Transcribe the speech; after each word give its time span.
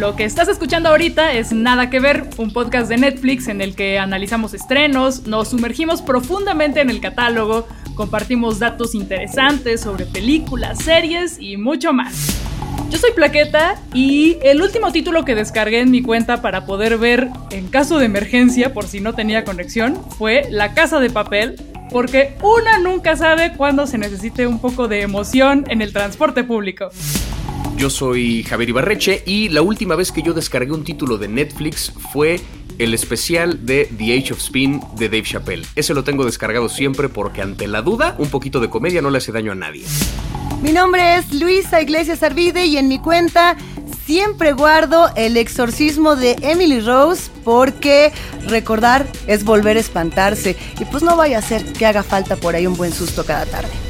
Lo 0.00 0.16
que 0.16 0.24
estás 0.24 0.48
escuchando 0.48 0.88
ahorita 0.88 1.34
es 1.34 1.52
Nada 1.52 1.90
que 1.90 2.00
ver, 2.00 2.30
un 2.38 2.54
podcast 2.54 2.88
de 2.88 2.96
Netflix 2.96 3.48
en 3.48 3.60
el 3.60 3.74
que 3.74 3.98
analizamos 3.98 4.54
estrenos, 4.54 5.26
nos 5.26 5.48
sumergimos 5.48 6.00
profundamente 6.00 6.80
en 6.80 6.88
el 6.88 7.02
catálogo, 7.02 7.68
compartimos 7.96 8.58
datos 8.58 8.94
interesantes 8.94 9.82
sobre 9.82 10.06
películas, 10.06 10.78
series 10.78 11.38
y 11.38 11.58
mucho 11.58 11.92
más. 11.92 12.40
Yo 12.88 12.96
soy 12.96 13.10
Plaqueta 13.12 13.78
y 13.92 14.38
el 14.42 14.62
último 14.62 14.90
título 14.90 15.26
que 15.26 15.34
descargué 15.34 15.80
en 15.80 15.90
mi 15.90 16.00
cuenta 16.00 16.40
para 16.40 16.64
poder 16.64 16.96
ver 16.96 17.28
en 17.50 17.68
caso 17.68 17.98
de 17.98 18.06
emergencia, 18.06 18.72
por 18.72 18.86
si 18.86 19.00
no 19.00 19.14
tenía 19.14 19.44
conexión, 19.44 20.02
fue 20.16 20.46
La 20.48 20.72
Casa 20.72 20.98
de 20.98 21.10
Papel, 21.10 21.60
porque 21.90 22.38
una 22.42 22.78
nunca 22.78 23.16
sabe 23.16 23.52
cuándo 23.54 23.86
se 23.86 23.98
necesite 23.98 24.46
un 24.46 24.60
poco 24.60 24.88
de 24.88 25.02
emoción 25.02 25.66
en 25.68 25.82
el 25.82 25.92
transporte 25.92 26.42
público. 26.42 26.88
Yo 27.80 27.88
soy 27.88 28.42
Javier 28.42 28.68
Ibarreche 28.68 29.22
y 29.24 29.48
la 29.48 29.62
última 29.62 29.96
vez 29.96 30.12
que 30.12 30.20
yo 30.20 30.34
descargué 30.34 30.70
un 30.70 30.84
título 30.84 31.16
de 31.16 31.28
Netflix 31.28 31.90
fue 32.12 32.38
el 32.78 32.92
especial 32.92 33.64
de 33.64 33.88
The 33.96 34.18
Age 34.18 34.34
of 34.34 34.38
Spin 34.40 34.82
de 34.98 35.08
Dave 35.08 35.22
Chappelle. 35.22 35.66
Ese 35.74 35.94
lo 35.94 36.04
tengo 36.04 36.26
descargado 36.26 36.68
siempre 36.68 37.08
porque 37.08 37.40
ante 37.40 37.66
la 37.66 37.80
duda, 37.80 38.16
un 38.18 38.28
poquito 38.28 38.60
de 38.60 38.68
comedia 38.68 39.00
no 39.00 39.08
le 39.08 39.16
hace 39.16 39.32
daño 39.32 39.52
a 39.52 39.54
nadie. 39.54 39.86
Mi 40.60 40.72
nombre 40.72 41.14
es 41.14 41.32
Luisa 41.32 41.80
Iglesias 41.80 42.22
Arvide 42.22 42.66
y 42.66 42.76
en 42.76 42.86
mi 42.86 42.98
cuenta 42.98 43.56
siempre 44.04 44.52
guardo 44.52 45.08
el 45.16 45.38
exorcismo 45.38 46.16
de 46.16 46.36
Emily 46.42 46.80
Rose 46.80 47.30
porque 47.44 48.12
recordar 48.46 49.06
es 49.26 49.42
volver 49.42 49.78
a 49.78 49.80
espantarse 49.80 50.54
y 50.78 50.84
pues 50.84 51.02
no 51.02 51.16
vaya 51.16 51.38
a 51.38 51.42
ser 51.42 51.64
que 51.72 51.86
haga 51.86 52.02
falta 52.02 52.36
por 52.36 52.54
ahí 52.54 52.66
un 52.66 52.76
buen 52.76 52.92
susto 52.92 53.24
cada 53.24 53.46
tarde. 53.46 53.89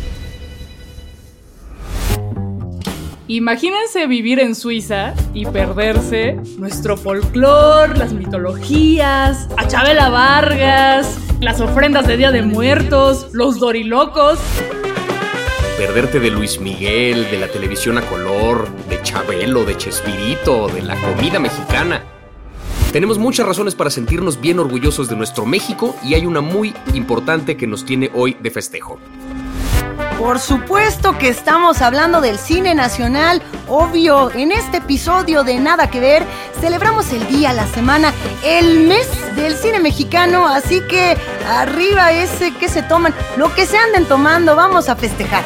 Imagínense 3.30 4.08
vivir 4.08 4.40
en 4.40 4.56
Suiza 4.56 5.14
y 5.34 5.46
perderse 5.46 6.36
nuestro 6.58 6.96
folclore, 6.96 7.96
las 7.96 8.12
mitologías, 8.12 9.46
a 9.56 9.68
Chabela 9.68 10.08
Vargas, 10.10 11.16
las 11.40 11.60
ofrendas 11.60 12.08
de 12.08 12.16
Día 12.16 12.32
de 12.32 12.42
Muertos, 12.42 13.28
los 13.32 13.60
dorilocos 13.60 14.40
perderte 15.78 16.18
de 16.18 16.30
Luis 16.30 16.60
Miguel, 16.60 17.30
de 17.30 17.38
la 17.38 17.46
televisión 17.46 17.98
a 17.98 18.02
color, 18.02 18.68
de 18.88 19.00
Chabelo, 19.00 19.64
de 19.64 19.76
Chespirito, 19.76 20.66
de 20.66 20.82
la 20.82 20.96
comida 20.96 21.38
mexicana. 21.38 22.02
Tenemos 22.92 23.16
muchas 23.16 23.46
razones 23.46 23.76
para 23.76 23.90
sentirnos 23.90 24.40
bien 24.40 24.58
orgullosos 24.58 25.08
de 25.08 25.14
nuestro 25.14 25.46
México 25.46 25.94
y 26.04 26.14
hay 26.14 26.26
una 26.26 26.40
muy 26.40 26.74
importante 26.94 27.56
que 27.56 27.68
nos 27.68 27.86
tiene 27.86 28.10
hoy 28.12 28.36
de 28.42 28.50
festejo. 28.50 28.98
Por 30.20 30.38
supuesto 30.38 31.16
que 31.16 31.30
estamos 31.30 31.80
hablando 31.80 32.20
del 32.20 32.38
cine 32.38 32.74
nacional, 32.74 33.40
obvio. 33.68 34.30
En 34.30 34.52
este 34.52 34.76
episodio 34.76 35.44
de 35.44 35.58
Nada 35.58 35.90
que 35.90 35.98
ver, 35.98 36.26
celebramos 36.60 37.10
el 37.14 37.26
día, 37.26 37.54
la 37.54 37.66
semana, 37.66 38.12
el 38.44 38.80
mes 38.80 39.08
del 39.34 39.56
cine 39.56 39.80
mexicano, 39.80 40.46
así 40.46 40.82
que 40.90 41.16
arriba 41.48 42.12
ese 42.12 42.52
que 42.52 42.68
se 42.68 42.82
toman, 42.82 43.14
lo 43.38 43.54
que 43.54 43.64
se 43.64 43.78
anden 43.78 44.04
tomando, 44.04 44.54
vamos 44.54 44.90
a 44.90 44.94
festejar. 44.94 45.42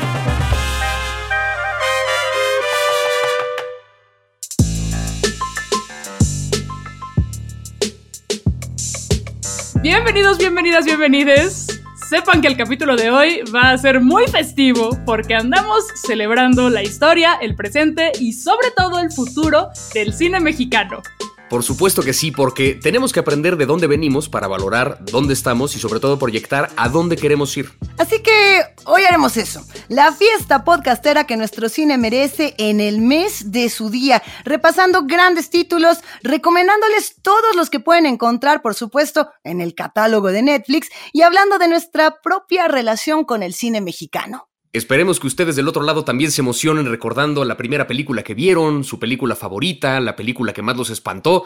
Bienvenidos, 9.80 10.36
bienvenidas, 10.38 10.84
bienvenides. 10.84 11.83
Sepan 12.08 12.42
que 12.42 12.48
el 12.48 12.56
capítulo 12.56 12.96
de 12.96 13.10
hoy 13.10 13.40
va 13.54 13.70
a 13.70 13.78
ser 13.78 14.00
muy 14.00 14.26
festivo 14.26 14.90
porque 15.06 15.34
andamos 15.34 15.86
celebrando 16.06 16.68
la 16.68 16.82
historia, 16.82 17.38
el 17.40 17.54
presente 17.54 18.12
y 18.20 18.34
sobre 18.34 18.70
todo 18.76 18.98
el 18.98 19.10
futuro 19.10 19.70
del 19.94 20.12
cine 20.12 20.38
mexicano. 20.38 21.02
Por 21.50 21.62
supuesto 21.62 22.02
que 22.02 22.12
sí, 22.12 22.30
porque 22.30 22.74
tenemos 22.74 23.12
que 23.12 23.20
aprender 23.20 23.56
de 23.56 23.66
dónde 23.66 23.86
venimos 23.86 24.28
para 24.28 24.48
valorar 24.48 24.98
dónde 25.02 25.34
estamos 25.34 25.76
y 25.76 25.78
sobre 25.78 26.00
todo 26.00 26.18
proyectar 26.18 26.70
a 26.76 26.88
dónde 26.88 27.16
queremos 27.16 27.56
ir. 27.56 27.70
Así 27.98 28.22
que 28.22 28.62
hoy 28.86 29.02
haremos 29.04 29.36
eso, 29.36 29.64
la 29.88 30.12
fiesta 30.12 30.64
podcastera 30.64 31.26
que 31.26 31.36
nuestro 31.36 31.68
cine 31.68 31.98
merece 31.98 32.54
en 32.58 32.80
el 32.80 33.00
mes 33.00 33.52
de 33.52 33.68
su 33.68 33.90
día, 33.90 34.22
repasando 34.44 35.04
grandes 35.04 35.50
títulos, 35.50 35.98
recomendándoles 36.22 37.16
todos 37.22 37.54
los 37.56 37.70
que 37.70 37.80
pueden 37.80 38.06
encontrar, 38.06 38.62
por 38.62 38.74
supuesto, 38.74 39.30
en 39.44 39.60
el 39.60 39.74
catálogo 39.74 40.32
de 40.32 40.42
Netflix 40.42 40.88
y 41.12 41.22
hablando 41.22 41.58
de 41.58 41.68
nuestra 41.68 42.20
propia 42.22 42.68
relación 42.68 43.24
con 43.24 43.42
el 43.42 43.54
cine 43.54 43.80
mexicano. 43.80 44.48
Esperemos 44.74 45.20
que 45.20 45.28
ustedes 45.28 45.54
del 45.54 45.68
otro 45.68 45.84
lado 45.84 46.04
también 46.04 46.32
se 46.32 46.40
emocionen 46.40 46.86
recordando 46.86 47.44
la 47.44 47.56
primera 47.56 47.86
película 47.86 48.24
que 48.24 48.34
vieron, 48.34 48.82
su 48.82 48.98
película 48.98 49.36
favorita, 49.36 50.00
la 50.00 50.16
película 50.16 50.52
que 50.52 50.62
más 50.62 50.76
los 50.76 50.90
espantó, 50.90 51.44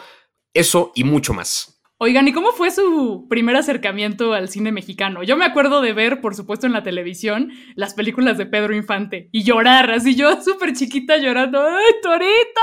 eso 0.51 0.91
y 0.95 1.03
mucho 1.03 1.35
más. 1.35 1.79
Oigan, 1.99 2.27
¿y 2.27 2.33
cómo 2.33 2.53
fue 2.53 2.71
su 2.71 3.27
primer 3.29 3.55
acercamiento 3.55 4.33
al 4.33 4.49
cine 4.49 4.71
mexicano? 4.71 5.21
Yo 5.21 5.37
me 5.37 5.45
acuerdo 5.45 5.79
de 5.81 5.93
ver, 5.93 6.21
por 6.21 6.33
supuesto, 6.33 6.65
en 6.65 6.73
la 6.73 6.81
televisión 6.81 7.51
las 7.75 7.93
películas 7.93 8.39
de 8.39 8.47
Pedro 8.47 8.75
Infante 8.75 9.29
y 9.31 9.43
llorar, 9.43 9.91
así 9.91 10.15
yo 10.15 10.41
súper 10.43 10.73
chiquita 10.73 11.17
llorando, 11.17 11.61
¡ay, 11.61 11.93
Torito! 12.01 12.61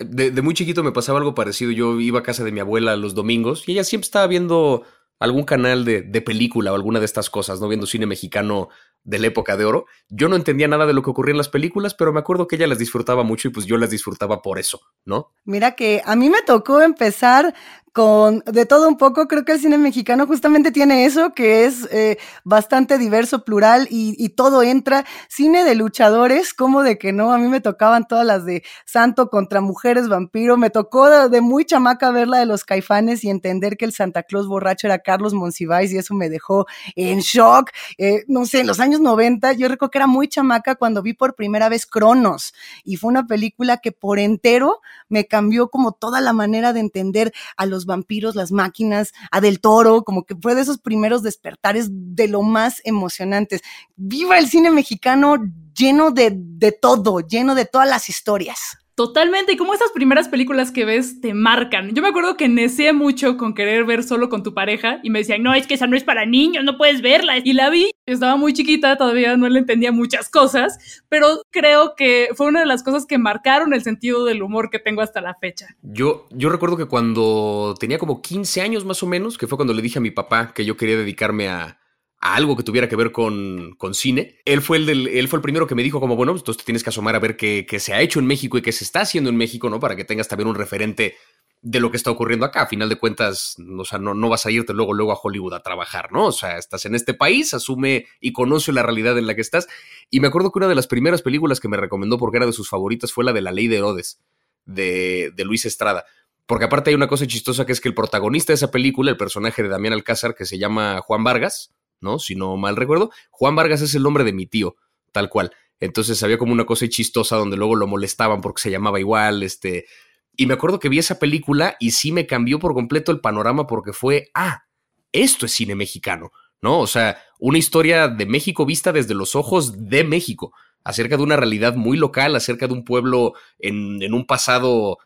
De, 0.00 0.32
de, 0.32 0.42
muy 0.42 0.54
chiquito 0.54 0.82
me 0.82 0.90
pasaba 0.90 1.20
algo 1.20 1.36
parecido. 1.36 1.70
Yo 1.70 2.00
iba 2.00 2.18
a 2.18 2.24
casa 2.24 2.42
de 2.42 2.50
mi 2.50 2.58
abuela 2.58 2.96
los 2.96 3.14
domingos 3.14 3.68
y 3.68 3.72
ella 3.72 3.84
siempre 3.84 4.06
estaba 4.06 4.26
viendo 4.26 4.82
algún 5.22 5.44
canal 5.44 5.84
de, 5.84 6.02
de, 6.02 6.20
película 6.20 6.72
o 6.72 6.74
alguna 6.74 6.98
de 6.98 7.06
estas 7.06 7.30
cosas, 7.30 7.60
¿no? 7.60 7.68
Viendo 7.68 7.86
cine 7.86 8.06
mexicano 8.06 8.68
de 9.04 9.18
la 9.18 9.26
época 9.28 9.56
de 9.56 9.64
oro. 9.64 9.86
Yo 10.08 10.28
no 10.28 10.36
entendía 10.36 10.68
nada 10.68 10.86
de 10.86 10.92
lo 10.92 11.02
que 11.02 11.10
ocurría 11.10 11.32
en 11.32 11.38
las 11.38 11.48
películas, 11.48 11.94
pero 11.94 12.12
me 12.12 12.20
acuerdo 12.20 12.46
que 12.46 12.56
ella 12.56 12.66
las 12.66 12.78
disfrutaba 12.78 13.22
mucho 13.22 13.48
y 13.48 13.50
pues 13.50 13.66
yo 13.66 13.76
las 13.76 13.90
disfrutaba 13.90 14.42
por 14.42 14.58
eso, 14.58 14.80
¿no? 15.04 15.32
Mira 15.44 15.72
que 15.72 16.02
a 16.04 16.16
mí 16.16 16.30
me 16.30 16.42
tocó 16.42 16.82
empezar 16.82 17.54
con 17.92 18.40
de 18.40 18.66
todo 18.66 18.88
un 18.88 18.96
poco. 18.96 19.28
Creo 19.28 19.44
que 19.44 19.52
el 19.52 19.60
cine 19.60 19.78
mexicano 19.78 20.26
justamente 20.26 20.72
tiene 20.72 21.04
eso, 21.04 21.34
que 21.34 21.64
es 21.64 21.88
eh, 21.92 22.18
bastante 22.44 22.98
diverso, 22.98 23.44
plural 23.44 23.86
y, 23.90 24.28
todo 24.30 24.62
entra. 24.62 25.04
Cine 25.28 25.64
de 25.64 25.74
luchadores, 25.74 26.54
como 26.54 26.82
de 26.82 26.96
que 26.96 27.12
no, 27.12 27.32
a 27.32 27.38
mí 27.38 27.48
me 27.48 27.60
tocaban 27.60 28.06
todas 28.08 28.24
las 28.26 28.46
de 28.46 28.62
Santo 28.86 29.28
contra 29.28 29.60
Mujeres 29.60 30.08
Vampiro. 30.08 30.56
Me 30.56 30.70
tocó 30.70 31.10
de, 31.10 31.28
de 31.28 31.40
muy 31.40 31.64
chamaca 31.64 32.10
ver 32.10 32.28
la 32.28 32.38
de 32.38 32.46
los 32.46 32.64
caifanes 32.64 33.24
y 33.24 33.30
entender 33.30 33.76
que 33.76 33.84
el 33.84 33.92
Santa 33.92 34.22
Claus 34.22 34.46
borracho 34.46 34.86
era 34.86 34.98
Carlos 34.98 35.34
Monsiváis 35.34 35.92
y 35.92 35.98
eso 35.98 36.14
me 36.14 36.30
dejó 36.30 36.66
en 36.96 37.20
shock. 37.20 37.70
Eh, 37.98 38.24
no 38.26 38.46
sé, 38.46 38.60
en 38.60 38.66
los 38.66 38.80
años 38.80 39.00
90 39.00 39.52
yo 39.52 39.68
recuerdo 39.68 39.90
que 39.90 39.98
era 39.98 40.06
muy 40.06 40.28
chamaca 40.28 40.74
cuando 40.76 41.02
vi 41.02 41.12
por 41.12 41.34
primera 41.34 41.68
vez 41.68 41.86
Cronos 41.86 42.54
y 42.84 42.96
fue 42.96 43.08
una 43.10 43.26
película 43.26 43.78
que 43.78 43.92
por 43.92 44.18
entero 44.18 44.80
me 45.08 45.26
cambió 45.26 45.68
como 45.68 45.92
toda 45.92 46.20
la 46.20 46.32
manera 46.32 46.72
de 46.72 46.80
entender 46.80 47.32
a 47.56 47.66
los 47.66 47.81
vampiros, 47.86 48.34
las 48.34 48.52
máquinas, 48.52 49.12
a 49.30 49.40
Del 49.40 49.60
Toro, 49.60 50.02
como 50.02 50.24
que 50.24 50.34
fue 50.34 50.54
de 50.54 50.62
esos 50.62 50.78
primeros 50.78 51.22
despertares 51.22 51.88
de 51.90 52.28
lo 52.28 52.42
más 52.42 52.80
emocionantes. 52.84 53.62
Viva 53.96 54.38
el 54.38 54.48
cine 54.48 54.70
mexicano 54.70 55.36
lleno 55.74 56.10
de, 56.10 56.32
de 56.34 56.72
todo, 56.72 57.20
lleno 57.20 57.54
de 57.54 57.64
todas 57.64 57.88
las 57.88 58.08
historias. 58.08 58.81
Totalmente, 58.94 59.52
y 59.52 59.56
como 59.56 59.72
esas 59.72 59.90
primeras 59.90 60.28
películas 60.28 60.70
que 60.70 60.84
ves 60.84 61.20
te 61.20 61.32
marcan. 61.32 61.94
Yo 61.94 62.02
me 62.02 62.08
acuerdo 62.08 62.36
que 62.36 62.48
neceé 62.48 62.92
mucho 62.92 63.38
con 63.38 63.54
querer 63.54 63.84
ver 63.84 64.02
solo 64.02 64.28
con 64.28 64.42
tu 64.42 64.52
pareja 64.52 65.00
y 65.02 65.08
me 65.08 65.20
decían, 65.20 65.42
no, 65.42 65.54
es 65.54 65.66
que 65.66 65.74
esa 65.74 65.86
no 65.86 65.96
es 65.96 66.04
para 66.04 66.26
niños, 66.26 66.62
no 66.64 66.76
puedes 66.76 67.00
verla. 67.00 67.38
Y 67.42 67.54
la 67.54 67.70
vi, 67.70 67.90
estaba 68.04 68.36
muy 68.36 68.52
chiquita, 68.52 68.96
todavía 68.96 69.36
no 69.36 69.48
le 69.48 69.60
entendía 69.60 69.92
muchas 69.92 70.28
cosas, 70.28 71.02
pero 71.08 71.42
creo 71.50 71.94
que 71.96 72.28
fue 72.34 72.46
una 72.46 72.60
de 72.60 72.66
las 72.66 72.82
cosas 72.82 73.06
que 73.06 73.16
marcaron 73.16 73.72
el 73.72 73.82
sentido 73.82 74.24
del 74.24 74.42
humor 74.42 74.68
que 74.68 74.78
tengo 74.78 75.00
hasta 75.00 75.22
la 75.22 75.34
fecha. 75.34 75.68
Yo, 75.82 76.26
yo 76.30 76.50
recuerdo 76.50 76.76
que 76.76 76.84
cuando 76.84 77.74
tenía 77.80 77.98
como 77.98 78.20
15 78.20 78.60
años 78.60 78.84
más 78.84 79.02
o 79.02 79.06
menos, 79.06 79.38
que 79.38 79.46
fue 79.46 79.56
cuando 79.56 79.72
le 79.72 79.80
dije 79.80 79.98
a 79.98 80.02
mi 80.02 80.10
papá 80.10 80.52
que 80.52 80.66
yo 80.66 80.76
quería 80.76 80.98
dedicarme 80.98 81.48
a, 81.48 81.78
a 82.22 82.36
algo 82.36 82.56
que 82.56 82.62
tuviera 82.62 82.88
que 82.88 82.94
ver 82.94 83.10
con, 83.10 83.74
con 83.76 83.94
cine. 83.94 84.38
Él 84.44 84.62
fue 84.62 84.76
el, 84.76 84.86
del, 84.86 85.08
él 85.08 85.26
fue 85.26 85.38
el 85.38 85.42
primero 85.42 85.66
que 85.66 85.74
me 85.74 85.82
dijo 85.82 85.98
como, 85.98 86.14
bueno, 86.14 86.32
entonces 86.32 86.56
te 86.56 86.64
tienes 86.64 86.84
que 86.84 86.90
asomar 86.90 87.16
a 87.16 87.18
ver 87.18 87.36
qué, 87.36 87.66
qué, 87.68 87.80
se 87.80 87.92
ha 87.92 88.00
hecho 88.00 88.20
en 88.20 88.26
México 88.26 88.56
y 88.56 88.62
qué 88.62 88.70
se 88.70 88.84
está 88.84 89.00
haciendo 89.00 89.28
en 89.28 89.36
México, 89.36 89.68
¿no? 89.68 89.80
Para 89.80 89.96
que 89.96 90.04
tengas 90.04 90.28
también 90.28 90.48
un 90.48 90.54
referente 90.54 91.16
de 91.62 91.80
lo 91.80 91.90
que 91.90 91.96
está 91.96 92.12
ocurriendo 92.12 92.46
acá. 92.46 92.62
A 92.62 92.66
final 92.68 92.88
de 92.88 92.94
cuentas, 92.94 93.56
o 93.76 93.84
sea, 93.84 93.98
no, 93.98 94.14
no 94.14 94.28
vas 94.28 94.46
a 94.46 94.52
irte 94.52 94.72
luego, 94.72 94.94
luego 94.94 95.10
a 95.10 95.18
Hollywood 95.20 95.54
a 95.54 95.64
trabajar, 95.64 96.12
¿no? 96.12 96.26
O 96.26 96.32
sea, 96.32 96.58
estás 96.58 96.84
en 96.84 96.94
este 96.94 97.12
país, 97.12 97.54
asume 97.54 98.06
y 98.20 98.32
conoce 98.32 98.70
la 98.70 98.84
realidad 98.84 99.18
en 99.18 99.26
la 99.26 99.34
que 99.34 99.40
estás. 99.40 99.66
Y 100.08 100.20
me 100.20 100.28
acuerdo 100.28 100.52
que 100.52 100.60
una 100.60 100.68
de 100.68 100.76
las 100.76 100.86
primeras 100.86 101.22
películas 101.22 101.58
que 101.58 101.66
me 101.66 101.76
recomendó 101.76 102.18
porque 102.18 102.36
era 102.36 102.46
de 102.46 102.52
sus 102.52 102.68
favoritas 102.68 103.12
fue 103.12 103.24
la 103.24 103.32
de 103.32 103.40
La 103.40 103.50
Ley 103.50 103.66
de 103.66 103.78
Herodes, 103.78 104.20
de, 104.64 105.32
de 105.34 105.44
Luis 105.44 105.64
Estrada. 105.64 106.04
Porque 106.46 106.66
aparte 106.66 106.90
hay 106.90 106.94
una 106.94 107.08
cosa 107.08 107.26
chistosa 107.26 107.66
que 107.66 107.72
es 107.72 107.80
que 107.80 107.88
el 107.88 107.96
protagonista 107.96 108.52
de 108.52 108.56
esa 108.56 108.70
película, 108.70 109.10
el 109.10 109.16
personaje 109.16 109.64
de 109.64 109.68
Damián 109.68 109.94
Alcázar, 109.94 110.36
que 110.36 110.44
se 110.44 110.58
llama 110.58 111.00
Juan 111.00 111.24
Vargas, 111.24 111.72
¿no? 112.02 112.18
Si 112.18 112.34
no 112.34 112.56
mal 112.56 112.76
recuerdo, 112.76 113.10
Juan 113.30 113.56
Vargas 113.56 113.80
es 113.82 113.94
el 113.94 114.02
nombre 114.02 114.24
de 114.24 114.32
mi 114.32 114.46
tío, 114.46 114.76
tal 115.12 115.28
cual. 115.28 115.52
Entonces 115.80 116.22
había 116.22 116.38
como 116.38 116.52
una 116.52 116.64
cosa 116.64 116.88
chistosa 116.88 117.36
donde 117.36 117.56
luego 117.56 117.74
lo 117.74 117.86
molestaban 117.86 118.40
porque 118.40 118.62
se 118.62 118.70
llamaba 118.70 119.00
igual, 119.00 119.42
este... 119.42 119.86
Y 120.34 120.46
me 120.46 120.54
acuerdo 120.54 120.78
que 120.78 120.88
vi 120.88 120.98
esa 120.98 121.18
película 121.18 121.76
y 121.78 121.90
sí 121.90 122.10
me 122.10 122.26
cambió 122.26 122.58
por 122.58 122.72
completo 122.72 123.12
el 123.12 123.20
panorama 123.20 123.66
porque 123.66 123.92
fue, 123.92 124.30
ah, 124.32 124.64
esto 125.12 125.44
es 125.44 125.52
cine 125.52 125.74
mexicano, 125.74 126.32
¿no? 126.62 126.80
O 126.80 126.86
sea, 126.86 127.18
una 127.38 127.58
historia 127.58 128.08
de 128.08 128.24
México 128.24 128.64
vista 128.64 128.92
desde 128.92 129.14
los 129.14 129.36
ojos 129.36 129.88
de 129.88 130.04
México, 130.04 130.54
acerca 130.84 131.18
de 131.18 131.22
una 131.22 131.36
realidad 131.36 131.74
muy 131.74 131.98
local, 131.98 132.34
acerca 132.34 132.66
de 132.66 132.72
un 132.72 132.84
pueblo 132.84 133.34
en, 133.58 134.02
en 134.02 134.14
un 134.14 134.26
pasado 134.26 134.98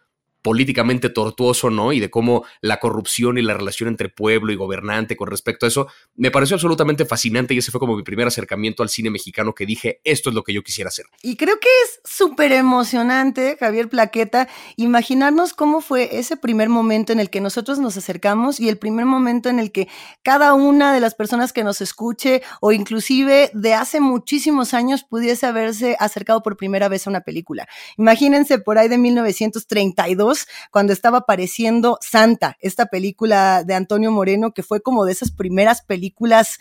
políticamente 0.46 1.10
tortuoso, 1.10 1.70
¿no? 1.70 1.92
Y 1.92 1.98
de 1.98 2.08
cómo 2.08 2.44
la 2.60 2.78
corrupción 2.78 3.36
y 3.36 3.42
la 3.42 3.54
relación 3.54 3.88
entre 3.88 4.08
pueblo 4.08 4.52
y 4.52 4.54
gobernante 4.54 5.16
con 5.16 5.26
respecto 5.26 5.66
a 5.66 5.68
eso, 5.68 5.88
me 6.14 6.30
pareció 6.30 6.54
absolutamente 6.54 7.04
fascinante 7.04 7.52
y 7.52 7.58
ese 7.58 7.72
fue 7.72 7.80
como 7.80 7.96
mi 7.96 8.04
primer 8.04 8.28
acercamiento 8.28 8.84
al 8.84 8.88
cine 8.88 9.10
mexicano 9.10 9.56
que 9.56 9.66
dije, 9.66 10.00
esto 10.04 10.28
es 10.28 10.36
lo 10.36 10.44
que 10.44 10.52
yo 10.52 10.62
quisiera 10.62 10.86
hacer. 10.86 11.06
Y 11.20 11.36
creo 11.36 11.58
que 11.58 11.68
es 11.82 12.00
súper 12.04 12.52
emocionante, 12.52 13.56
Javier 13.58 13.88
Plaqueta, 13.88 14.48
imaginarnos 14.76 15.52
cómo 15.52 15.80
fue 15.80 16.16
ese 16.16 16.36
primer 16.36 16.68
momento 16.68 17.12
en 17.12 17.18
el 17.18 17.28
que 17.28 17.40
nosotros 17.40 17.80
nos 17.80 17.96
acercamos 17.96 18.60
y 18.60 18.68
el 18.68 18.78
primer 18.78 19.04
momento 19.04 19.48
en 19.48 19.58
el 19.58 19.72
que 19.72 19.88
cada 20.22 20.54
una 20.54 20.94
de 20.94 21.00
las 21.00 21.16
personas 21.16 21.52
que 21.52 21.64
nos 21.64 21.80
escuche 21.80 22.40
o 22.60 22.70
inclusive 22.70 23.50
de 23.52 23.74
hace 23.74 23.98
muchísimos 23.98 24.74
años 24.74 25.02
pudiese 25.02 25.44
haberse 25.46 25.96
acercado 25.98 26.44
por 26.44 26.56
primera 26.56 26.88
vez 26.88 27.04
a 27.08 27.10
una 27.10 27.22
película. 27.22 27.66
Imagínense 27.98 28.60
por 28.60 28.78
ahí 28.78 28.86
de 28.86 28.98
1932, 28.98 30.35
cuando 30.70 30.92
estaba 30.92 31.18
apareciendo 31.18 31.98
Santa, 32.00 32.56
esta 32.60 32.86
película 32.86 33.64
de 33.64 33.74
Antonio 33.74 34.10
Moreno, 34.10 34.52
que 34.52 34.62
fue 34.62 34.82
como 34.82 35.04
de 35.04 35.12
esas 35.12 35.30
primeras 35.30 35.82
películas 35.82 36.58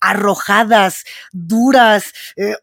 arrojadas, 0.00 1.04
duras, 1.32 2.12
eh, 2.36 2.54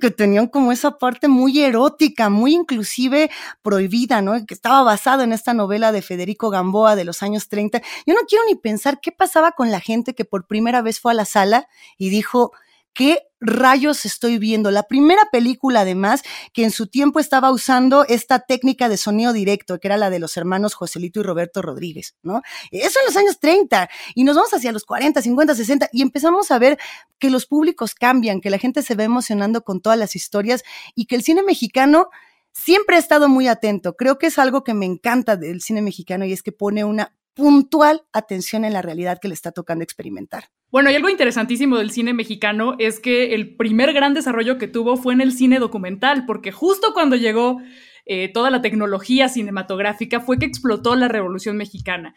que 0.00 0.10
tenían 0.10 0.46
como 0.46 0.72
esa 0.72 0.98
parte 0.98 1.28
muy 1.28 1.62
erótica, 1.62 2.30
muy 2.30 2.54
inclusive 2.54 3.30
prohibida, 3.62 4.22
¿no? 4.22 4.46
Que 4.46 4.54
estaba 4.54 4.82
basado 4.82 5.22
en 5.22 5.32
esta 5.32 5.52
novela 5.52 5.92
de 5.92 6.02
Federico 6.02 6.50
Gamboa 6.50 6.96
de 6.96 7.04
los 7.04 7.22
años 7.22 7.48
30. 7.48 7.82
Yo 8.06 8.14
no 8.14 8.20
quiero 8.26 8.44
ni 8.48 8.54
pensar 8.54 9.00
qué 9.00 9.12
pasaba 9.12 9.52
con 9.52 9.70
la 9.70 9.80
gente 9.80 10.14
que 10.14 10.24
por 10.24 10.46
primera 10.46 10.82
vez 10.82 11.00
fue 11.00 11.12
a 11.12 11.14
la 11.14 11.24
sala 11.24 11.68
y 11.98 12.08
dijo, 12.10 12.52
¿qué 12.94 13.22
rayos 13.40 14.04
estoy 14.04 14.38
viendo? 14.38 14.70
La 14.70 14.84
primera 14.84 15.22
película, 15.32 15.80
además, 15.80 16.22
que 16.52 16.64
en 16.64 16.70
su 16.70 16.86
tiempo 16.86 17.20
estaba 17.20 17.50
usando 17.50 18.04
esta 18.06 18.40
técnica 18.40 18.88
de 18.88 18.96
sonido 18.96 19.32
directo, 19.32 19.78
que 19.80 19.88
era 19.88 19.96
la 19.96 20.10
de 20.10 20.18
los 20.18 20.36
hermanos 20.36 20.74
Joselito 20.74 21.20
y 21.20 21.22
Roberto 21.22 21.62
Rodríguez, 21.62 22.16
¿no? 22.22 22.42
Eso 22.70 22.98
en 23.00 23.06
los 23.06 23.16
años 23.16 23.40
30. 23.40 23.88
Y 24.14 24.24
nos 24.24 24.36
vamos 24.36 24.52
hacia 24.52 24.72
los 24.72 24.84
40, 24.84 25.22
50, 25.22 25.54
60 25.54 25.88
y 25.92 26.02
empezamos 26.02 26.50
a 26.50 26.58
ver 26.58 26.78
que 27.18 27.30
los 27.30 27.46
públicos 27.46 27.94
cambian, 27.94 28.40
que 28.40 28.50
la 28.50 28.58
gente 28.58 28.82
se 28.82 28.94
va 28.94 29.04
emocionando 29.04 29.62
con 29.64 29.80
todas 29.80 29.98
las 29.98 30.16
historias 30.16 30.62
y 30.94 31.06
que 31.06 31.16
el 31.16 31.22
cine 31.22 31.42
mexicano 31.42 32.10
siempre 32.52 32.96
ha 32.96 32.98
estado 32.98 33.28
muy 33.28 33.48
atento. 33.48 33.96
Creo 33.96 34.18
que 34.18 34.26
es 34.26 34.38
algo 34.38 34.64
que 34.64 34.74
me 34.74 34.86
encanta 34.86 35.36
del 35.36 35.60
cine 35.60 35.82
mexicano 35.82 36.24
y 36.24 36.32
es 36.32 36.42
que 36.42 36.52
pone 36.52 36.84
una 36.84 37.14
puntual 37.40 38.02
atención 38.12 38.66
en 38.66 38.74
la 38.74 38.82
realidad 38.82 39.18
que 39.18 39.28
le 39.28 39.34
está 39.34 39.50
tocando 39.50 39.82
experimentar. 39.82 40.50
Bueno, 40.70 40.90
y 40.90 40.94
algo 40.94 41.08
interesantísimo 41.08 41.78
del 41.78 41.90
cine 41.90 42.12
mexicano 42.12 42.76
es 42.78 43.00
que 43.00 43.34
el 43.34 43.56
primer 43.56 43.94
gran 43.94 44.12
desarrollo 44.12 44.58
que 44.58 44.68
tuvo 44.68 44.98
fue 44.98 45.14
en 45.14 45.22
el 45.22 45.32
cine 45.32 45.58
documental, 45.58 46.26
porque 46.26 46.52
justo 46.52 46.92
cuando 46.92 47.16
llegó 47.16 47.62
eh, 48.04 48.28
toda 48.28 48.50
la 48.50 48.60
tecnología 48.60 49.30
cinematográfica 49.30 50.20
fue 50.20 50.38
que 50.38 50.44
explotó 50.44 50.96
la 50.96 51.08
Revolución 51.08 51.56
Mexicana. 51.56 52.14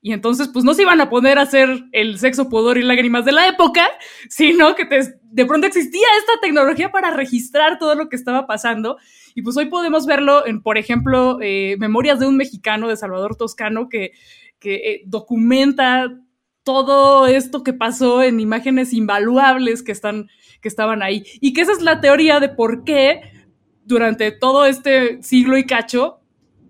Y 0.00 0.12
entonces, 0.12 0.48
pues 0.48 0.64
no 0.64 0.74
se 0.74 0.82
iban 0.82 1.00
a 1.00 1.10
poner 1.10 1.38
a 1.38 1.42
hacer 1.42 1.84
el 1.92 2.18
sexo, 2.18 2.48
pudor 2.48 2.76
y 2.76 2.82
lágrimas 2.82 3.24
de 3.24 3.30
la 3.30 3.46
época, 3.46 3.88
sino 4.28 4.74
que 4.74 4.84
de 4.84 5.46
pronto 5.46 5.66
existía 5.66 6.06
esta 6.18 6.40
tecnología 6.40 6.90
para 6.90 7.10
registrar 7.12 7.78
todo 7.78 7.94
lo 7.94 8.08
que 8.08 8.16
estaba 8.16 8.48
pasando. 8.48 8.96
Y 9.36 9.42
pues 9.42 9.56
hoy 9.56 9.66
podemos 9.66 10.06
verlo 10.06 10.44
en, 10.44 10.60
por 10.60 10.76
ejemplo, 10.76 11.38
eh, 11.40 11.76
Memorias 11.78 12.18
de 12.18 12.26
un 12.26 12.36
mexicano 12.36 12.88
de 12.88 12.96
Salvador 12.96 13.36
Toscano, 13.36 13.88
que, 13.88 14.12
que 14.62 14.74
eh, 14.74 15.02
documenta 15.06 16.18
todo 16.62 17.26
esto 17.26 17.64
que 17.64 17.72
pasó 17.72 18.22
en 18.22 18.38
imágenes 18.38 18.92
invaluables 18.92 19.82
que, 19.82 19.90
están, 19.90 20.28
que 20.60 20.68
estaban 20.68 21.02
ahí. 21.02 21.24
Y 21.40 21.52
que 21.52 21.62
esa 21.62 21.72
es 21.72 21.82
la 21.82 22.00
teoría 22.00 22.38
de 22.38 22.48
por 22.48 22.84
qué 22.84 23.22
durante 23.84 24.30
todo 24.30 24.64
este 24.64 25.20
siglo 25.22 25.58
y 25.58 25.66
cacho 25.66 26.20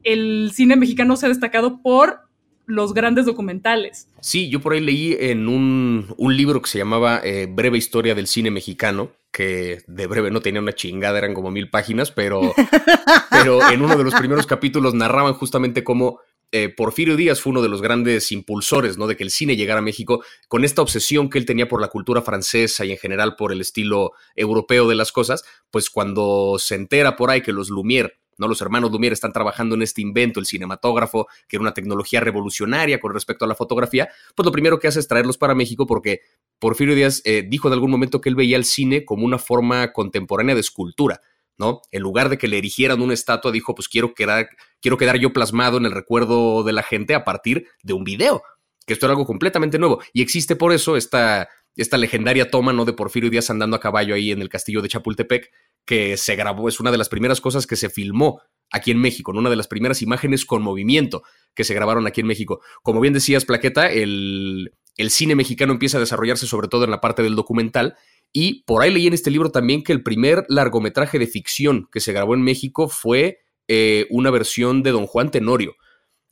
el 0.03 0.51
cine 0.53 0.75
mexicano 0.77 1.17
se 1.17 1.27
ha 1.27 1.29
destacado 1.29 1.83
por 1.83 2.21
los 2.65 2.95
grandes 2.95 3.27
documentales. 3.27 4.09
Sí, 4.21 4.49
yo 4.49 4.61
por 4.61 4.73
ahí 4.73 4.81
leí 4.81 5.17
en 5.21 5.47
un, 5.47 6.15
libro 6.19 6.63
que 6.63 6.71
se 6.71 6.79
llamaba 6.79 7.21
eh, 7.23 7.47
Breve 7.49 7.77
Historia 7.77 8.15
del 8.15 8.27
Cine 8.27 8.51
Mexicano, 8.51 9.11
que 9.31 9.83
de 9.87 10.07
breve 10.07 10.31
no 10.31 10.41
tenía 10.41 10.61
una 10.61 10.73
chingada, 10.73 11.19
eran 11.19 11.35
como 11.35 11.51
mil 11.51 11.71
páginas, 11.71 12.11
pero, 12.11 12.55
pero 13.31 13.71
en 13.71 13.83
uno 13.83 13.97
de 13.97 14.05
los 14.05 14.15
primeros 14.15 14.47
capítulos 14.47 14.95
narraban 14.95 15.35
justamente 15.35 15.85
cómo 15.85 16.21
eh, 16.53 16.69
Porfirio 16.69 17.17
Díaz 17.17 17.41
fue 17.41 17.51
uno 17.51 17.63
de 17.63 17.69
los 17.69 17.83
grandes 17.83 18.31
impulsores, 18.31 18.99
¿no? 18.99 19.07
De 19.07 19.17
que 19.17 19.25
el 19.25 19.31
cine 19.31 19.57
llegara 19.57 19.81
a 19.81 19.83
México 19.83 20.23
con 20.49 20.65
esta 20.65 20.83
obsesión 20.83 21.31
que 21.31 21.39
él 21.39 21.47
tenía 21.47 21.67
por 21.67 21.81
la 21.81 21.89
cultura 21.89 22.23
francesa 22.23 22.85
y 22.85 22.93
en 22.93 22.99
general 22.99 23.37
por 23.37 23.53
el 23.53 23.61
estilo 23.61 24.13
europeo 24.37 24.87
de 24.87 24.95
las 24.95 25.13
cosas, 25.13 25.45
pues 25.71 25.91
cuando 25.91 26.57
se 26.59 26.75
entera 26.75 27.17
por 27.17 27.31
ahí 27.31 27.41
que 27.41 27.53
los 27.53 27.71
Lumière 27.71 28.13
¿no? 28.39 28.49
Los 28.49 28.61
hermanos 28.61 28.91
Lumière 28.91 29.13
están 29.13 29.33
trabajando 29.33 29.75
en 29.75 29.83
este 29.83 30.01
invento, 30.03 30.41
el 30.41 30.47
cinematógrafo, 30.47 31.27
que 31.49 31.57
era 31.57 31.63
una 31.63 31.75
tecnología 31.75 32.21
revolucionaria 32.21 33.01
con 33.01 33.13
respecto 33.15 33.45
a 33.45 33.49
la 33.49 33.55
fotografía, 33.55 34.09
pues 34.35 34.45
lo 34.45 34.53
primero 34.53 34.79
que 34.79 34.89
hace 34.89 35.01
es 35.01 35.09
traerlos 35.09 35.39
para 35.39 35.55
México 35.55 35.87
porque 35.87 36.21
Porfirio 36.59 36.95
Díaz 36.95 37.23
eh, 37.25 37.45
dijo 37.49 37.69
en 37.69 37.75
algún 37.75 37.91
momento 37.91 38.21
que 38.21 38.29
él 38.29 38.35
veía 38.35 38.57
el 38.57 38.65
cine 38.65 39.05
como 39.05 39.25
una 39.25 39.39
forma 39.39 39.93
contemporánea 39.93 40.55
de 40.55 40.61
escultura. 40.61 41.21
¿No? 41.59 41.81
En 41.91 42.03
lugar 42.03 42.29
de 42.29 42.39
que 42.39 42.49
le 42.49 42.59
erigieran 42.59 43.01
una 43.03 43.15
estatua, 43.15 43.53
dijo, 43.53 43.75
pues 43.75 43.89
quiero 43.89 44.15
quedar, 44.15 44.49
quiero 44.81 44.97
quedar 44.97 45.19
yo 45.19 45.33
plasmado 45.33 45.79
en 45.79 45.87
el 45.87 45.93
recuerdo 45.93 46.63
de 46.63 46.73
la 46.73 46.83
gente 46.83 47.15
a 47.15 47.25
partir 47.25 47.69
de 47.83 47.93
un 47.93 48.05
video, 48.05 48.43
que 48.87 48.95
esto 48.95 49.07
era 49.07 49.13
algo 49.13 49.27
completamente 49.27 49.79
nuevo. 49.79 50.03
Y 50.13 50.23
existe 50.23 50.57
por 50.57 50.73
eso 50.73 50.97
esta, 50.97 51.49
esta 51.77 51.99
legendaria 51.99 52.51
toma, 52.51 52.73
¿no? 52.73 52.85
De 52.85 52.93
Porfirio 52.93 53.31
Díaz 53.31 53.51
andando 53.51 53.77
a 53.77 53.81
caballo 53.81 54.15
ahí 54.15 54.33
en 54.33 54.43
el 54.43 54.49
castillo 54.49 54.83
de 54.83 54.89
Chapultepec, 54.89 55.51
que 55.85 56.17
se 56.17 56.37
grabó, 56.37 56.69
es 56.69 56.81
una 56.81 56.91
de 56.91 56.99
las 56.99 57.09
primeras 57.09 57.41
cosas 57.41 57.67
que 57.67 57.77
se 57.77 57.91
filmó 57.91 58.41
aquí 58.71 58.91
en 58.91 58.99
México, 58.99 59.33
una 59.33 59.51
de 59.51 59.57
las 59.57 59.69
primeras 59.69 60.01
imágenes 60.03 60.45
con 60.47 60.63
movimiento 60.63 61.23
que 61.55 61.65
se 61.65 61.75
grabaron 61.75 62.07
aquí 62.07 62.21
en 62.21 62.27
México. 62.27 62.61
Como 62.83 63.01
bien 63.01 63.15
decías, 63.15 63.45
Plaqueta, 63.45 63.91
el, 63.91 64.73
el 64.97 65.11
cine 65.11 65.35
mexicano 65.35 65.73
empieza 65.73 65.97
a 65.97 66.01
desarrollarse 66.01 66.47
sobre 66.47 66.69
todo 66.69 66.85
en 66.85 66.91
la 66.91 67.01
parte 67.01 67.23
del 67.23 67.37
documental 67.37 67.97
y 68.33 68.63
por 68.65 68.83
ahí 68.83 68.91
leí 68.91 69.07
en 69.07 69.13
este 69.13 69.31
libro 69.31 69.51
también 69.51 69.83
que 69.83 69.93
el 69.93 70.03
primer 70.03 70.45
largometraje 70.49 71.19
de 71.19 71.27
ficción 71.27 71.89
que 71.93 72.01
se 72.01 72.13
grabó 72.13 72.35
en 72.35 72.43
México 72.43 72.89
fue 72.89 73.41
eh, 73.69 74.07
una 74.11 74.31
versión 74.31 74.83
de 74.83 74.91
Don 74.91 75.07
Juan 75.07 75.31
Tenorio. 75.31 75.77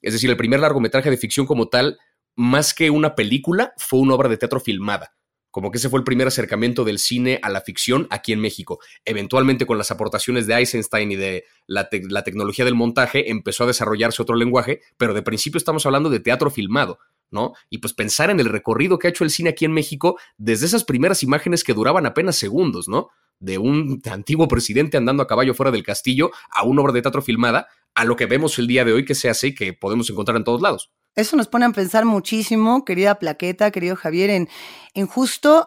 Es 0.01 0.15
decir, 0.15 0.31
el 0.31 0.37
primer 0.37 0.61
largometraje 0.61 1.11
de 1.11 1.19
ficción 1.19 1.47
como 1.47 1.69
tal, 1.69 1.99
más 2.35 2.73
que 2.73 2.91
una 2.91 3.15
película, 3.15 3.75
fue 3.77 4.01
una 4.01 4.15
obra 4.15 4.31
de 4.31 4.39
teatro 4.39 4.61
filmada. 4.61 5.15
Como 5.51 5.71
que 5.71 5.79
ese 5.79 5.91
fue 5.91 5.99
el 5.99 6.05
primer 6.05 6.29
acercamiento 6.29 6.85
del 6.85 6.99
cine 6.99 7.39
a 7.43 7.51
la 7.51 7.61
ficción 7.61 8.07
aquí 8.11 8.33
en 8.33 8.41
México. 8.41 8.79
Eventualmente, 9.05 9.67
con 9.67 9.79
las 9.79 9.91
aportaciones 9.91 10.47
de 10.47 10.55
Eisenstein 10.55 11.13
y 11.13 11.17
de 11.17 11.45
la, 11.67 11.89
la 12.09 12.23
tecnología 12.23 12.65
del 12.65 12.77
montaje, 12.77 13.31
empezó 13.31 13.65
a 13.65 13.67
desarrollarse 13.67 14.23
otro 14.23 14.37
lenguaje, 14.37 14.81
pero 14.97 15.13
de 15.13 15.23
principio 15.23 15.59
estamos 15.59 15.85
hablando 15.87 16.09
de 16.09 16.21
teatro 16.21 16.51
filmado. 16.51 16.99
¿No? 17.31 17.53
Y 17.69 17.79
pues 17.79 17.95
pensar 17.95 18.31
en 18.31 18.41
el 18.41 18.47
recorrido 18.47 18.99
que 18.99 19.07
ha 19.07 19.11
hecho 19.11 19.25
el 19.25 19.31
cine 19.31 19.51
aquí 19.51 19.65
en 19.65 19.73
México 19.73 20.19
desde 20.37 20.67
esas 20.67 20.85
primeras 20.85 21.23
imágenes 21.23 21.65
que 21.65 21.75
duraban 21.75 22.07
apenas 22.07 22.37
segundos, 22.37 22.89
¿no? 22.89 23.09
De 23.39 23.59
un 23.59 24.01
antiguo 24.11 24.49
presidente 24.49 24.97
andando 24.97 25.23
a 25.23 25.27
caballo 25.27 25.55
fuera 25.55 25.73
del 25.73 25.83
castillo 25.83 26.31
a 26.51 26.65
una 26.65 26.83
obra 26.83 26.93
de 26.93 27.03
teatro 27.03 27.23
filmada, 27.23 27.69
a 27.95 28.05
lo 28.05 28.17
que 28.17 28.27
vemos 28.27 28.59
el 28.59 28.67
día 28.67 28.85
de 28.85 28.93
hoy 28.93 29.05
que 29.05 29.15
se 29.15 29.29
hace 29.29 29.49
y 29.49 29.55
que 29.55 29.73
podemos 29.73 30.09
encontrar 30.11 30.37
en 30.37 30.45
todos 30.45 30.61
lados. 30.61 30.93
Eso 31.17 31.37
nos 31.37 31.49
pone 31.49 31.65
a 31.65 31.71
pensar 31.71 32.05
muchísimo, 32.05 32.85
querida 32.85 33.19
Plaqueta, 33.19 33.71
querido 33.73 33.97
Javier, 33.97 34.31
en, 34.31 34.49
en 34.95 35.07
justo 35.07 35.67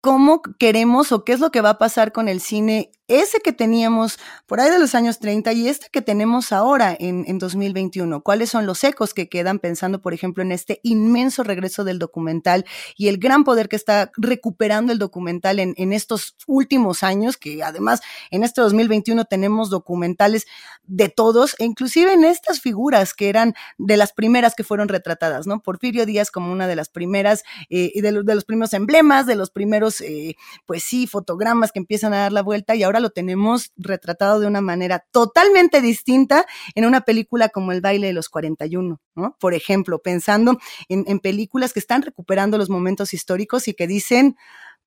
cómo 0.00 0.40
queremos 0.58 1.12
o 1.12 1.24
qué 1.24 1.32
es 1.32 1.40
lo 1.40 1.50
que 1.50 1.60
va 1.60 1.70
a 1.70 1.78
pasar 1.78 2.12
con 2.12 2.28
el 2.28 2.40
cine 2.40 2.90
ese 3.08 3.40
que 3.40 3.52
teníamos 3.52 4.18
por 4.46 4.60
ahí 4.60 4.70
de 4.70 4.78
los 4.78 4.94
años 4.94 5.18
30 5.18 5.52
y 5.54 5.68
este 5.68 5.88
que 5.90 6.02
tenemos 6.02 6.52
ahora 6.52 6.96
en, 6.98 7.24
en, 7.26 7.38
2021? 7.38 8.22
¿Cuáles 8.22 8.50
son 8.50 8.66
los 8.66 8.84
ecos 8.84 9.14
que 9.14 9.28
quedan 9.28 9.58
pensando, 9.58 10.00
por 10.00 10.14
ejemplo, 10.14 10.42
en 10.42 10.52
este 10.52 10.80
inmenso 10.82 11.42
regreso 11.42 11.84
del 11.84 11.98
documental 11.98 12.64
y 12.96 13.08
el 13.08 13.18
gran 13.18 13.44
poder 13.44 13.68
que 13.68 13.76
está 13.76 14.12
recuperando 14.16 14.92
el 14.92 14.98
documental 14.98 15.58
en, 15.58 15.74
en 15.78 15.92
estos 15.92 16.36
últimos 16.46 17.02
años, 17.02 17.36
que 17.36 17.62
además 17.62 18.00
en 18.30 18.44
este 18.44 18.60
2021 18.60 19.24
tenemos 19.24 19.70
documentales 19.70 20.46
de 20.84 21.08
todos, 21.08 21.54
e 21.58 21.64
inclusive 21.64 22.12
en 22.12 22.24
estas 22.24 22.60
figuras 22.60 23.14
que 23.14 23.28
eran 23.28 23.54
de 23.76 23.96
las 23.96 24.12
primeras 24.12 24.54
que 24.54 24.64
fueron 24.64 24.88
retratadas, 24.88 25.46
¿no? 25.46 25.60
Porfirio 25.60 26.06
Díaz 26.06 26.30
como 26.30 26.50
una 26.50 26.66
de 26.66 26.76
las 26.76 26.88
primeras, 26.88 27.44
eh, 27.70 27.92
de, 28.00 28.12
los, 28.12 28.24
de, 28.24 28.34
los 28.34 28.44
primeros 28.44 28.72
emblemas, 28.72 29.26
de 29.26 29.36
los 29.36 29.50
primeros, 29.50 30.00
eh, 30.00 30.36
pues 30.66 30.82
sí, 30.82 31.06
fotogramas 31.06 31.72
que 31.72 31.78
empiezan 31.78 32.14
a 32.14 32.18
dar 32.18 32.32
la 32.32 32.42
vuelta 32.42 32.74
y 32.74 32.82
ahora 32.82 32.97
lo 33.00 33.10
tenemos 33.10 33.72
retratado 33.76 34.40
de 34.40 34.46
una 34.46 34.60
manera 34.60 35.04
totalmente 35.10 35.80
distinta 35.80 36.46
en 36.74 36.84
una 36.84 37.02
película 37.02 37.48
como 37.48 37.72
El 37.72 37.80
baile 37.80 38.08
de 38.08 38.12
los 38.12 38.28
41, 38.28 39.00
¿no? 39.14 39.36
Por 39.40 39.54
ejemplo, 39.54 40.00
pensando 40.00 40.58
en, 40.88 41.04
en 41.06 41.20
películas 41.20 41.72
que 41.72 41.80
están 41.80 42.02
recuperando 42.02 42.58
los 42.58 42.70
momentos 42.70 43.14
históricos 43.14 43.68
y 43.68 43.74
que 43.74 43.86
dicen, 43.86 44.36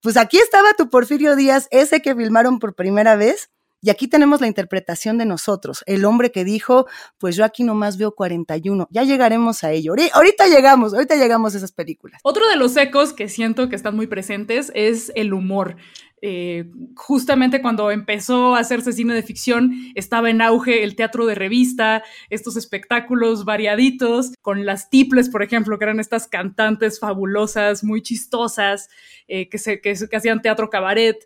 pues 0.01 0.17
aquí 0.17 0.37
estaba 0.37 0.73
tu 0.73 0.89
Porfirio 0.89 1.35
Díaz, 1.35 1.67
ese 1.71 2.01
que 2.01 2.15
filmaron 2.15 2.59
por 2.59 2.75
primera 2.75 3.15
vez, 3.15 3.49
Y 3.81 3.89
aquí 3.89 4.07
tenemos 4.07 4.41
la 4.41 4.47
interpretación 4.47 5.17
de 5.17 5.25
nosotros, 5.25 5.83
el 5.87 6.05
hombre 6.05 6.31
que 6.31 6.43
dijo, 6.43 6.87
pues 7.17 7.35
yo 7.35 7.43
aquí 7.43 7.63
nomás 7.63 7.97
veo 7.97 8.13
41, 8.13 8.87
ya 8.91 9.03
llegaremos 9.03 9.63
a 9.63 9.71
ello. 9.71 9.93
Ahorita 10.13 10.47
llegamos, 10.47 10.93
ahorita 10.93 11.15
llegamos 11.15 11.53
a 11.55 11.57
esas 11.57 11.71
películas. 11.71 12.21
Otro 12.23 12.47
de 12.47 12.57
los 12.57 12.77
ecos 12.77 13.13
que 13.13 13.27
siento 13.27 13.69
que 13.69 13.75
están 13.75 13.95
muy 13.95 14.07
presentes 14.07 14.71
es 14.75 15.11
el 15.15 15.33
humor. 15.33 15.77
Eh, 16.23 16.65
justamente 16.95 17.63
cuando 17.63 17.89
empezó 17.89 18.55
a 18.55 18.59
hacerse 18.59 18.93
cine 18.93 19.15
de 19.15 19.23
ficción, 19.23 19.71
estaba 19.95 20.29
en 20.29 20.41
auge 20.41 20.83
el 20.83 20.95
teatro 20.95 21.25
de 21.25 21.33
revista, 21.33 22.03
estos 22.29 22.57
espectáculos 22.57 23.43
variaditos, 23.43 24.33
con 24.41 24.65
las 24.65 24.91
tiples, 24.91 25.29
por 25.29 25.41
ejemplo, 25.41 25.79
que 25.79 25.85
eran 25.85 25.99
estas 25.99 26.27
cantantes 26.27 26.99
fabulosas, 26.99 27.83
muy 27.83 28.03
chistosas, 28.03 28.89
eh, 29.27 29.49
que, 29.49 29.57
se, 29.57 29.81
que, 29.81 29.95
hacían 30.15 30.43
teatro 30.43 30.69
cabaret. 30.69 31.17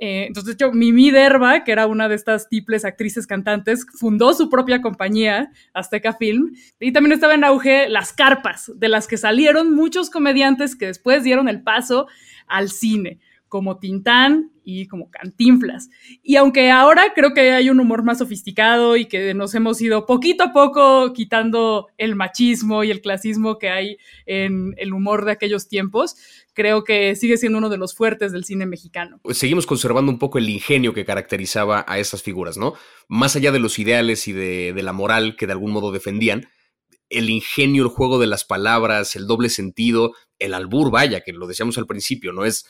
Eh, 0.00 0.26
entonces, 0.28 0.56
yo, 0.56 0.72
Mimi 0.72 1.10
Derba, 1.10 1.64
que 1.64 1.72
era 1.72 1.86
una 1.86 2.08
de 2.08 2.14
estas 2.14 2.48
tiples 2.48 2.84
actrices 2.84 3.26
cantantes, 3.26 3.84
fundó 3.98 4.32
su 4.32 4.48
propia 4.48 4.80
compañía, 4.80 5.50
Azteca 5.74 6.12
Film, 6.12 6.54
y 6.78 6.92
también 6.92 7.12
estaba 7.12 7.34
en 7.34 7.42
auge 7.42 7.88
las 7.88 8.12
carpas, 8.12 8.70
de 8.76 8.88
las 8.88 9.08
que 9.08 9.16
salieron 9.16 9.74
muchos 9.74 10.08
comediantes 10.08 10.76
que 10.76 10.86
después 10.86 11.24
dieron 11.24 11.48
el 11.48 11.62
paso 11.62 12.06
al 12.46 12.70
cine 12.70 13.18
como 13.48 13.78
Tintán 13.78 14.52
y 14.62 14.86
como 14.86 15.10
Cantinflas. 15.10 15.88
Y 16.22 16.36
aunque 16.36 16.70
ahora 16.70 17.12
creo 17.14 17.32
que 17.32 17.52
hay 17.52 17.70
un 17.70 17.80
humor 17.80 18.04
más 18.04 18.18
sofisticado 18.18 18.96
y 18.96 19.06
que 19.06 19.32
nos 19.32 19.54
hemos 19.54 19.80
ido 19.80 20.04
poquito 20.04 20.44
a 20.44 20.52
poco 20.52 21.12
quitando 21.14 21.88
el 21.96 22.14
machismo 22.14 22.84
y 22.84 22.90
el 22.90 23.00
clasismo 23.00 23.58
que 23.58 23.70
hay 23.70 23.96
en 24.26 24.74
el 24.76 24.92
humor 24.92 25.24
de 25.24 25.32
aquellos 25.32 25.68
tiempos, 25.68 26.16
creo 26.52 26.84
que 26.84 27.16
sigue 27.16 27.38
siendo 27.38 27.58
uno 27.58 27.70
de 27.70 27.78
los 27.78 27.94
fuertes 27.94 28.32
del 28.32 28.44
cine 28.44 28.66
mexicano. 28.66 29.20
Pues 29.22 29.38
seguimos 29.38 29.66
conservando 29.66 30.12
un 30.12 30.18
poco 30.18 30.38
el 30.38 30.48
ingenio 30.50 30.92
que 30.92 31.06
caracterizaba 31.06 31.84
a 31.88 31.98
esas 31.98 32.22
figuras, 32.22 32.58
¿no? 32.58 32.74
Más 33.08 33.36
allá 33.36 33.52
de 33.52 33.60
los 33.60 33.78
ideales 33.78 34.28
y 34.28 34.32
de, 34.32 34.72
de 34.74 34.82
la 34.82 34.92
moral 34.92 35.36
que 35.36 35.46
de 35.46 35.52
algún 35.52 35.72
modo 35.72 35.92
defendían, 35.92 36.46
el 37.10 37.30
ingenio, 37.30 37.84
el 37.84 37.88
juego 37.88 38.18
de 38.18 38.26
las 38.26 38.44
palabras, 38.44 39.16
el 39.16 39.26
doble 39.26 39.48
sentido, 39.48 40.12
el 40.38 40.54
albur, 40.54 40.90
vaya, 40.90 41.22
que 41.22 41.32
lo 41.32 41.46
decíamos 41.46 41.78
al 41.78 41.86
principio, 41.86 42.32
no 42.32 42.44
es 42.44 42.66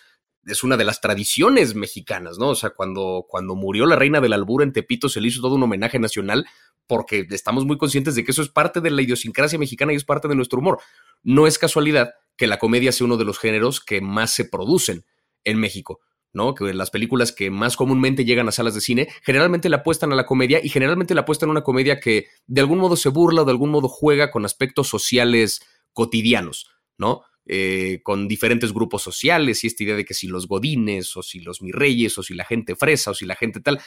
es 0.49 0.65
una 0.65 0.77
de 0.77 0.85
las 0.85 1.01
tradiciones 1.01 1.75
mexicanas, 1.75 2.39
¿no? 2.39 2.49
O 2.49 2.55
sea, 2.55 2.71
cuando, 2.71 3.27
cuando 3.29 3.55
murió 3.55 3.87
la 3.87 3.97
reina 3.97 4.21
del 4.21 4.33
albur 4.33 4.63
en 4.63 4.73
Tepito 4.73 5.09
se 5.09 5.21
le 5.21 5.29
hizo 5.29 5.41
todo 5.41 5.55
un 5.55 5.63
homenaje 5.63 5.99
nacional 5.99 6.47
porque 6.87 7.27
estamos 7.31 7.67
muy 7.67 7.79
conscientes 7.79 8.15
de 8.15 8.25
que 8.25 8.33
eso 8.33 8.43
es 8.43 8.49
parte 8.49 8.81
de 8.81 8.91
la 8.91 9.03
idiosincrasia 9.03 9.59
mexicana 9.59 9.93
y 9.93 9.97
es 9.97 10.05
parte 10.05 10.27
de 10.27 10.35
nuestro 10.35 10.59
humor. 10.59 10.81
No 11.23 11.47
es 11.47 11.59
casualidad 11.59 12.15
que 12.37 12.47
la 12.47 12.59
comedia 12.59 12.93
sea 12.93 13.05
uno 13.05 13.17
de 13.17 13.25
los 13.25 13.39
géneros 13.39 13.81
que 13.81 14.01
más 14.01 14.33
se 14.33 14.45
producen 14.45 15.05
en 15.45 15.59
México. 15.59 16.01
¿no? 16.33 16.55
Que 16.55 16.73
las 16.75 16.91
películas 16.91 17.33
que 17.33 17.51
más 17.51 17.77
comúnmente 17.77 18.25
llegan 18.25 18.49
a 18.49 18.53
salas 18.53 18.75
de 18.75 18.81
cine 18.81 19.09
generalmente 19.23 19.69
le 19.69 19.77
apuestan 19.77 20.13
a 20.13 20.17
la 20.17 20.27
comedia 20.27 20.61
y 20.63 20.69
generalmente 20.69 21.15
le 21.15 21.21
apuestan 21.21 21.49
a 21.49 21.53
una 21.53 21.63
comedia 21.63 22.01
que 22.01 22.27
de 22.47 22.61
algún 22.61 22.79
modo 22.79 22.97
se 22.97 23.09
burla 23.09 23.43
o 23.43 23.45
de 23.45 23.51
algún 23.51 23.71
modo 23.71 23.89
juega 23.89 24.31
con 24.31 24.45
aspectos 24.45 24.89
sociales 24.89 25.63
cotidianos, 25.93 26.71
¿no? 26.97 27.23
Eh, 27.51 28.01
con 28.03 28.29
diferentes 28.29 28.75
grupos 28.75 29.03
sociales 29.03 29.65
y 29.65 29.69
esta 29.69 29.83
idea 29.83 29.97
de 29.97 30.05
que 30.05 30.13
si 30.13 30.27
los 30.27 30.47
godines 30.47 31.17
o 31.17 31.23
si 31.23 31.41
los 31.41 31.63
mirreyes 31.63 32.19
o 32.19 32.23
si 32.23 32.35
la 32.35 32.45
gente 32.45 32.77
fresa 32.77 33.13
o 33.13 33.15
si 33.15 33.25
la 33.25 33.37
gente 33.37 33.61
tal, 33.61 33.81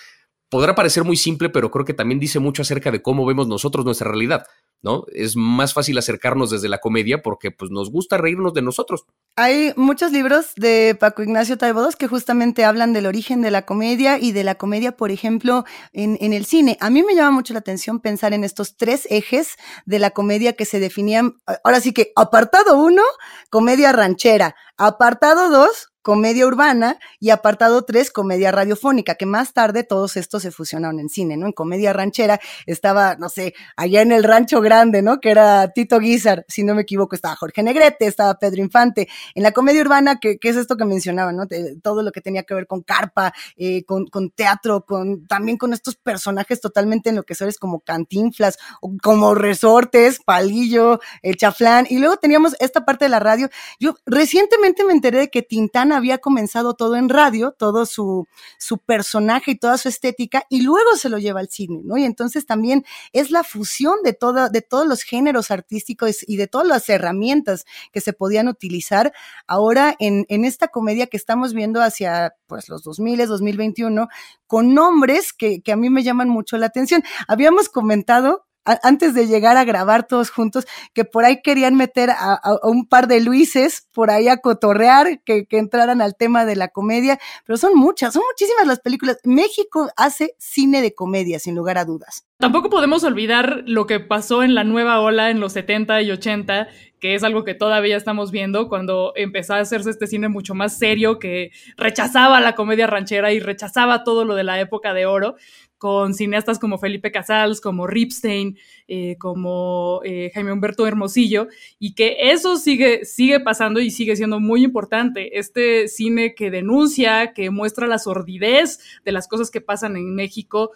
podrá 0.49 0.73
parecer 0.73 1.03
muy 1.03 1.15
simple, 1.15 1.49
pero 1.49 1.69
creo 1.69 1.85
que 1.85 1.93
también 1.93 2.19
dice 2.19 2.39
mucho 2.39 2.63
acerca 2.63 2.89
de 2.89 3.03
cómo 3.03 3.23
vemos 3.23 3.47
nosotros 3.47 3.85
nuestra 3.85 4.09
realidad. 4.09 4.47
¿No? 4.81 5.05
Es 5.13 5.35
más 5.35 5.73
fácil 5.73 5.97
acercarnos 5.97 6.49
desde 6.49 6.69
la 6.69 6.79
comedia 6.79 7.21
porque 7.21 7.51
pues 7.51 7.71
nos 7.71 7.91
gusta 7.91 8.17
reírnos 8.17 8.53
de 8.53 8.61
nosotros. 8.61 9.05
Hay 9.35 9.73
muchos 9.75 10.11
libros 10.11 10.53
de 10.55 10.95
Paco 10.99 11.23
Ignacio 11.23 11.57
Taibodos 11.57 11.95
que 11.95 12.07
justamente 12.07 12.65
hablan 12.65 12.93
del 12.93 13.05
origen 13.05 13.41
de 13.41 13.51
la 13.51 13.65
comedia 13.65 14.17
y 14.19 14.31
de 14.31 14.43
la 14.43 14.55
comedia, 14.55 14.97
por 14.97 15.11
ejemplo, 15.11 15.65
en, 15.93 16.17
en 16.19 16.33
el 16.33 16.45
cine. 16.45 16.77
A 16.81 16.89
mí 16.89 17.03
me 17.03 17.15
llama 17.15 17.31
mucho 17.31 17.53
la 17.53 17.59
atención 17.59 17.99
pensar 17.99 18.33
en 18.33 18.43
estos 18.43 18.75
tres 18.75 19.07
ejes 19.09 19.55
de 19.85 19.99
la 19.99 20.11
comedia 20.11 20.53
que 20.53 20.65
se 20.65 20.79
definían, 20.79 21.35
ahora 21.63 21.79
sí 21.79 21.93
que 21.93 22.11
apartado 22.15 22.77
uno, 22.77 23.03
comedia 23.49 23.91
ranchera, 23.91 24.55
apartado 24.77 25.49
dos, 25.49 25.90
comedia 26.01 26.45
urbana 26.45 26.99
y 27.19 27.29
apartado 27.29 27.83
3, 27.83 28.11
comedia 28.11 28.51
radiofónica, 28.51 29.15
que 29.15 29.25
más 29.25 29.53
tarde 29.53 29.83
todos 29.83 30.17
estos 30.17 30.41
se 30.41 30.51
fusionaron 30.51 30.99
en 30.99 31.09
cine, 31.09 31.37
¿no? 31.37 31.45
En 31.45 31.51
comedia 31.51 31.93
ranchera 31.93 32.39
estaba, 32.65 33.15
no 33.15 33.29
sé, 33.29 33.53
allá 33.75 34.01
en 34.01 34.11
el 34.11 34.23
Rancho 34.23 34.61
Grande, 34.61 35.01
¿no? 35.01 35.19
Que 35.19 35.31
era 35.31 35.69
Tito 35.69 35.99
Guizar, 35.99 36.45
si 36.47 36.63
no 36.63 36.75
me 36.75 36.83
equivoco, 36.83 37.15
estaba 37.15 37.35
Jorge 37.35 37.63
Negrete, 37.63 38.07
estaba 38.07 38.35
Pedro 38.35 38.61
Infante. 38.61 39.07
En 39.35 39.43
la 39.43 39.51
comedia 39.51 39.81
urbana, 39.81 40.19
que, 40.19 40.37
es 40.41 40.55
esto 40.55 40.75
que 40.75 40.85
mencionaba, 40.85 41.31
¿no? 41.31 41.47
todo 41.81 42.03
lo 42.03 42.11
que 42.11 42.21
tenía 42.21 42.43
que 42.43 42.53
ver 42.53 42.67
con 42.67 42.81
carpa, 42.81 43.33
eh, 43.55 43.83
con, 43.85 44.07
con, 44.07 44.31
teatro, 44.31 44.85
con 44.85 45.27
también 45.27 45.57
con 45.57 45.73
estos 45.73 45.95
personajes 45.95 46.59
totalmente 46.61 47.09
enloquecedores 47.09 47.57
como 47.57 47.79
Cantinflas, 47.81 48.57
como 49.01 49.35
Resortes, 49.35 50.19
Palillo, 50.25 50.99
el 51.21 51.37
Chaflán, 51.37 51.87
y 51.89 51.99
luego 51.99 52.17
teníamos 52.17 52.55
esta 52.59 52.85
parte 52.85 53.05
de 53.05 53.09
la 53.09 53.19
radio. 53.19 53.49
Yo 53.79 53.95
recientemente 54.05 54.83
me 54.83 54.93
enteré 54.93 55.19
de 55.19 55.29
que 55.29 55.41
Tintán 55.41 55.90
había 55.91 56.19
comenzado 56.19 56.73
todo 56.73 56.95
en 56.95 57.09
radio, 57.09 57.51
todo 57.51 57.85
su, 57.85 58.27
su 58.57 58.77
personaje 58.77 59.51
y 59.51 59.55
toda 59.55 59.77
su 59.77 59.89
estética, 59.89 60.43
y 60.49 60.61
luego 60.61 60.95
se 60.95 61.09
lo 61.09 61.17
lleva 61.17 61.39
al 61.39 61.49
cine, 61.49 61.81
¿no? 61.83 61.97
Y 61.97 62.03
entonces 62.03 62.45
también 62.45 62.85
es 63.13 63.31
la 63.31 63.43
fusión 63.43 63.95
de, 64.03 64.17
de 64.51 64.61
todos 64.61 64.87
los 64.87 65.03
géneros 65.03 65.51
artísticos 65.51 66.17
y 66.27 66.37
de 66.37 66.47
todas 66.47 66.67
las 66.67 66.89
herramientas 66.89 67.65
que 67.91 68.01
se 68.01 68.13
podían 68.13 68.47
utilizar 68.47 69.13
ahora 69.47 69.95
en, 69.99 70.25
en 70.29 70.45
esta 70.45 70.67
comedia 70.67 71.07
que 71.07 71.17
estamos 71.17 71.53
viendo 71.53 71.81
hacia 71.81 72.35
pues 72.47 72.69
los 72.69 72.83
2000, 72.83 73.27
2021, 73.27 74.07
con 74.47 74.73
nombres 74.73 75.33
que, 75.33 75.61
que 75.61 75.71
a 75.71 75.77
mí 75.77 75.89
me 75.89 76.03
llaman 76.03 76.29
mucho 76.29 76.57
la 76.57 76.67
atención. 76.67 77.03
Habíamos 77.27 77.69
comentado 77.69 78.45
antes 78.65 79.13
de 79.13 79.27
llegar 79.27 79.57
a 79.57 79.63
grabar 79.63 80.07
todos 80.07 80.29
juntos, 80.29 80.65
que 80.93 81.05
por 81.05 81.25
ahí 81.25 81.41
querían 81.41 81.75
meter 81.75 82.09
a, 82.11 82.39
un 82.63 82.87
par 82.87 83.07
de 83.07 83.21
Luises 83.21 83.87
por 83.91 84.11
ahí 84.11 84.27
a 84.27 84.37
cotorrear, 84.37 85.21
que, 85.23 85.45
que, 85.45 85.57
entraran 85.57 86.01
al 86.01 86.15
tema 86.15 86.45
de 86.45 86.55
la 86.55 86.67
comedia, 86.67 87.19
pero 87.45 87.57
son 87.57 87.75
muchas, 87.75 88.13
son 88.13 88.23
muchísimas 88.29 88.67
las 88.67 88.79
películas. 88.79 89.17
México 89.23 89.89
hace 89.97 90.35
cine 90.37 90.81
de 90.81 90.93
comedia, 90.93 91.39
sin 91.39 91.55
lugar 91.55 91.77
a 91.77 91.85
dudas. 91.85 92.25
Tampoco 92.41 92.71
podemos 92.71 93.03
olvidar 93.03 93.61
lo 93.67 93.85
que 93.85 93.99
pasó 93.99 94.41
en 94.41 94.55
la 94.55 94.63
nueva 94.63 94.99
ola 94.99 95.29
en 95.29 95.39
los 95.39 95.53
70 95.53 96.01
y 96.01 96.09
80, 96.09 96.69
que 96.99 97.13
es 97.13 97.23
algo 97.23 97.43
que 97.43 97.53
todavía 97.53 97.95
estamos 97.95 98.31
viendo 98.31 98.67
cuando 98.67 99.13
empezó 99.15 99.53
a 99.53 99.59
hacerse 99.59 99.91
este 99.91 100.07
cine 100.07 100.27
mucho 100.27 100.55
más 100.55 100.75
serio, 100.75 101.19
que 101.19 101.51
rechazaba 101.77 102.41
la 102.41 102.55
comedia 102.55 102.87
ranchera 102.87 103.31
y 103.31 103.39
rechazaba 103.39 104.03
todo 104.03 104.25
lo 104.25 104.33
de 104.33 104.43
la 104.43 104.59
época 104.59 104.95
de 104.95 105.05
oro 105.05 105.35
con 105.81 106.13
cineastas 106.13 106.59
como 106.59 106.77
Felipe 106.77 107.11
Casals, 107.11 107.59
como 107.59 107.87
Ripstein, 107.87 108.55
eh, 108.87 109.15
como 109.17 110.01
eh, 110.03 110.29
Jaime 110.31 110.53
Humberto 110.53 110.85
Hermosillo, 110.85 111.47
y 111.79 111.95
que 111.95 112.31
eso 112.31 112.57
sigue, 112.57 113.03
sigue 113.03 113.39
pasando 113.39 113.79
y 113.79 113.89
sigue 113.89 114.15
siendo 114.15 114.39
muy 114.39 114.63
importante. 114.63 115.39
Este 115.39 115.87
cine 115.87 116.35
que 116.35 116.51
denuncia, 116.51 117.33
que 117.33 117.49
muestra 117.49 117.87
la 117.87 117.97
sordidez 117.97 118.77
de 119.03 119.11
las 119.11 119.27
cosas 119.27 119.49
que 119.49 119.59
pasan 119.59 119.97
en 119.97 120.13
México 120.13 120.69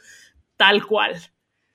tal 0.57 0.87
cual, 0.87 1.13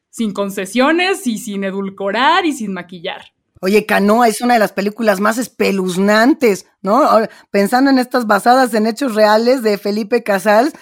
sin 0.08 0.32
concesiones 0.32 1.24
y 1.28 1.38
sin 1.38 1.62
edulcorar 1.62 2.46
y 2.46 2.52
sin 2.52 2.72
maquillar. 2.72 3.26
Oye, 3.60 3.86
Canoa 3.86 4.26
es 4.26 4.40
una 4.40 4.54
de 4.54 4.60
las 4.60 4.72
películas 4.72 5.20
más 5.20 5.38
espeluznantes, 5.38 6.66
¿no? 6.82 7.08
Pensando 7.52 7.90
en 7.90 8.00
estas 8.00 8.26
basadas 8.26 8.74
en 8.74 8.88
hechos 8.88 9.14
reales 9.14 9.62
de 9.62 9.78
Felipe 9.78 10.24
Casals, 10.24 10.72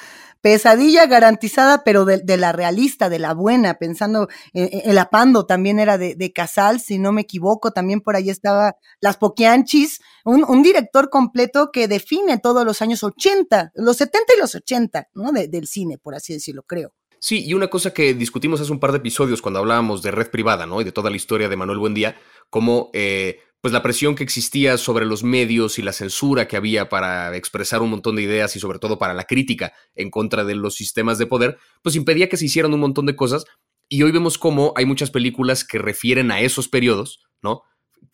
Pesadilla 0.41 1.07
garantizada, 1.07 1.83
pero 1.85 2.05
de, 2.05 2.37
la 2.37 2.53
realista, 2.53 3.09
de 3.09 3.19
la 3.19 3.35
buena, 3.35 3.75
pensando, 3.75 4.29
en 4.53 4.89
el 4.89 4.99
Apando 4.99 5.47
también 5.47 5.79
era 5.81 5.99
de, 5.99 6.15
de, 6.15 6.33
Casal, 6.33 6.81
si 6.81 6.99
no 6.99 7.13
me 7.13 7.23
equivoco, 7.23 7.73
también 7.73 8.01
por 8.01 8.15
ahí 8.15 8.31
estaba 8.31 8.77
Las 9.01 9.17
Poquianchis, 9.17 10.01
un, 10.25 10.63
director 10.63 11.11
completo 11.11 11.71
que 11.73 11.89
define 11.89 12.39
todos 12.39 12.65
los 12.65 12.83
años 12.83 13.03
80, 13.03 13.73
los 13.75 13.97
70 13.97 14.35
y 14.35 14.41
los 14.41 14.55
80, 14.55 15.09
¿no? 15.15 15.33
del 15.33 15.67
cine, 15.67 15.99
por 15.99 16.15
así 16.15 16.35
decirlo, 16.35 16.63
creo. 16.63 16.93
Sí, 17.21 17.45
y 17.45 17.55
una 17.55 17.69
cosa 17.69 17.93
que 17.93 18.15
discutimos 18.15 18.61
hace 18.61 18.71
un 18.71 18.79
par 18.79 18.93
de 18.93 18.99
episodios 18.99 19.43
cuando 19.43 19.59
hablábamos 19.59 20.03
de 20.03 20.13
red 20.13 20.31
privada, 20.31 20.67
¿no? 20.67 20.81
Y 20.81 20.85
de 20.85 20.93
toda 20.93 21.11
la 21.11 21.17
historia 21.17 21.49
de 21.49 21.57
Manuel 21.57 21.79
Buendía, 21.79 22.17
como 22.49 22.91
eh, 22.93 23.41
pues 23.61 23.73
la 23.73 23.83
presión 23.83 24.15
que 24.15 24.23
existía 24.23 24.77
sobre 24.77 25.05
los 25.05 25.25
medios 25.25 25.79
y 25.79 25.83
la 25.83 25.93
censura 25.93 26.47
que 26.47 26.57
había 26.57 26.89
para 26.89 27.35
expresar 27.37 27.83
un 27.83 27.91
montón 27.91 28.17
de 28.17 28.23
ideas 28.23 28.55
y 28.55 28.61
sobre 28.61 28.79
todo 28.79 28.99
para 28.99 29.15
la 29.15 29.25
crítica 29.25 29.73
en 29.95 30.11
contra 30.11 30.45
de 30.45 30.55
los 30.55 30.75
sistemas 30.75 31.19
de 31.19 31.27
poder, 31.27 31.59
pues 31.83 31.97
impedía 31.97 32.29
que 32.29 32.37
se 32.37 32.45
hicieran 32.45 32.73
un 32.73 32.81
montón 32.81 33.07
de 33.07 33.17
cosas. 33.17 33.45
Y 33.89 34.03
hoy 34.03 34.13
vemos 34.13 34.39
cómo 34.39 34.73
hay 34.77 34.85
muchas 34.85 35.11
películas 35.11 35.65
que 35.65 35.79
refieren 35.79 36.31
a 36.31 36.41
esos 36.41 36.69
periodos, 36.69 37.27
¿no? 37.43 37.63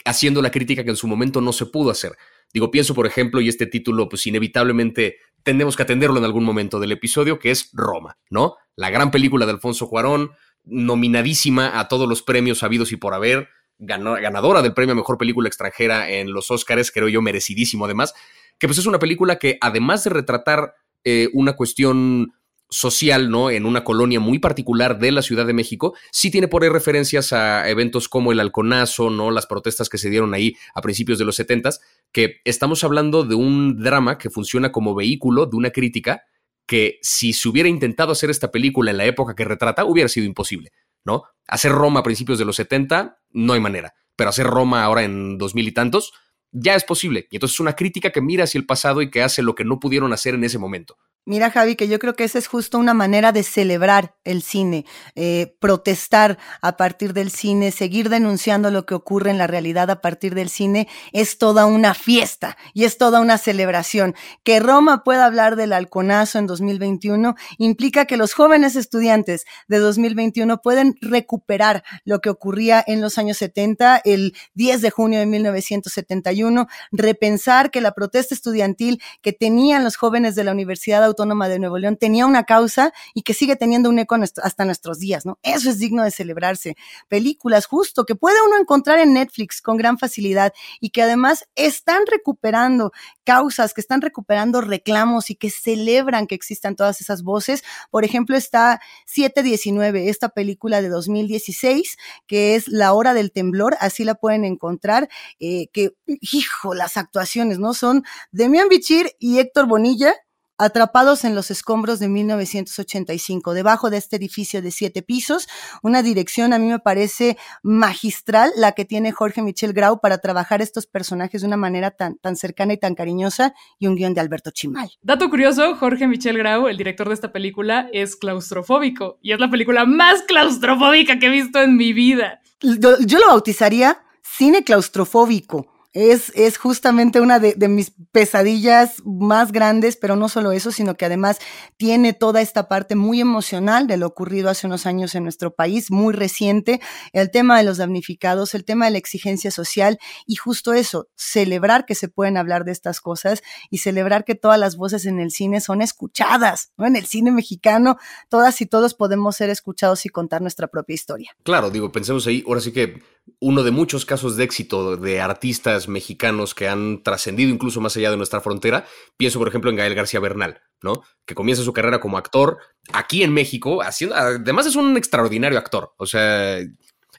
Haciendo 0.04 0.40
la 0.40 0.50
crítica 0.50 0.84
que 0.84 0.90
en 0.90 0.96
su 0.96 1.08
momento 1.08 1.40
no 1.40 1.52
se 1.52 1.66
pudo 1.66 1.90
hacer. 1.90 2.16
Digo, 2.52 2.70
pienso, 2.70 2.94
por 2.94 3.06
ejemplo, 3.06 3.40
y 3.40 3.48
este 3.48 3.66
título, 3.66 4.08
pues 4.08 4.26
inevitablemente 4.26 5.16
tendremos 5.42 5.76
que 5.76 5.82
atenderlo 5.82 6.18
en 6.18 6.24
algún 6.24 6.44
momento 6.44 6.80
del 6.80 6.92
episodio, 6.92 7.38
que 7.38 7.50
es 7.50 7.70
Roma, 7.72 8.16
¿no? 8.30 8.56
La 8.76 8.90
gran 8.90 9.10
película 9.10 9.44
de 9.44 9.52
Alfonso 9.52 9.88
Cuarón, 9.88 10.30
nominadísima 10.62 11.78
a 11.78 11.88
todos 11.88 12.08
los 12.08 12.22
premios 12.22 12.62
habidos 12.62 12.92
y 12.92 12.96
por 12.96 13.12
haber, 13.12 13.48
ganadora 13.84 14.62
del 14.62 14.74
premio 14.74 14.92
a 14.92 14.96
Mejor 14.96 15.18
Película 15.18 15.48
Extranjera 15.48 16.10
en 16.10 16.32
los 16.32 16.50
Oscars, 16.50 16.90
creo 16.90 17.08
yo 17.08 17.22
merecidísimo 17.22 17.84
además, 17.84 18.14
que 18.58 18.66
pues 18.66 18.78
es 18.78 18.86
una 18.86 18.98
película 18.98 19.36
que 19.36 19.58
además 19.60 20.04
de 20.04 20.10
retratar 20.10 20.74
eh, 21.04 21.28
una 21.32 21.54
cuestión 21.54 22.32
social, 22.70 23.30
¿no? 23.30 23.50
En 23.50 23.66
una 23.66 23.84
colonia 23.84 24.18
muy 24.20 24.38
particular 24.38 24.98
de 24.98 25.12
la 25.12 25.22
Ciudad 25.22 25.46
de 25.46 25.52
México, 25.52 25.94
sí 26.10 26.30
tiene 26.30 26.48
por 26.48 26.62
ahí 26.62 26.68
referencias 26.68 27.32
a 27.32 27.68
eventos 27.68 28.08
como 28.08 28.32
el 28.32 28.40
halconazo, 28.40 29.10
¿no? 29.10 29.30
Las 29.30 29.46
protestas 29.46 29.88
que 29.88 29.98
se 29.98 30.10
dieron 30.10 30.34
ahí 30.34 30.56
a 30.74 30.80
principios 30.80 31.18
de 31.18 31.24
los 31.24 31.36
70 31.36 31.70
que 32.10 32.40
estamos 32.44 32.84
hablando 32.84 33.24
de 33.24 33.34
un 33.34 33.82
drama 33.82 34.18
que 34.18 34.30
funciona 34.30 34.72
como 34.72 34.94
vehículo 34.94 35.46
de 35.46 35.56
una 35.56 35.70
crítica 35.70 36.22
que 36.66 36.98
si 37.02 37.32
se 37.32 37.48
hubiera 37.48 37.68
intentado 37.68 38.12
hacer 38.12 38.30
esta 38.30 38.50
película 38.50 38.90
en 38.90 38.96
la 38.96 39.04
época 39.04 39.34
que 39.34 39.44
retrata, 39.44 39.84
hubiera 39.84 40.08
sido 40.08 40.26
imposible, 40.26 40.72
¿no? 41.04 41.24
Hacer 41.46 41.72
Roma 41.72 42.00
a 42.00 42.02
principios 42.02 42.38
de 42.38 42.44
los 42.44 42.56
70, 42.56 43.18
no 43.30 43.52
hay 43.52 43.60
manera, 43.60 43.94
pero 44.16 44.30
hacer 44.30 44.46
Roma 44.46 44.84
ahora 44.84 45.04
en 45.04 45.38
dos 45.38 45.54
mil 45.54 45.68
y 45.68 45.72
tantos, 45.72 46.12
ya 46.50 46.74
es 46.74 46.84
posible. 46.84 47.26
Y 47.30 47.36
entonces 47.36 47.56
es 47.56 47.60
una 47.60 47.74
crítica 47.74 48.10
que 48.10 48.20
mira 48.20 48.44
hacia 48.44 48.58
el 48.58 48.66
pasado 48.66 49.02
y 49.02 49.10
que 49.10 49.22
hace 49.22 49.42
lo 49.42 49.54
que 49.54 49.64
no 49.64 49.80
pudieron 49.80 50.12
hacer 50.12 50.34
en 50.34 50.44
ese 50.44 50.58
momento. 50.58 50.96
Mira, 51.26 51.50
Javi, 51.50 51.74
que 51.74 51.88
yo 51.88 51.98
creo 51.98 52.16
que 52.16 52.24
esa 52.24 52.38
es 52.38 52.48
justo 52.48 52.76
una 52.76 52.92
manera 52.92 53.32
de 53.32 53.44
celebrar 53.44 54.14
el 54.24 54.42
cine, 54.42 54.84
eh, 55.14 55.56
protestar 55.58 56.36
a 56.60 56.76
partir 56.76 57.14
del 57.14 57.30
cine, 57.30 57.70
seguir 57.70 58.10
denunciando 58.10 58.70
lo 58.70 58.84
que 58.84 58.92
ocurre 58.94 59.30
en 59.30 59.38
la 59.38 59.46
realidad 59.46 59.90
a 59.90 60.02
partir 60.02 60.34
del 60.34 60.50
cine, 60.50 60.86
es 61.12 61.38
toda 61.38 61.64
una 61.64 61.94
fiesta 61.94 62.58
y 62.74 62.84
es 62.84 62.98
toda 62.98 63.20
una 63.20 63.38
celebración. 63.38 64.14
Que 64.42 64.60
Roma 64.60 65.02
pueda 65.02 65.24
hablar 65.24 65.56
del 65.56 65.72
halconazo 65.72 66.38
en 66.38 66.46
2021 66.46 67.36
implica 67.56 68.04
que 68.04 68.18
los 68.18 68.34
jóvenes 68.34 68.76
estudiantes 68.76 69.46
de 69.66 69.78
2021 69.78 70.60
pueden 70.60 70.94
recuperar 71.00 71.84
lo 72.04 72.20
que 72.20 72.28
ocurría 72.28 72.84
en 72.86 73.00
los 73.00 73.16
años 73.16 73.38
70, 73.38 74.02
el 74.04 74.36
10 74.52 74.82
de 74.82 74.90
junio 74.90 75.20
de 75.20 75.26
1971, 75.26 76.66
repensar 76.92 77.70
que 77.70 77.80
la 77.80 77.92
protesta 77.92 78.34
estudiantil 78.34 79.00
que 79.22 79.32
tenían 79.32 79.84
los 79.84 79.96
jóvenes 79.96 80.34
de 80.34 80.44
la 80.44 80.52
Universidad 80.52 81.13
Autónoma 81.14 81.48
de 81.48 81.58
Nuevo 81.58 81.78
León 81.78 81.96
tenía 81.96 82.26
una 82.26 82.44
causa 82.44 82.92
y 83.14 83.22
que 83.22 83.34
sigue 83.34 83.56
teniendo 83.56 83.88
un 83.88 83.98
eco 83.98 84.16
hasta 84.42 84.64
nuestros 84.64 84.98
días, 84.98 85.24
¿no? 85.24 85.38
Eso 85.42 85.70
es 85.70 85.78
digno 85.78 86.02
de 86.02 86.10
celebrarse. 86.10 86.76
Películas, 87.08 87.66
justo, 87.66 88.04
que 88.04 88.14
puede 88.14 88.36
uno 88.46 88.58
encontrar 88.58 88.98
en 88.98 89.14
Netflix 89.14 89.62
con 89.62 89.76
gran 89.76 89.98
facilidad 89.98 90.52
y 90.80 90.90
que 90.90 91.02
además 91.02 91.46
están 91.54 92.02
recuperando 92.06 92.92
causas, 93.24 93.74
que 93.74 93.80
están 93.80 94.00
recuperando 94.00 94.60
reclamos 94.60 95.30
y 95.30 95.36
que 95.36 95.50
celebran 95.50 96.26
que 96.26 96.34
existan 96.34 96.76
todas 96.76 97.00
esas 97.00 97.22
voces. 97.22 97.62
Por 97.90 98.04
ejemplo, 98.04 98.36
está 98.36 98.80
719, 99.06 100.08
esta 100.08 100.28
película 100.28 100.82
de 100.82 100.88
2016, 100.88 101.96
que 102.26 102.56
es 102.56 102.68
La 102.68 102.92
Hora 102.92 103.14
del 103.14 103.32
Temblor, 103.32 103.76
así 103.80 104.04
la 104.04 104.14
pueden 104.14 104.44
encontrar, 104.44 105.08
eh, 105.40 105.68
que, 105.72 105.92
hijo, 106.06 106.74
las 106.74 106.96
actuaciones, 106.96 107.58
¿no? 107.58 107.74
Son 107.74 108.04
Demian 108.32 108.68
Bichir 108.68 109.12
y 109.18 109.38
Héctor 109.38 109.66
Bonilla, 109.66 110.14
atrapados 110.58 111.24
en 111.24 111.34
los 111.34 111.50
escombros 111.50 111.98
de 111.98 112.08
1985, 112.08 113.54
debajo 113.54 113.90
de 113.90 113.96
este 113.96 114.16
edificio 114.16 114.62
de 114.62 114.70
siete 114.70 115.02
pisos. 115.02 115.48
Una 115.82 116.02
dirección 116.02 116.52
a 116.52 116.58
mí 116.58 116.66
me 116.66 116.78
parece 116.78 117.36
magistral 117.62 118.50
la 118.56 118.72
que 118.72 118.84
tiene 118.84 119.12
Jorge 119.12 119.42
Michel 119.42 119.72
Grau 119.72 120.00
para 120.00 120.18
trabajar 120.18 120.62
estos 120.62 120.86
personajes 120.86 121.40
de 121.40 121.48
una 121.48 121.56
manera 121.56 121.90
tan, 121.90 122.16
tan 122.18 122.36
cercana 122.36 122.74
y 122.74 122.78
tan 122.78 122.94
cariñosa 122.94 123.54
y 123.78 123.86
un 123.86 123.96
guion 123.96 124.14
de 124.14 124.20
Alberto 124.20 124.50
Chimal. 124.50 124.90
Dato 125.02 125.28
curioso, 125.28 125.74
Jorge 125.76 126.06
Michel 126.06 126.38
Grau, 126.38 126.68
el 126.68 126.76
director 126.76 127.08
de 127.08 127.14
esta 127.14 127.32
película, 127.32 127.88
es 127.92 128.16
claustrofóbico 128.16 129.18
y 129.22 129.32
es 129.32 129.40
la 129.40 129.50
película 129.50 129.84
más 129.84 130.22
claustrofóbica 130.22 131.18
que 131.18 131.26
he 131.26 131.30
visto 131.30 131.60
en 131.60 131.76
mi 131.76 131.92
vida. 131.92 132.40
yo 132.60 133.18
lo 133.18 133.26
bautizaría 133.28 133.98
cine 134.22 134.64
claustrofóbico 134.64 135.73
es, 135.94 136.32
es 136.34 136.58
justamente 136.58 137.20
una 137.20 137.38
de, 137.38 137.54
de, 137.54 137.68
mis 137.68 137.92
pesadillas 138.10 138.96
más 139.04 139.52
grandes, 139.52 139.96
pero 139.96 140.16
no 140.16 140.28
solo 140.28 140.50
eso, 140.50 140.72
sino 140.72 140.96
que 140.96 141.04
además 141.04 141.38
tiene 141.76 142.12
toda 142.12 142.40
esta 142.40 142.68
parte 142.68 142.96
muy 142.96 143.20
emocional 143.20 143.86
de 143.86 143.96
lo 143.96 144.08
ocurrido 144.08 144.50
hace 144.50 144.66
unos 144.66 144.86
años 144.86 145.14
en 145.14 145.22
nuestro 145.22 145.54
país, 145.54 145.92
muy 145.92 146.12
reciente, 146.12 146.80
el 147.12 147.30
tema 147.30 147.56
de 147.56 147.64
los 147.64 147.78
damnificados, 147.78 148.54
el 148.54 148.64
tema 148.64 148.86
de 148.86 148.90
la 148.90 148.98
exigencia 148.98 149.52
social 149.52 149.98
y 150.26 150.34
justo 150.34 150.72
eso, 150.72 151.08
celebrar 151.14 151.86
que 151.86 151.94
se 151.94 152.08
pueden 152.08 152.36
hablar 152.36 152.64
de 152.64 152.72
estas 152.72 153.00
cosas 153.00 153.42
y 153.70 153.78
celebrar 153.78 154.24
que 154.24 154.34
todas 154.34 154.58
las 154.58 154.76
voces 154.76 155.06
en 155.06 155.20
el 155.20 155.30
cine 155.30 155.60
son 155.60 155.80
escuchadas, 155.80 156.72
¿no? 156.76 156.86
En 156.86 156.96
el 156.96 157.06
cine 157.06 157.30
mexicano, 157.30 157.98
todas 158.28 158.60
y 158.60 158.66
todos 158.66 158.94
podemos 158.94 159.36
ser 159.36 159.48
escuchados 159.48 160.04
y 160.06 160.08
contar 160.08 160.42
nuestra 160.42 160.66
propia 160.66 160.94
historia. 160.94 161.36
Claro, 161.44 161.70
digo, 161.70 161.92
pensemos 161.92 162.26
ahí, 162.26 162.42
ahora 162.46 162.60
sí 162.60 162.72
que 162.72 163.00
uno 163.40 163.62
de 163.62 163.70
muchos 163.70 164.04
casos 164.04 164.36
de 164.36 164.44
éxito 164.44 164.96
de 164.96 165.20
artistas 165.20 165.83
mexicanos 165.88 166.54
que 166.54 166.68
han 166.68 167.02
trascendido 167.02 167.50
incluso 167.50 167.80
más 167.80 167.96
allá 167.96 168.10
de 168.10 168.16
nuestra 168.16 168.40
frontera. 168.40 168.86
Pienso, 169.16 169.38
por 169.38 169.48
ejemplo, 169.48 169.70
en 169.70 169.76
Gael 169.76 169.94
García 169.94 170.20
Bernal, 170.20 170.60
¿no? 170.82 171.02
Que 171.24 171.34
comienza 171.34 171.62
su 171.62 171.72
carrera 171.72 172.00
como 172.00 172.18
actor 172.18 172.58
aquí 172.92 173.22
en 173.22 173.32
México, 173.32 173.82
haciendo, 173.82 174.16
además 174.16 174.66
es 174.66 174.76
un 174.76 174.96
extraordinario 174.96 175.58
actor, 175.58 175.94
o 175.96 176.06
sea, 176.06 176.58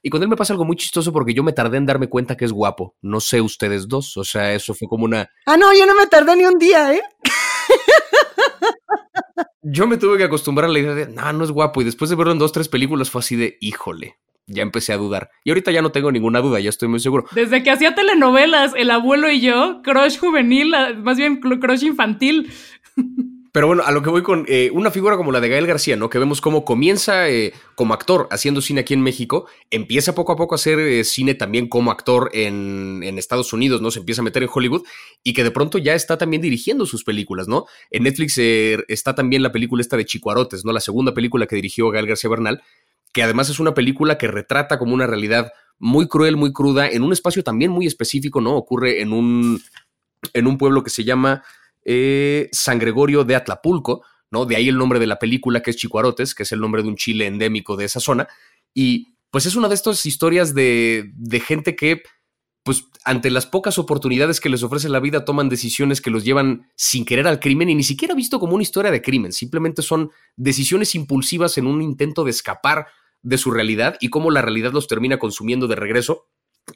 y 0.05 0.09
con 0.11 0.21
él 0.21 0.29
me 0.29 0.35
pasa 0.35 0.53
algo 0.53 0.65
muy 0.65 0.75
chistoso 0.75 1.11
porque 1.11 1.33
yo 1.33 1.43
me 1.43 1.51
tardé 1.51 1.77
en 1.77 1.87
darme 1.87 2.07
cuenta 2.07 2.37
que 2.37 2.45
es 2.45 2.51
guapo. 2.51 2.95
No 3.01 3.19
sé 3.19 3.41
ustedes 3.41 3.87
dos, 3.87 4.15
o 4.17 4.23
sea, 4.23 4.53
eso 4.53 4.75
fue 4.75 4.87
como 4.87 5.03
una... 5.03 5.27
Ah, 5.47 5.57
no, 5.57 5.73
yo 5.73 5.87
no 5.87 5.95
me 5.95 6.05
tardé 6.05 6.35
ni 6.35 6.45
un 6.45 6.59
día, 6.59 6.93
¿eh? 6.93 7.01
yo 9.63 9.87
me 9.87 9.97
tuve 9.97 10.19
que 10.19 10.25
acostumbrar 10.25 10.69
a 10.69 10.73
la 10.73 10.77
idea 10.77 10.93
de, 10.93 11.07
no, 11.07 11.33
no 11.33 11.43
es 11.43 11.49
guapo. 11.49 11.81
Y 11.81 11.85
después 11.85 12.11
de 12.11 12.15
verlo 12.15 12.33
en 12.33 12.37
dos, 12.37 12.51
tres 12.51 12.69
películas 12.69 13.09
fue 13.09 13.21
así 13.21 13.35
de, 13.35 13.57
híjole, 13.61 14.19
ya 14.47 14.63
empecé 14.63 14.93
a 14.93 14.97
dudar. 14.97 15.29
Y 15.43 15.49
ahorita 15.49 15.71
ya 15.71 15.81
no 15.81 15.91
tengo 15.91 16.11
ninguna 16.11 16.41
duda, 16.41 16.59
ya 16.59 16.69
estoy 16.69 16.87
muy 16.87 16.99
seguro. 16.99 17.25
Desde 17.31 17.63
que 17.63 17.71
hacía 17.71 17.95
telenovelas, 17.95 18.73
El 18.75 18.91
abuelo 18.91 19.29
y 19.29 19.41
yo, 19.41 19.81
crush 19.83 20.17
juvenil, 20.17 20.73
más 20.97 21.17
bien 21.17 21.39
crush 21.39 21.83
infantil. 21.83 22.51
Pero 23.55 23.67
bueno, 23.67 23.83
a 23.85 23.93
lo 23.93 24.01
que 24.01 24.09
voy 24.09 24.21
con 24.21 24.43
eh, 24.49 24.69
una 24.73 24.91
figura 24.91 25.15
como 25.15 25.31
la 25.31 25.39
de 25.39 25.47
Gael 25.47 25.65
García, 25.65 25.95
¿no? 25.95 26.09
Que 26.09 26.19
vemos 26.19 26.41
cómo 26.41 26.65
comienza 26.65 27.29
eh, 27.29 27.53
como 27.75 27.93
actor 27.93 28.27
haciendo 28.29 28.59
cine 28.59 28.81
aquí 28.81 28.93
en 28.93 28.99
México, 28.99 29.45
empieza 29.71 30.13
poco 30.13 30.33
a 30.33 30.35
poco 30.35 30.55
a 30.55 30.57
hacer 30.57 30.77
eh, 30.77 31.05
cine 31.05 31.35
también 31.35 31.69
como 31.69 31.89
actor 31.89 32.29
en, 32.33 32.99
en, 33.01 33.17
Estados 33.17 33.53
Unidos, 33.53 33.79
¿no? 33.79 33.91
Se 33.91 33.99
empieza 33.99 34.19
a 34.19 34.25
meter 34.25 34.43
en 34.43 34.49
Hollywood 34.53 34.83
y 35.23 35.31
que 35.31 35.45
de 35.45 35.51
pronto 35.51 35.77
ya 35.77 35.95
está 35.95 36.17
también 36.17 36.41
dirigiendo 36.41 36.85
sus 36.85 37.05
películas, 37.05 37.47
¿no? 37.47 37.65
En 37.91 38.03
Netflix 38.03 38.37
está 38.37 39.15
también 39.15 39.41
la 39.41 39.53
película 39.53 39.79
esta 39.79 39.95
de 39.95 40.03
Chicuarotes, 40.03 40.65
¿no? 40.65 40.73
La 40.73 40.81
segunda 40.81 41.13
película 41.13 41.47
que 41.47 41.55
dirigió 41.55 41.89
Gael 41.91 42.07
García 42.07 42.29
Bernal, 42.29 42.61
que 43.15 43.23
además 43.23 43.49
es 43.49 43.61
una 43.61 43.73
película 43.73 44.17
que 44.17 44.27
retrata 44.27 44.77
como 44.77 44.93
una 44.93 45.07
realidad 45.07 45.53
muy 45.79 46.09
cruel, 46.09 46.35
muy 46.35 46.51
cruda, 46.51 46.89
en 46.89 47.01
un 47.01 47.13
espacio 47.13 47.45
también 47.45 47.71
muy 47.71 47.87
específico, 47.87 48.41
¿no? 48.41 48.57
Ocurre 48.57 49.01
en 49.01 49.13
un, 49.13 49.61
en 50.33 50.47
un 50.47 50.57
pueblo 50.57 50.83
que 50.83 50.89
se 50.89 51.05
llama 51.05 51.41
eh, 51.85 52.49
San 52.51 52.77
Gregorio 52.77 53.23
de 53.23 53.37
Atlapulco, 53.37 54.03
¿no? 54.31 54.45
De 54.45 54.57
ahí 54.57 54.67
el 54.67 54.77
nombre 54.77 54.99
de 54.99 55.07
la 55.07 55.17
película, 55.17 55.63
que 55.63 55.71
es 55.71 55.77
Chicuarotes, 55.77 56.35
que 56.35 56.43
es 56.43 56.51
el 56.51 56.59
nombre 56.59 56.83
de 56.83 56.89
un 56.89 56.97
chile 56.97 57.25
endémico 57.25 57.77
de 57.77 57.85
esa 57.85 58.01
zona. 58.01 58.27
Y 58.73 59.15
pues 59.31 59.45
es 59.45 59.55
una 59.55 59.69
de 59.69 59.75
estas 59.75 60.05
historias 60.05 60.53
de, 60.53 61.09
de 61.15 61.39
gente 61.39 61.77
que, 61.77 62.03
pues 62.63 62.83
ante 63.05 63.31
las 63.31 63.45
pocas 63.45 63.79
oportunidades 63.79 64.41
que 64.41 64.49
les 64.49 64.61
ofrece 64.61 64.89
la 64.89 64.99
vida, 64.99 65.23
toman 65.23 65.47
decisiones 65.47 66.01
que 66.01 66.11
los 66.11 66.25
llevan 66.25 66.69
sin 66.75 67.05
querer 67.05 67.27
al 67.27 67.39
crimen 67.39 67.69
y 67.69 67.75
ni 67.75 67.83
siquiera 67.83 68.13
visto 68.13 68.41
como 68.41 68.55
una 68.55 68.63
historia 68.63 68.91
de 68.91 69.01
crimen, 69.01 69.31
simplemente 69.31 69.81
son 69.81 70.11
decisiones 70.35 70.95
impulsivas 70.95 71.57
en 71.57 71.65
un 71.65 71.81
intento 71.81 72.25
de 72.25 72.31
escapar 72.31 72.87
de 73.25 73.39
su 73.39 73.51
realidad 73.51 73.97
y 73.99 74.09
cómo 74.09 74.29
la 74.29 74.43
realidad 74.43 74.71
los 74.71 74.87
termina 74.87 75.17
consumiendo 75.17 75.67
de 75.67 75.75
regreso. 75.75 76.27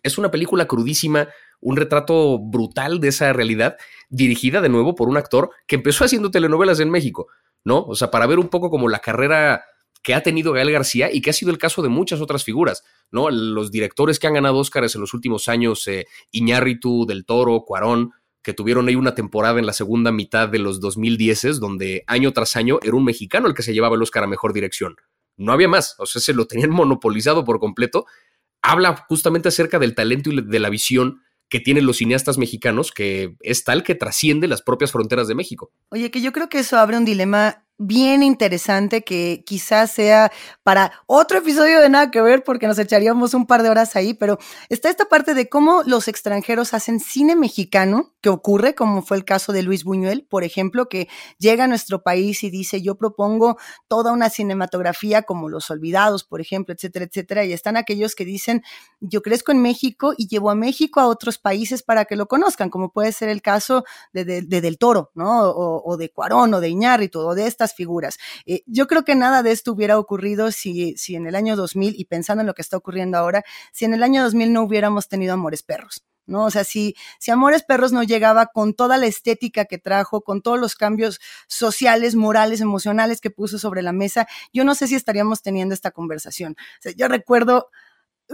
Es 0.03 0.17
una 0.17 0.31
película 0.31 0.67
crudísima, 0.67 1.29
un 1.61 1.77
retrato 1.77 2.39
brutal 2.39 2.99
de 2.99 3.09
esa 3.09 3.31
realidad, 3.33 3.77
dirigida 4.09 4.59
de 4.59 4.69
nuevo 4.69 4.95
por 4.95 5.09
un 5.09 5.17
actor 5.17 5.51
que 5.67 5.75
empezó 5.75 6.03
haciendo 6.03 6.31
telenovelas 6.31 6.79
en 6.79 6.89
México, 6.89 7.27
¿no? 7.63 7.83
O 7.83 7.95
sea, 7.95 8.09
para 8.09 8.25
ver 8.25 8.39
un 8.39 8.49
poco 8.49 8.71
como 8.71 8.89
la 8.89 8.99
carrera 8.99 9.63
que 10.01 10.15
ha 10.15 10.23
tenido 10.23 10.51
Gael 10.51 10.71
García 10.71 11.09
y 11.13 11.21
que 11.21 11.29
ha 11.29 11.33
sido 11.33 11.51
el 11.51 11.59
caso 11.59 11.83
de 11.83 11.89
muchas 11.89 12.19
otras 12.19 12.43
figuras, 12.43 12.83
¿no? 13.11 13.29
Los 13.29 13.69
directores 13.69 14.17
que 14.17 14.25
han 14.25 14.33
ganado 14.33 14.57
Óscares 14.57 14.95
en 14.95 15.01
los 15.01 15.13
últimos 15.13 15.49
años, 15.49 15.87
eh, 15.87 16.07
Iñárritu, 16.31 17.05
Del 17.05 17.25
Toro, 17.25 17.63
Cuarón, 17.63 18.13
que 18.41 18.53
tuvieron 18.53 18.87
ahí 18.87 18.95
una 18.95 19.13
temporada 19.13 19.59
en 19.59 19.67
la 19.67 19.73
segunda 19.73 20.11
mitad 20.11 20.49
de 20.49 20.59
los 20.59 20.79
2010 20.79 21.59
donde 21.59 22.03
año 22.07 22.31
tras 22.31 22.55
año 22.55 22.79
era 22.81 22.95
un 22.95 23.03
mexicano 23.03 23.47
el 23.47 23.53
que 23.53 23.63
se 23.63 23.73
llevaba 23.73 23.95
el 23.95 24.01
Óscar 24.01 24.23
a 24.23 24.27
Mejor 24.27 24.53
Dirección 24.53 24.95
no 25.39 25.53
había 25.53 25.67
más, 25.67 25.95
o 25.97 26.05
sea, 26.05 26.21
se 26.21 26.33
lo 26.33 26.45
tenían 26.45 26.69
monopolizado 26.69 27.43
por 27.45 27.59
completo. 27.59 28.05
Habla 28.61 29.05
justamente 29.07 29.49
acerca 29.49 29.79
del 29.79 29.95
talento 29.95 30.29
y 30.29 30.41
de 30.41 30.59
la 30.59 30.69
visión 30.69 31.21
que 31.47 31.59
tienen 31.59 31.85
los 31.85 31.97
cineastas 31.97 32.37
mexicanos, 32.37 32.91
que 32.91 33.35
es 33.39 33.63
tal 33.63 33.83
que 33.83 33.95
trasciende 33.95 34.47
las 34.47 34.61
propias 34.61 34.91
fronteras 34.91 35.27
de 35.27 35.35
México. 35.35 35.71
Oye, 35.89 36.11
que 36.11 36.21
yo 36.21 36.31
creo 36.31 36.49
que 36.49 36.59
eso 36.59 36.77
abre 36.77 36.97
un 36.97 37.05
dilema 37.05 37.65
bien 37.79 38.23
interesante 38.23 39.03
que 39.05 39.41
quizás 39.45 39.91
sea 39.91 40.31
para 40.63 40.91
otro 41.07 41.39
episodio 41.39 41.79
de 41.79 41.89
nada 41.89 42.11
que 42.11 42.21
ver 42.21 42.43
porque 42.43 42.67
nos 42.67 42.77
echaríamos 42.77 43.33
un 43.33 43.47
par 43.47 43.63
de 43.63 43.69
horas 43.69 43.95
ahí, 43.95 44.13
pero 44.13 44.37
está 44.67 44.89
esta 44.89 45.05
parte 45.05 45.33
de 45.33 45.47
cómo 45.47 45.81
los 45.85 46.09
extranjeros 46.09 46.73
hacen 46.73 46.99
cine 46.99 47.37
mexicano, 47.37 48.13
que 48.21 48.27
ocurre, 48.27 48.75
como 48.75 49.01
fue 49.01 49.15
el 49.15 49.23
caso 49.23 49.53
de 49.53 49.63
Luis 49.63 49.85
Buñuel, 49.85 50.27
por 50.29 50.43
ejemplo, 50.43 50.89
que 50.89 51.07
llega 51.37 51.63
a 51.63 51.67
nuestro 51.67 52.03
país 52.03 52.43
y 52.43 52.49
dice, 52.49 52.81
yo 52.81 52.95
propongo 52.95 53.57
toda 53.87 54.11
una 54.11 54.29
cinematografía 54.29 55.21
como 55.21 55.47
Los 55.47 55.69
Olvidados, 55.69 56.25
por 56.25 56.41
ejemplo, 56.41 56.75
etcétera, 56.75 57.05
etcétera, 57.05 57.45
y 57.45 57.53
están 57.53 57.77
aquellos 57.77 58.13
que 58.13 58.25
dicen, 58.25 58.61
yo 58.99 59.21
crezco 59.21 59.53
en 59.53 59.61
México 59.61 60.13
y 60.17 60.27
llevo 60.27 60.49
a 60.49 60.55
México 60.55 60.99
a 60.99 61.07
otros 61.07 61.37
países 61.37 61.81
para 61.81 62.03
que 62.03 62.17
lo 62.17 62.27
conozcan, 62.27 62.69
como 62.69 62.91
puede 62.91 63.13
ser 63.13 63.29
el 63.29 63.41
caso 63.41 63.85
de, 64.11 64.25
Del 64.41 64.77
Toro, 64.77 65.11
¿no? 65.15 65.49
O, 65.49 65.81
o 65.89 65.95
de 65.95 66.11
Cuarón 66.11 66.53
o 66.53 66.59
de 66.59 66.67
Iñárritu 66.67 67.19
o 67.21 67.35
de 67.35 67.47
estas 67.47 67.68
figuras. 67.73 68.17
Eh, 68.45 68.63
yo 68.65 68.87
creo 68.87 69.03
que 69.03 69.15
nada 69.15 69.43
de 69.43 69.51
esto 69.51 69.73
hubiera 69.73 69.97
ocurrido 69.99 70.51
si, 70.51 70.95
si 70.97 71.15
en 71.15 71.27
el 71.27 71.35
año 71.35 71.55
2000, 71.55 71.95
y 71.97 72.05
pensando 72.05 72.41
en 72.41 72.47
lo 72.47 72.53
que 72.53 72.61
está 72.61 72.77
ocurriendo 72.77 73.17
ahora, 73.17 73.43
si 73.71 73.85
en 73.85 73.93
el 73.93 74.03
año 74.03 74.23
2000 74.23 74.53
no 74.53 74.63
hubiéramos 74.63 75.07
tenido 75.07 75.33
Amores 75.33 75.63
Perros. 75.63 76.03
¿no? 76.29 76.45
O 76.45 76.51
sea, 76.51 76.63
si, 76.63 76.95
si 77.19 77.31
Amores 77.31 77.63
Perros 77.63 77.91
no 77.91 78.03
llegaba 78.03 78.47
con 78.47 78.73
toda 78.73 78.97
la 78.97 79.07
estética 79.07 79.65
que 79.65 79.77
trajo, 79.77 80.21
con 80.21 80.41
todos 80.41 80.59
los 80.59 80.75
cambios 80.75 81.19
sociales, 81.47 82.15
morales, 82.15 82.61
emocionales 82.61 83.19
que 83.19 83.31
puso 83.31 83.59
sobre 83.59 83.81
la 83.81 83.91
mesa, 83.91 84.27
yo 84.53 84.63
no 84.63 84.75
sé 84.75 84.87
si 84.87 84.95
estaríamos 84.95 85.41
teniendo 85.41 85.73
esta 85.73 85.91
conversación. 85.91 86.55
O 86.85 86.89
yo 86.91 87.07
recuerdo 87.07 87.69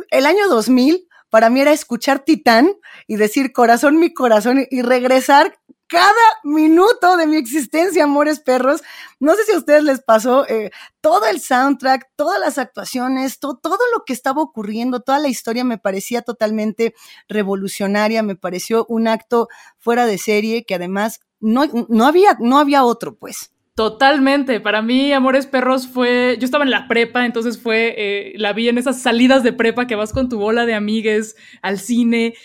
el 0.10 0.26
año 0.26 0.48
2000, 0.50 1.08
para 1.30 1.50
mí 1.50 1.62
era 1.62 1.72
escuchar 1.72 2.20
Titán 2.20 2.74
y 3.08 3.16
decir 3.16 3.52
corazón, 3.52 3.98
mi 3.98 4.14
corazón 4.14 4.68
y 4.70 4.82
regresar 4.82 5.58
cada 5.88 6.14
minuto 6.44 7.18
de 7.18 7.28
mi 7.28 7.38
existencia, 7.38 8.04
amores 8.04 8.40
perros. 8.40 8.82
No 9.20 9.36
sé 9.36 9.44
si 9.44 9.52
a 9.54 9.58
ustedes 9.58 9.84
les 9.84 10.02
pasó 10.02 10.48
eh, 10.48 10.72
todo 11.02 11.26
el 11.28 11.40
soundtrack, 11.40 12.10
todas 12.16 12.40
las 12.40 12.58
actuaciones, 12.58 13.40
todo 13.40 13.60
lo 13.94 14.04
que 14.06 14.14
estaba 14.14 14.42
ocurriendo, 14.42 15.02
toda 15.02 15.20
la 15.20 15.28
historia 15.28 15.64
me 15.64 15.78
parecía 15.78 16.22
totalmente 16.22 16.96
revolucionaria, 17.28 18.24
me 18.24 18.36
pareció 18.36 18.86
un 18.90 19.08
acto 19.08 19.48
fuera 19.78 20.06
de 20.06 20.18
serie 20.18 20.66
que 20.66 20.76
además 20.76 21.22
no, 21.40 21.66
no, 21.90 22.06
había, 22.06 22.38
no 22.40 22.58
había 22.58 22.84
otro, 22.84 23.16
pues. 23.16 23.52
Totalmente. 23.76 24.62
Para 24.62 24.82
mí, 24.82 25.12
Amores 25.12 25.48
Perros 25.48 25.88
fue. 25.88 26.38
Yo 26.40 26.46
estaba 26.46 26.64
en 26.64 26.72
la 26.72 26.88
prepa, 26.88 27.26
entonces 27.26 27.62
fue. 27.62 27.94
Eh, 27.98 28.34
la 28.38 28.54
vi 28.54 28.70
en 28.70 28.78
esas 28.78 29.02
salidas 29.02 29.44
de 29.44 29.52
prepa 29.52 29.86
que 29.86 29.96
vas 29.96 30.14
con 30.14 30.30
tu 30.30 30.40
bola 30.40 30.66
de 30.66 30.74
amigues 30.74 31.36
al 31.62 31.78
cine. 31.78 32.36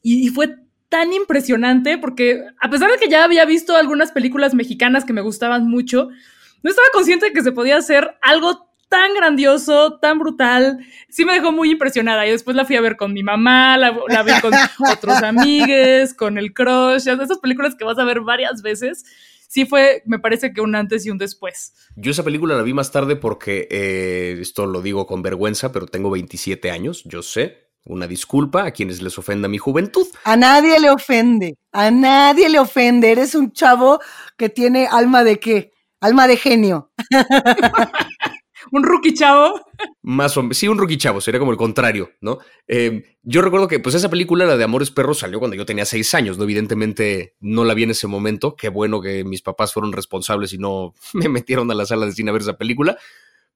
Y, 0.00 0.24
y 0.24 0.28
fue 0.28 0.65
tan 0.96 1.12
impresionante 1.12 1.98
porque, 1.98 2.42
a 2.58 2.70
pesar 2.70 2.90
de 2.90 2.96
que 2.96 3.10
ya 3.10 3.22
había 3.22 3.44
visto 3.44 3.76
algunas 3.76 4.12
películas 4.12 4.54
mexicanas 4.54 5.04
que 5.04 5.12
me 5.12 5.20
gustaban 5.20 5.68
mucho, 5.68 6.08
no 6.62 6.70
estaba 6.70 6.88
consciente 6.90 7.26
de 7.26 7.32
que 7.34 7.42
se 7.42 7.52
podía 7.52 7.76
hacer 7.76 8.16
algo 8.22 8.70
tan 8.88 9.12
grandioso, 9.14 9.98
tan 9.98 10.18
brutal. 10.18 10.78
Sí 11.10 11.26
me 11.26 11.34
dejó 11.34 11.52
muy 11.52 11.70
impresionada. 11.70 12.26
Y 12.26 12.30
después 12.30 12.56
la 12.56 12.64
fui 12.64 12.76
a 12.76 12.80
ver 12.80 12.96
con 12.96 13.12
mi 13.12 13.22
mamá, 13.22 13.76
la, 13.76 13.90
vi 13.90 14.32
con 14.40 14.54
otros 14.90 15.22
amigues, 15.22 16.14
con 16.14 16.38
el 16.38 16.54
crush, 16.54 17.08
esas 17.08 17.40
películas 17.40 17.74
que 17.74 17.84
vas 17.84 17.98
a 17.98 18.04
ver 18.04 18.22
varias 18.22 18.62
veces. 18.62 19.04
Sí 19.46 19.66
fue, 19.66 20.02
me 20.06 20.18
parece 20.18 20.54
que 20.54 20.62
un 20.62 20.74
antes 20.76 21.04
y 21.04 21.10
un 21.10 21.18
después. 21.18 21.74
Yo 21.94 22.10
esa 22.10 22.24
película 22.24 22.56
la 22.56 22.62
vi 22.62 22.72
más 22.72 22.90
tarde 22.90 23.16
porque, 23.16 23.68
eh, 23.70 24.38
esto 24.40 24.64
lo 24.64 24.80
digo 24.80 25.06
con 25.06 25.20
vergüenza, 25.20 25.72
pero 25.72 25.86
tengo 25.86 26.08
27 26.08 26.70
años, 26.70 27.04
yo 27.04 27.20
sé, 27.20 27.65
una 27.86 28.06
disculpa 28.06 28.64
a 28.64 28.70
quienes 28.72 29.00
les 29.00 29.18
ofenda 29.18 29.48
mi 29.48 29.58
juventud. 29.58 30.06
A 30.24 30.36
nadie 30.36 30.78
le 30.80 30.90
ofende, 30.90 31.56
a 31.72 31.90
nadie 31.90 32.48
le 32.48 32.58
ofende. 32.58 33.10
Eres 33.10 33.34
un 33.34 33.52
chavo 33.52 34.00
que 34.36 34.48
tiene 34.48 34.88
alma 34.90 35.24
de 35.24 35.38
qué? 35.38 35.72
Alma 36.00 36.26
de 36.26 36.36
genio. 36.36 36.90
un 38.72 38.82
rookie 38.82 39.14
chavo. 39.14 39.60
Más 40.02 40.36
o 40.36 40.42
menos, 40.42 40.56
sí, 40.58 40.68
un 40.68 40.78
rookie 40.78 40.98
chavo, 40.98 41.20
sería 41.20 41.38
como 41.38 41.52
el 41.52 41.56
contrario, 41.56 42.10
¿no? 42.20 42.38
Em, 42.66 43.02
yo 43.22 43.42
recuerdo 43.42 43.68
que, 43.68 43.78
pues, 43.78 43.94
esa 43.94 44.10
película, 44.10 44.44
la 44.44 44.56
de 44.56 44.64
Amores 44.64 44.90
Perros, 44.90 45.18
salió 45.18 45.38
cuando 45.38 45.56
yo 45.56 45.66
tenía 45.66 45.84
seis 45.84 46.12
años, 46.14 46.38
¿no? 46.38 46.44
Evidentemente 46.44 47.34
no 47.40 47.64
la 47.64 47.74
vi 47.74 47.84
en 47.84 47.90
ese 47.90 48.06
momento. 48.06 48.56
Qué 48.56 48.68
bueno 48.68 49.00
que 49.00 49.24
mis 49.24 49.42
papás 49.42 49.72
fueron 49.72 49.92
responsables 49.92 50.52
y 50.52 50.58
no 50.58 50.94
me 51.14 51.28
metieron 51.28 51.70
a 51.70 51.74
la 51.74 51.86
sala 51.86 52.06
de 52.06 52.12
cine 52.12 52.30
a 52.30 52.32
ver 52.32 52.42
esa 52.42 52.58
película. 52.58 52.98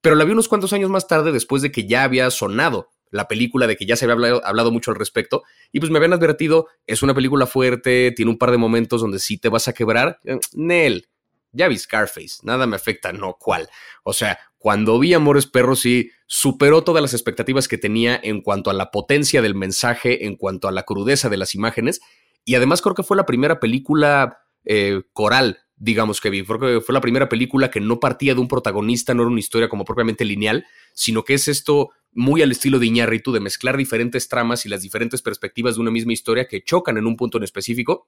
Pero 0.00 0.14
la 0.14 0.24
vi 0.24 0.32
unos 0.32 0.48
cuantos 0.48 0.72
años 0.72 0.88
más 0.88 1.06
tarde, 1.06 1.32
después 1.32 1.62
de 1.62 1.70
que 1.70 1.86
ya 1.86 2.04
había 2.04 2.30
sonado 2.30 2.88
la 3.10 3.28
película, 3.28 3.66
de 3.66 3.76
que 3.76 3.86
ya 3.86 3.96
se 3.96 4.04
había 4.04 4.40
hablado, 4.44 4.70
mucho 4.70 4.90
al 4.90 4.96
respecto. 4.96 5.42
Y 5.72 5.80
pues 5.80 5.90
me 5.90 5.98
habían 5.98 6.12
advertido, 6.12 6.68
es 6.86 7.02
una 7.02 7.14
película 7.14 7.46
fuerte, 7.46 8.12
tiene 8.12 8.30
un 8.30 8.38
par 8.38 8.50
de 8.50 8.58
momentos 8.58 9.00
donde 9.00 9.18
sí 9.18 9.38
te 9.38 9.48
vas 9.48 9.68
a 9.68 9.72
quebrar. 9.72 10.18
Eh, 10.24 10.38
Nel, 10.54 11.08
ya 11.52 11.68
vi 11.68 11.76
Scarface, 11.76 12.38
nada 12.42 12.66
me 12.66 12.76
afecta, 12.76 13.12
no 13.12 13.36
cuál. 13.38 13.68
O 14.02 14.12
sea, 14.12 14.38
cuando 14.58 14.98
vi 14.98 15.14
Amores 15.14 15.46
Perros 15.46 15.80
sí 15.80 16.10
superó 16.26 16.84
todas 16.84 17.02
las 17.02 17.14
expectativas 17.14 17.66
que 17.66 17.78
tenía 17.78 18.20
en 18.22 18.40
cuanto 18.40 18.70
a 18.70 18.74
la 18.74 18.90
potencia 18.90 19.42
del 19.42 19.54
mensaje, 19.54 20.26
en 20.26 20.36
cuanto 20.36 20.68
a 20.68 20.72
la 20.72 20.84
crudeza 20.84 21.28
de 21.28 21.36
las 21.36 21.54
imágenes. 21.54 22.00
Y 22.44 22.54
además 22.54 22.82
creo 22.82 22.94
que 22.94 23.02
fue 23.02 23.16
la 23.16 23.26
primera 23.26 23.58
película 23.58 24.38
eh, 24.64 25.02
coral 25.12 25.64
digamos 25.80 26.20
que 26.20 26.30
vi. 26.30 26.44
Porque 26.44 26.80
fue 26.80 26.92
la 26.92 27.00
primera 27.00 27.28
película 27.28 27.70
que 27.70 27.80
no 27.80 27.98
partía 27.98 28.34
de 28.34 28.40
un 28.40 28.46
protagonista, 28.46 29.14
no 29.14 29.22
era 29.22 29.30
una 29.30 29.40
historia 29.40 29.68
como 29.68 29.84
propiamente 29.84 30.24
lineal, 30.24 30.64
sino 30.92 31.24
que 31.24 31.34
es 31.34 31.48
esto 31.48 31.90
muy 32.12 32.42
al 32.42 32.52
estilo 32.52 32.78
de 32.78 32.86
Iñárritu, 32.86 33.32
de 33.32 33.40
mezclar 33.40 33.76
diferentes 33.76 34.28
tramas 34.28 34.66
y 34.66 34.68
las 34.68 34.82
diferentes 34.82 35.22
perspectivas 35.22 35.74
de 35.74 35.80
una 35.80 35.90
misma 35.90 36.12
historia 36.12 36.46
que 36.46 36.62
chocan 36.62 36.96
en 36.98 37.06
un 37.06 37.16
punto 37.16 37.38
en 37.38 37.44
específico. 37.44 38.06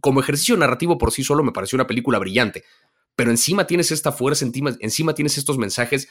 Como 0.00 0.20
ejercicio 0.20 0.56
narrativo 0.56 0.98
por 0.98 1.12
sí 1.12 1.22
solo 1.22 1.44
me 1.44 1.52
pareció 1.52 1.76
una 1.76 1.86
película 1.86 2.18
brillante, 2.18 2.64
pero 3.14 3.30
encima 3.30 3.66
tienes 3.66 3.92
esta 3.92 4.12
fuerza, 4.12 4.44
encima, 4.44 4.76
encima 4.80 5.14
tienes 5.14 5.36
estos 5.36 5.58
mensajes 5.58 6.08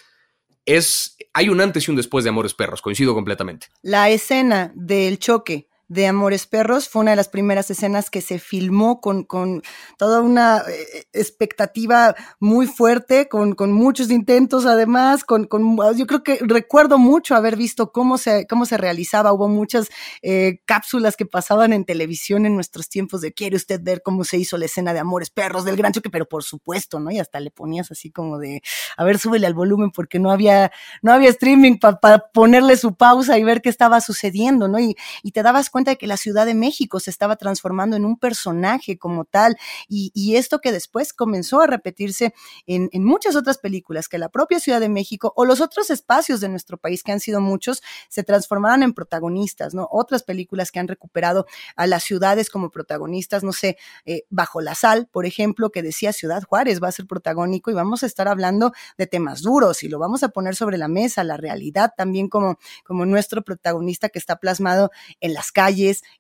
es 0.66 1.18
hay 1.34 1.50
un 1.50 1.62
antes 1.62 1.88
y 1.88 1.92
un 1.92 1.98
después 1.98 2.24
de 2.24 2.30
Amores 2.30 2.54
Perros, 2.54 2.82
coincido 2.82 3.14
completamente. 3.14 3.68
La 3.82 4.10
escena 4.10 4.72
del 4.76 5.18
choque 5.18 5.69
de 5.90 6.08
Amores 6.08 6.46
Perros. 6.46 6.88
Fue 6.88 7.02
una 7.02 7.12
de 7.12 7.18
las 7.18 7.28
primeras 7.28 7.70
escenas 7.70 8.10
que 8.10 8.22
se 8.22 8.40
filmó 8.40 9.02
con, 9.02 9.24
con 9.24 9.64
toda 9.98 10.22
una 10.22 10.60
eh, 10.60 11.08
expectativa 11.12 12.16
muy 12.40 12.68
fuerte, 12.68 13.28
con, 13.28 13.56
con, 13.56 13.74
muchos 13.74 14.12
intentos 14.12 14.66
además, 14.66 15.24
con, 15.24 15.46
con, 15.46 15.76
yo 15.98 16.06
creo 16.06 16.24
que 16.24 16.40
recuerdo 16.42 16.98
mucho 16.98 17.36
haber 17.36 17.56
visto 17.56 17.92
cómo 17.92 18.18
se, 18.18 18.46
cómo 18.48 18.66
se 18.66 18.78
realizaba. 18.78 19.34
Hubo 19.34 19.48
muchas 19.48 19.90
eh, 20.22 20.62
cápsulas 20.66 21.18
que 21.18 21.26
pasaban 21.26 21.74
en 21.74 21.86
televisión 21.86 22.46
en 22.46 22.56
nuestros 22.56 22.88
tiempos 22.88 23.22
de 23.22 23.34
quiere 23.34 23.56
usted 23.56 23.82
ver 23.82 24.02
cómo 24.04 24.24
se 24.24 24.38
hizo 24.38 24.58
la 24.58 24.66
escena 24.66 24.94
de 24.94 25.00
Amores 25.00 25.32
Perros 25.32 25.66
del 25.66 25.76
Gran 25.76 25.92
Choque, 25.92 26.12
pero 26.12 26.28
por 26.28 26.44
supuesto, 26.44 27.00
¿no? 27.00 27.10
Y 27.10 27.20
hasta 27.20 27.40
le 27.40 27.50
ponías 27.50 27.90
así 27.92 28.12
como 28.12 28.38
de, 28.38 28.62
a 28.96 29.04
ver, 29.04 29.18
súbele 29.18 29.48
al 29.48 29.56
volumen 29.56 29.90
porque 29.90 30.20
no 30.20 30.32
había, 30.32 30.72
no 31.02 31.12
había 31.12 31.30
streaming 31.30 31.80
para 31.80 32.20
ponerle 32.32 32.78
su 32.78 32.96
pausa 32.96 33.40
y 33.40 33.44
ver 33.44 33.62
qué 33.64 33.70
estaba 33.70 34.02
sucediendo, 34.02 34.68
¿no? 34.68 34.80
Y, 34.80 34.96
y 35.24 35.32
te 35.32 35.42
dabas 35.42 35.72
cuenta 35.72 35.79
de 35.84 35.98
que 35.98 36.08
la 36.08 36.18
Ciudad 36.18 36.46
de 36.46 36.54
México 36.54 37.00
se 37.00 37.10
estaba 37.10 37.36
transformando 37.36 37.96
en 37.96 38.06
un 38.06 38.18
personaje 38.18 38.98
como 38.98 39.26
tal 39.26 39.58
y, 39.88 40.10
esto 40.36 40.60
que 40.60 40.72
después 40.72 41.12
comenzó 41.12 41.62
a 41.62 41.68
repetirse 41.68 42.34
en, 42.68 42.90
muchas 43.04 43.36
otras 43.36 43.58
películas, 43.58 44.08
que 44.08 44.18
la 44.18 44.30
propia 44.30 44.60
Ciudad 44.60 44.80
de 44.80 44.90
México 44.90 45.34
o 45.36 45.46
los 45.46 45.60
otros 45.60 45.90
espacios 45.90 46.40
de 46.40 46.50
nuestro 46.50 46.78
país, 46.78 47.04
que 47.04 47.12
han 47.12 47.20
sido 47.20 47.42
muchos, 47.42 47.82
se 48.10 48.24
transformaban 48.24 48.84
en 48.84 48.94
protagonistas, 48.94 49.74
¿no? 49.74 49.88
Otras 49.92 50.24
películas 50.24 50.72
que 50.72 50.80
han 50.80 50.88
recuperado 50.88 51.46
a 51.76 51.88
las 51.88 52.04
ciudades 52.04 52.50
como 52.50 52.70
protagonistas, 52.70 53.44
no 53.44 53.54
sé, 53.54 53.78
eh, 54.06 54.24
Bajo 54.30 54.62
la 54.62 54.76
Sal, 54.76 55.08
por 55.12 55.26
ejemplo, 55.26 55.72
que 55.72 55.82
decía 55.82 56.14
Ciudad 56.14 56.44
Juárez 56.44 56.82
va 56.82 56.90
a 56.90 56.92
ser 56.92 57.08
protagónico 57.08 57.72
y 57.72 57.74
vamos 57.74 58.04
a 58.04 58.06
estar 58.06 58.28
hablando 58.28 58.72
de 58.98 59.08
temas 59.08 59.42
duros 59.42 59.84
y 59.84 59.90
lo 59.90 60.00
vamos 60.00 60.24
a 60.24 60.30
poner 60.30 60.56
sobre 60.56 60.78
la 60.78 60.88
mesa, 60.88 61.24
la 61.24 61.38
realidad 61.38 61.94
también 61.98 62.30
como, 62.30 62.58
como 62.86 63.06
nuestro 63.06 63.42
protagonista 63.42 64.10
que 64.10 64.20
está 64.20 64.38
plasmado 64.38 64.92
en 65.20 65.34
las 65.34 65.52
calles 65.52 65.69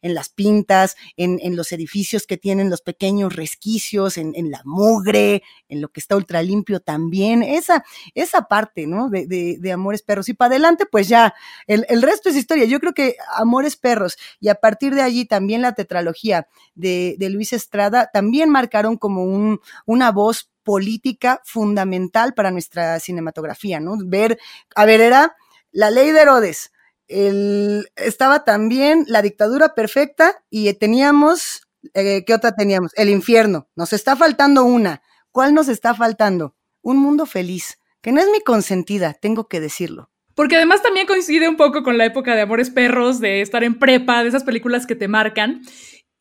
en 0.01 0.13
las 0.13 0.29
pintas, 0.29 0.95
en, 1.17 1.55
los 1.55 1.71
edificios 1.71 2.25
que 2.25 2.37
tienen 2.37 2.69
los 2.69 2.81
pequeños 2.81 3.35
resquicios, 3.35 4.17
en, 4.17 4.33
la 4.51 4.61
mugre, 4.65 5.43
en 5.67 5.81
lo 5.81 5.89
que 5.89 5.99
está 5.99 6.15
ultra 6.15 6.41
limpio 6.41 6.79
también. 6.79 7.43
Esa, 7.43 7.83
esa 8.15 8.43
parte, 8.43 8.87
¿no? 8.87 9.09
De, 9.09 9.71
Amores 9.73 10.01
Perros. 10.01 10.29
Y 10.29 10.33
para 10.33 10.55
adelante, 10.55 10.85
pues 10.85 11.07
ya, 11.07 11.33
el, 11.67 12.01
resto 12.01 12.29
es 12.29 12.35
historia. 12.35 12.65
Yo 12.65 12.79
creo 12.79 12.93
que 12.93 13.15
Amores 13.35 13.75
Perros 13.75 14.17
y 14.39 14.49
a 14.49 14.55
partir 14.55 14.95
de 14.95 15.01
allí 15.01 15.25
también 15.25 15.61
la 15.61 15.73
tetralogía 15.73 16.47
de, 16.75 17.17
Luis 17.29 17.53
Estrada 17.53 18.09
también 18.11 18.49
marcaron 18.49 18.97
como 18.97 19.23
un, 19.23 19.59
una 19.85 20.11
voz 20.11 20.49
política 20.63 21.41
fundamental 21.45 22.33
para 22.33 22.51
nuestra 22.51 22.99
cinematografía, 22.99 23.79
¿no? 23.79 23.95
Ver, 24.05 24.39
a 24.75 24.85
ver, 24.85 25.01
era 25.01 25.35
la 25.71 25.91
ley 25.91 26.11
de 26.11 26.21
Herodes, 26.21 26.71
el, 27.09 27.89
estaba 27.95 28.45
también 28.45 29.03
la 29.07 29.21
dictadura 29.21 29.75
perfecta 29.75 30.43
y 30.49 30.71
teníamos, 30.73 31.67
eh, 31.93 32.23
¿qué 32.25 32.33
otra 32.33 32.53
teníamos? 32.55 32.91
El 32.95 33.09
infierno. 33.09 33.67
Nos 33.75 33.91
está 33.91 34.15
faltando 34.15 34.63
una. 34.63 35.01
¿Cuál 35.31 35.53
nos 35.53 35.67
está 35.67 35.93
faltando? 35.93 36.55
Un 36.81 36.97
mundo 36.97 37.25
feliz, 37.25 37.79
que 38.01 38.11
no 38.11 38.21
es 38.21 38.27
mi 38.31 38.39
consentida, 38.41 39.13
tengo 39.13 39.47
que 39.47 39.59
decirlo. 39.59 40.09
Porque 40.35 40.55
además 40.55 40.81
también 40.81 41.05
coincide 41.05 41.49
un 41.49 41.57
poco 41.57 41.83
con 41.83 41.97
la 41.97 42.05
época 42.05 42.33
de 42.33 42.41
Amores 42.41 42.69
Perros, 42.69 43.19
de 43.19 43.41
estar 43.41 43.63
en 43.63 43.77
prepa, 43.77 44.23
de 44.23 44.29
esas 44.29 44.45
películas 44.45 44.87
que 44.87 44.95
te 44.95 45.09
marcan. 45.09 45.61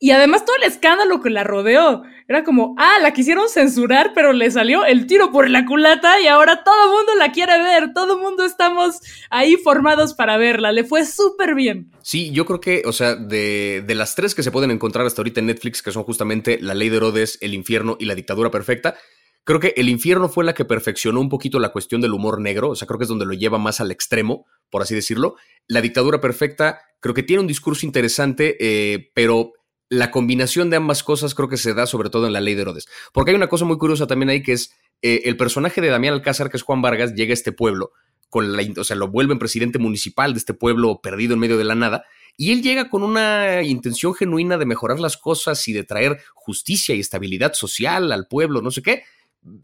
Y 0.01 0.11
además 0.11 0.45
todo 0.45 0.55
el 0.55 0.63
escándalo 0.63 1.21
que 1.21 1.29
la 1.29 1.43
rodeó. 1.43 2.03
Era 2.29 2.45
como, 2.45 2.73
ah, 2.77 2.99
la 3.01 3.11
quisieron 3.11 3.49
censurar, 3.49 4.13
pero 4.15 4.31
le 4.31 4.49
salió 4.49 4.85
el 4.85 5.07
tiro 5.07 5.29
por 5.31 5.49
la 5.49 5.65
culata 5.65 6.21
y 6.21 6.27
ahora 6.27 6.63
todo 6.63 6.85
el 6.85 6.91
mundo 6.91 7.15
la 7.17 7.33
quiere 7.33 7.61
ver. 7.61 7.91
Todo 7.93 8.13
el 8.15 8.21
mundo 8.21 8.45
estamos 8.45 9.01
ahí 9.29 9.57
formados 9.57 10.13
para 10.13 10.37
verla. 10.37 10.71
Le 10.71 10.85
fue 10.85 11.05
súper 11.05 11.53
bien. 11.53 11.91
Sí, 12.01 12.31
yo 12.31 12.45
creo 12.45 12.61
que, 12.61 12.83
o 12.85 12.93
sea, 12.93 13.15
de, 13.15 13.83
de, 13.85 13.95
las 13.95 14.15
tres 14.15 14.35
que 14.35 14.43
se 14.43 14.51
pueden 14.51 14.71
encontrar 14.71 15.05
hasta 15.05 15.19
ahorita 15.19 15.41
en 15.41 15.47
Netflix, 15.47 15.81
que 15.81 15.91
son 15.91 16.03
justamente 16.03 16.59
La 16.61 16.75
Ley 16.75 16.87
de 16.87 16.97
Herodes, 16.97 17.37
El 17.41 17.53
Infierno 17.53 17.97
y 17.99 18.05
La 18.05 18.15
Dictadura 18.15 18.51
Perfecta, 18.51 18.95
creo 19.43 19.59
que 19.59 19.73
El 19.75 19.89
Infierno 19.89 20.29
fue 20.29 20.45
la 20.45 20.53
que 20.53 20.63
perfeccionó 20.63 21.19
un 21.19 21.27
poquito 21.27 21.59
la 21.59 21.73
cuestión 21.73 21.99
del 21.99 22.13
humor 22.13 22.39
negro. 22.39 22.69
O 22.69 22.75
sea, 22.75 22.87
creo 22.87 22.99
que 22.99 23.03
es 23.03 23.09
donde 23.09 23.25
lo 23.25 23.33
lleva 23.33 23.57
más 23.57 23.81
al 23.81 23.91
extremo, 23.91 24.45
por 24.69 24.81
así 24.81 24.95
decirlo. 24.95 25.35
La 25.67 25.81
Dictadura 25.81 26.21
Perfecta 26.21 26.79
creo 27.01 27.13
que 27.13 27.23
tiene 27.23 27.41
un 27.41 27.47
discurso 27.47 27.85
interesante, 27.85 28.55
eh, 28.59 29.11
pero 29.13 29.53
la 29.89 30.11
combinación 30.11 30.69
de 30.69 30.77
ambas 30.77 31.03
cosas 31.03 31.33
creo 31.33 31.49
que 31.49 31.57
se 31.57 31.73
da 31.73 31.87
sobre 31.87 32.09
todo 32.09 32.27
en 32.27 32.33
la 32.33 32.41
ley 32.41 32.55
de 32.55 32.61
Herodes. 32.61 32.87
Porque 33.11 33.31
hay 33.31 33.35
una 33.35 33.49
cosa 33.49 33.65
muy 33.65 33.77
curiosa 33.77 34.07
también 34.07 34.29
ahí 34.29 34.43
que 34.43 34.53
es 34.53 34.73
eh, 35.01 35.21
el 35.25 35.35
personaje 35.35 35.81
de 35.81 35.89
Damián 35.89 36.13
Alcázar, 36.13 36.49
que 36.49 36.57
es 36.57 36.63
Juan 36.63 36.81
Vargas, 36.81 37.15
llega 37.15 37.31
a 37.31 37.33
este 37.33 37.51
pueblo, 37.51 37.91
con 38.29 38.55
la, 38.55 38.63
o 38.77 38.83
sea, 38.83 38.95
lo 38.95 39.07
vuelven 39.07 39.39
presidente 39.39 39.79
municipal 39.79 40.33
de 40.33 40.39
este 40.39 40.53
pueblo 40.53 41.01
perdido 41.01 41.33
en 41.33 41.39
medio 41.39 41.57
de 41.57 41.63
la 41.63 41.75
nada, 41.75 42.05
y 42.37 42.51
él 42.51 42.61
llega 42.61 42.89
con 42.89 43.03
una 43.03 43.63
intención 43.63 44.13
genuina 44.13 44.57
de 44.57 44.65
mejorar 44.65 44.99
las 44.99 45.17
cosas 45.17 45.67
y 45.67 45.73
de 45.73 45.83
traer 45.83 46.21
justicia 46.33 46.95
y 46.95 46.99
estabilidad 46.99 47.53
social 47.53 48.11
al 48.11 48.27
pueblo, 48.27 48.61
no 48.61 48.71
sé 48.71 48.81
qué. 48.81 49.03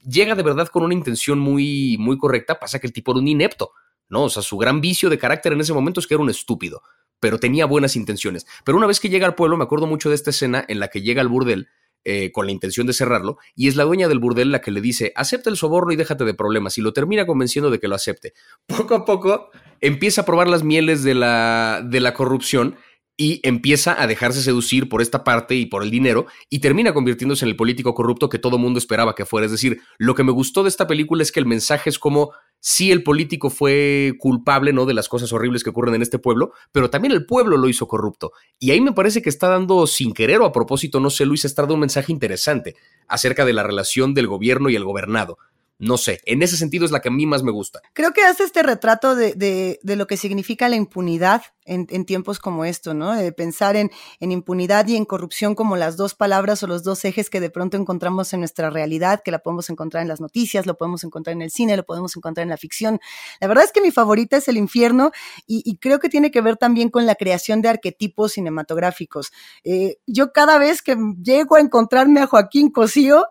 Llega 0.06 0.36
de 0.36 0.44
verdad 0.44 0.68
con 0.68 0.84
una 0.84 0.94
intención 0.94 1.40
muy, 1.40 1.98
muy 2.00 2.18
correcta, 2.18 2.60
pasa 2.60 2.80
que 2.80 2.88
el 2.88 2.94
tipo 2.94 3.12
era 3.12 3.20
un 3.20 3.28
inepto, 3.28 3.72
¿no? 4.10 4.24
O 4.24 4.30
sea, 4.30 4.42
su 4.42 4.58
gran 4.58 4.82
vicio 4.82 5.10
de 5.10 5.18
carácter 5.18 5.54
en 5.54 5.62
ese 5.62 5.74
momento 5.74 6.00
es 6.00 6.08
que 6.08 6.16
era 6.16 6.24
un 6.24 6.30
estúpido, 6.30 6.82
pero 7.19 7.39
tenía 7.39 7.65
buenas 7.65 7.95
intenciones. 7.95 8.45
Pero 8.63 8.78
una 8.78 8.88
vez 8.88 8.99
que 8.99 9.10
llega 9.10 9.25
al 9.28 9.36
pueblo, 9.36 9.58
me 9.58 9.63
acuerdo 9.63 9.88
mucho 9.88 10.10
de 10.10 10.15
esta 10.15 10.30
escena 10.30 10.65
en 10.67 10.80
la 10.80 10.89
que 10.89 11.01
llega 11.01 11.21
al 11.21 11.28
burdel 11.28 11.69
eh, 12.08 12.32
con 12.32 12.45
la 12.45 12.51
intención 12.51 12.86
de 12.86 12.93
cerrarlo, 12.93 13.38
y 13.56 13.67
es 13.67 13.75
la 13.75 13.84
dueña 13.84 14.08
del 14.08 14.19
burdel 14.19 14.51
la 14.51 14.62
que 14.62 14.69
le 14.69 14.80
dice, 14.80 15.12
acepta 15.15 15.49
el 15.49 15.58
soborno 15.58 15.91
y 15.91 15.95
déjate 15.95 16.23
de 16.23 16.36
problemas, 16.36 16.78
y 16.78 16.82
lo 16.82 16.93
termina 16.93 17.25
convenciendo 17.25 17.71
de 17.71 17.80
que 17.80 17.88
lo 17.88 17.95
acepte. 17.95 18.34
Poco 18.67 18.93
a 18.93 19.06
poco 19.06 19.49
empieza 19.82 20.21
a 20.21 20.25
probar 20.25 20.47
las 20.47 20.63
mieles 20.63 21.04
de 21.04 21.15
la, 21.15 21.82
de 21.84 21.99
la 21.99 22.13
corrupción 22.13 22.78
y 23.17 23.39
empieza 23.43 23.99
a 23.99 24.08
dejarse 24.08 24.41
seducir 24.41 24.89
por 24.89 25.01
esta 25.01 25.23
parte 25.23 25.56
y 25.56 25.65
por 25.65 25.84
el 25.84 25.89
dinero 25.89 26.28
y 26.49 26.60
termina 26.60 26.93
convirtiéndose 26.93 27.45
en 27.45 27.49
el 27.49 27.56
político 27.56 27.93
corrupto 27.93 28.30
que 28.30 28.39
todo 28.39 28.58
mundo 28.58 28.78
esperaba 28.78 29.15
que 29.15 29.25
fuera. 29.25 29.45
Es 29.45 29.51
decir, 29.51 29.82
lo 29.97 30.15
que 30.15 30.23
me 30.23 30.32
gustó 30.32 30.63
de 30.63 30.69
esta 30.69 30.86
película 30.86 31.23
es 31.23 31.32
que 31.32 31.39
el 31.39 31.45
mensaje 31.45 31.89
es 31.89 31.97
como 31.97 32.34
si 32.67 32.91
el 32.91 33.04
político 33.04 33.51
fue 33.51 34.15
culpable, 34.17 34.73
¿no? 34.73 34.88
De 34.88 34.95
las 34.95 35.08
cosas 35.08 35.32
horribles 35.32 35.63
que 35.63 35.69
ocurren 35.69 35.93
en 35.93 36.01
este 36.01 36.17
pueblo, 36.17 36.51
pero 36.71 36.89
también 36.89 37.12
el 37.12 37.28
pueblo 37.28 37.58
lo 37.58 37.69
hizo 37.69 37.88
corrupto. 37.88 38.32
Y 38.58 38.71
ahí 38.71 38.82
me 38.82 38.91
parece 38.91 39.21
que 39.21 39.30
está 39.30 39.49
dando 39.49 39.86
sin 39.86 40.15
querer 40.15 40.41
o 40.41 40.45
a 40.45 40.51
propósito, 40.51 40.99
no 40.99 41.12
sé, 41.12 41.28
Luis, 41.28 41.45
está 41.45 41.62
dando 41.62 41.75
un 41.75 41.82
mensaje 41.82 42.12
interesante 42.12 42.75
acerca 43.08 43.45
de 43.45 43.54
la 43.54 43.62
relación 43.62 44.15
del 44.15 44.25
gobierno 44.25 44.71
y 44.71 44.75
el 44.75 44.84
gobernado 44.84 45.38
no 45.78 45.98
sé, 45.98 46.22
en 46.26 46.42
ese 46.42 46.56
sentido 46.56 46.86
es 46.86 46.92
la 46.92 47.02
que 47.02 47.10
a 47.10 47.12
mí 47.12 47.26
más 47.26 47.44
me 47.44 47.52
gusta. 47.52 47.82
Creo 47.94 48.14
que 48.14 48.24
hace 48.24 48.44
este 48.44 48.64
retrato 48.64 49.14
de, 49.14 49.34
de, 49.82 49.96
lo 49.96 50.08
que 50.08 50.16
significa 50.16 50.70
la 50.70 50.78
impunidad 50.78 51.44
en, 51.66 52.06
tiempos 52.06 52.40
como 52.40 52.64
esto, 52.64 52.94
¿no? 52.94 53.14
De 53.14 53.32
pensar 53.34 53.76
en, 53.76 53.92
en, 54.20 54.32
impunidad 54.32 54.88
y 54.88 54.96
en 54.96 55.04
corrupción 55.04 55.54
como 55.54 55.76
las 55.76 55.98
dos 55.98 56.14
palabras 56.14 56.64
o 56.64 56.68
los 56.68 56.84
dos 56.84 57.04
ejes 57.04 57.30
que 57.30 57.42
de 57.42 57.50
pronto 57.50 57.76
encontramos 57.76 58.32
en 58.34 58.40
nuestra 58.40 58.70
realidad, 58.70 59.22
que 59.24 59.32
la 59.32 59.40
podemos 59.40 59.70
encontrar 59.70 60.04
en 60.04 60.08
las 60.08 60.22
noticias, 60.22 60.66
lo 60.66 60.78
podemos 60.78 61.04
encontrar 61.04 61.36
en 61.36 61.42
el 61.42 61.52
cine, 61.52 61.76
lo 61.76 61.84
podemos 61.84 62.16
encontrar 62.16 62.44
en 62.44 62.50
la 62.50 62.58
ficción. 62.58 63.00
La 63.42 63.48
verdad 63.48 63.66
es 63.66 63.72
que 63.74 63.82
mi 63.82 63.92
favorita 63.92 64.38
es 64.38 64.48
El 64.48 64.58
infierno 64.58 65.12
y, 65.46 65.78
creo 65.78 66.00
que 66.00 66.08
tiene 66.08 66.32
que 66.32 66.40
ver 66.42 66.56
también 66.56 66.90
con 66.90 67.06
la 67.06 67.16
creación 67.16 67.62
de 67.62 67.70
arquetipos 67.70 68.34
cinematográficos. 68.34 69.32
Eh, 69.64 69.98
yo 70.08 70.32
cada 70.32 70.58
vez 70.58 70.82
que 70.82 70.96
llego 71.22 71.58
a 71.58 71.60
encontrarme 71.60 72.22
a 72.22 72.28
Joaquín 72.28 72.72
Cosío, 72.72 73.26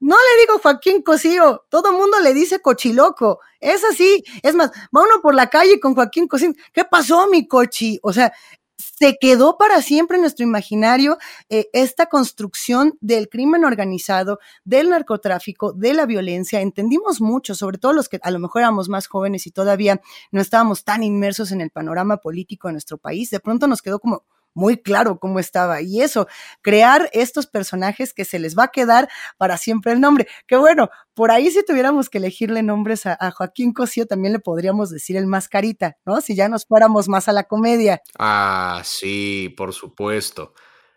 no 0.00 0.16
le 0.16 0.40
digo 0.40 0.58
Joaquín 0.58 1.02
Cosío, 1.02 1.64
todo 1.68 1.90
el 1.90 1.96
mundo 1.96 2.20
le 2.20 2.34
dice 2.34 2.60
cochiloco. 2.60 3.40
Es 3.60 3.82
así. 3.84 4.22
Es 4.42 4.54
más, 4.54 4.70
va 4.94 5.02
uno 5.02 5.22
por 5.22 5.34
la 5.34 5.48
calle 5.48 5.80
con 5.80 5.94
Joaquín 5.94 6.28
Cosío. 6.28 6.52
¿Qué 6.72 6.84
pasó, 6.84 7.26
mi 7.28 7.48
cochi? 7.48 7.98
O 8.02 8.12
sea, 8.12 8.32
se 8.78 9.16
quedó 9.18 9.56
para 9.56 9.80
siempre 9.82 10.16
en 10.16 10.22
nuestro 10.22 10.44
imaginario 10.44 11.18
eh, 11.48 11.68
esta 11.72 12.06
construcción 12.06 12.96
del 13.00 13.28
crimen 13.28 13.64
organizado, 13.64 14.38
del 14.64 14.90
narcotráfico, 14.90 15.72
de 15.72 15.94
la 15.94 16.06
violencia. 16.06 16.60
Entendimos 16.60 17.20
mucho, 17.20 17.54
sobre 17.54 17.78
todo 17.78 17.92
los 17.92 18.08
que 18.08 18.18
a 18.22 18.30
lo 18.30 18.38
mejor 18.38 18.62
éramos 18.62 18.88
más 18.88 19.06
jóvenes 19.06 19.46
y 19.46 19.50
todavía 19.50 20.00
no 20.30 20.40
estábamos 20.40 20.84
tan 20.84 21.02
inmersos 21.02 21.52
en 21.52 21.60
el 21.62 21.70
panorama 21.70 22.18
político 22.18 22.68
de 22.68 22.72
nuestro 22.72 22.98
país. 22.98 23.30
De 23.30 23.40
pronto 23.40 23.66
nos 23.66 23.82
quedó 23.82 23.98
como, 23.98 24.24
muy 24.56 24.78
claro 24.78 25.20
cómo 25.20 25.38
estaba. 25.38 25.82
Y 25.82 26.00
eso, 26.00 26.26
crear 26.62 27.08
estos 27.12 27.46
personajes 27.46 28.12
que 28.12 28.24
se 28.24 28.38
les 28.38 28.58
va 28.58 28.64
a 28.64 28.68
quedar 28.68 29.08
para 29.36 29.58
siempre 29.58 29.92
el 29.92 30.00
nombre. 30.00 30.26
Que 30.46 30.56
bueno, 30.56 30.88
por 31.14 31.30
ahí 31.30 31.50
si 31.50 31.64
tuviéramos 31.64 32.08
que 32.08 32.18
elegirle 32.18 32.62
nombres 32.62 33.04
a, 33.06 33.30
Joaquín 33.30 33.72
Cosío, 33.72 34.06
también 34.06 34.32
le 34.32 34.40
podríamos 34.40 34.90
decir 34.90 35.16
el 35.16 35.26
mascarita, 35.26 35.96
¿no? 36.04 36.20
Si 36.20 36.34
ya 36.34 36.48
nos 36.48 36.66
fuéramos 36.66 37.06
más 37.06 37.28
a 37.28 37.32
la 37.32 37.44
comedia. 37.44 38.00
Ah, 38.18 38.80
sí, 38.82 39.54
por 39.56 39.74
supuesto. 39.74 40.54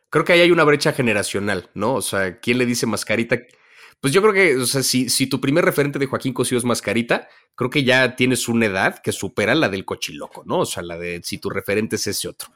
Creo 0.09 0.23
que 0.23 0.33
ahí 0.33 0.41
hay 0.41 0.51
una 0.51 0.63
brecha 0.63 0.93
generacional, 0.93 1.69
¿no? 1.73 1.95
O 1.95 2.01
sea, 2.01 2.39
¿quién 2.39 2.57
le 2.57 2.65
dice 2.65 2.87
mascarita? 2.87 3.37
Pues 3.99 4.13
yo 4.13 4.21
creo 4.21 4.33
que, 4.33 4.55
o 4.55 4.65
sea, 4.65 4.81
si, 4.81 5.09
si 5.09 5.27
tu 5.27 5.41
primer 5.41 5.65
referente 5.65 5.99
de 5.99 6.05
Joaquín 6.05 6.33
Cosío 6.33 6.57
es 6.57 6.63
Mascarita, 6.63 7.27
creo 7.53 7.69
que 7.69 7.83
ya 7.83 8.15
tienes 8.15 8.47
una 8.47 8.67
edad 8.67 8.99
que 8.99 9.11
supera 9.11 9.53
la 9.53 9.67
del 9.67 9.83
cochiloco, 9.83 10.43
¿no? 10.45 10.59
O 10.59 10.65
sea, 10.65 10.81
la 10.81 10.97
de 10.97 11.19
si 11.21 11.37
tu 11.39 11.49
referente 11.49 11.97
es 11.97 12.07
ese 12.07 12.29
otro 12.29 12.47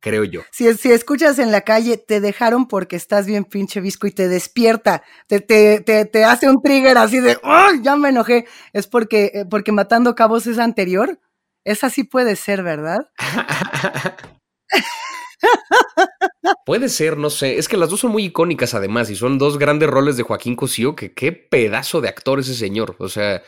creo 0.00 0.24
yo. 0.24 0.42
Si, 0.52 0.72
si 0.74 0.92
escuchas 0.92 1.38
en 1.38 1.52
la 1.52 1.62
calle, 1.62 1.96
te 1.96 2.20
dejaron 2.20 2.66
porque 2.66 2.96
estás 2.96 3.26
bien 3.26 3.44
pinche 3.44 3.80
visco 3.80 4.06
y 4.06 4.12
te 4.12 4.28
despierta, 4.28 5.02
te, 5.26 5.40
te, 5.40 5.80
te, 5.80 6.24
hace 6.24 6.48
un 6.48 6.60
trigger 6.62 6.98
así 6.98 7.20
de, 7.20 7.38
¡ay, 7.42 7.80
ya 7.82 7.96
me 7.96 8.10
enojé! 8.10 8.46
Es 8.72 8.86
porque, 8.86 9.30
eh, 9.34 9.44
porque 9.48 9.72
matando 9.72 10.14
cabos 10.14 10.46
es 10.46 10.58
anterior. 10.58 11.18
Es 11.64 11.84
así 11.84 12.04
puede 12.04 12.36
ser, 12.36 12.62
¿verdad? 12.62 13.10
Puede 16.64 16.88
ser, 16.88 17.16
no 17.16 17.30
sé. 17.30 17.58
Es 17.58 17.68
que 17.68 17.76
las 17.76 17.90
dos 17.90 18.00
son 18.00 18.12
muy 18.12 18.24
icónicas 18.24 18.74
además 18.74 19.10
y 19.10 19.16
son 19.16 19.38
dos 19.38 19.58
grandes 19.58 19.88
roles 19.88 20.16
de 20.16 20.22
Joaquín 20.22 20.56
Cosío, 20.56 20.94
que 20.96 21.12
qué 21.12 21.32
pedazo 21.32 22.00
de 22.00 22.08
actor 22.08 22.40
ese 22.40 22.54
señor. 22.54 22.96
O 22.98 23.08
sea, 23.08 23.42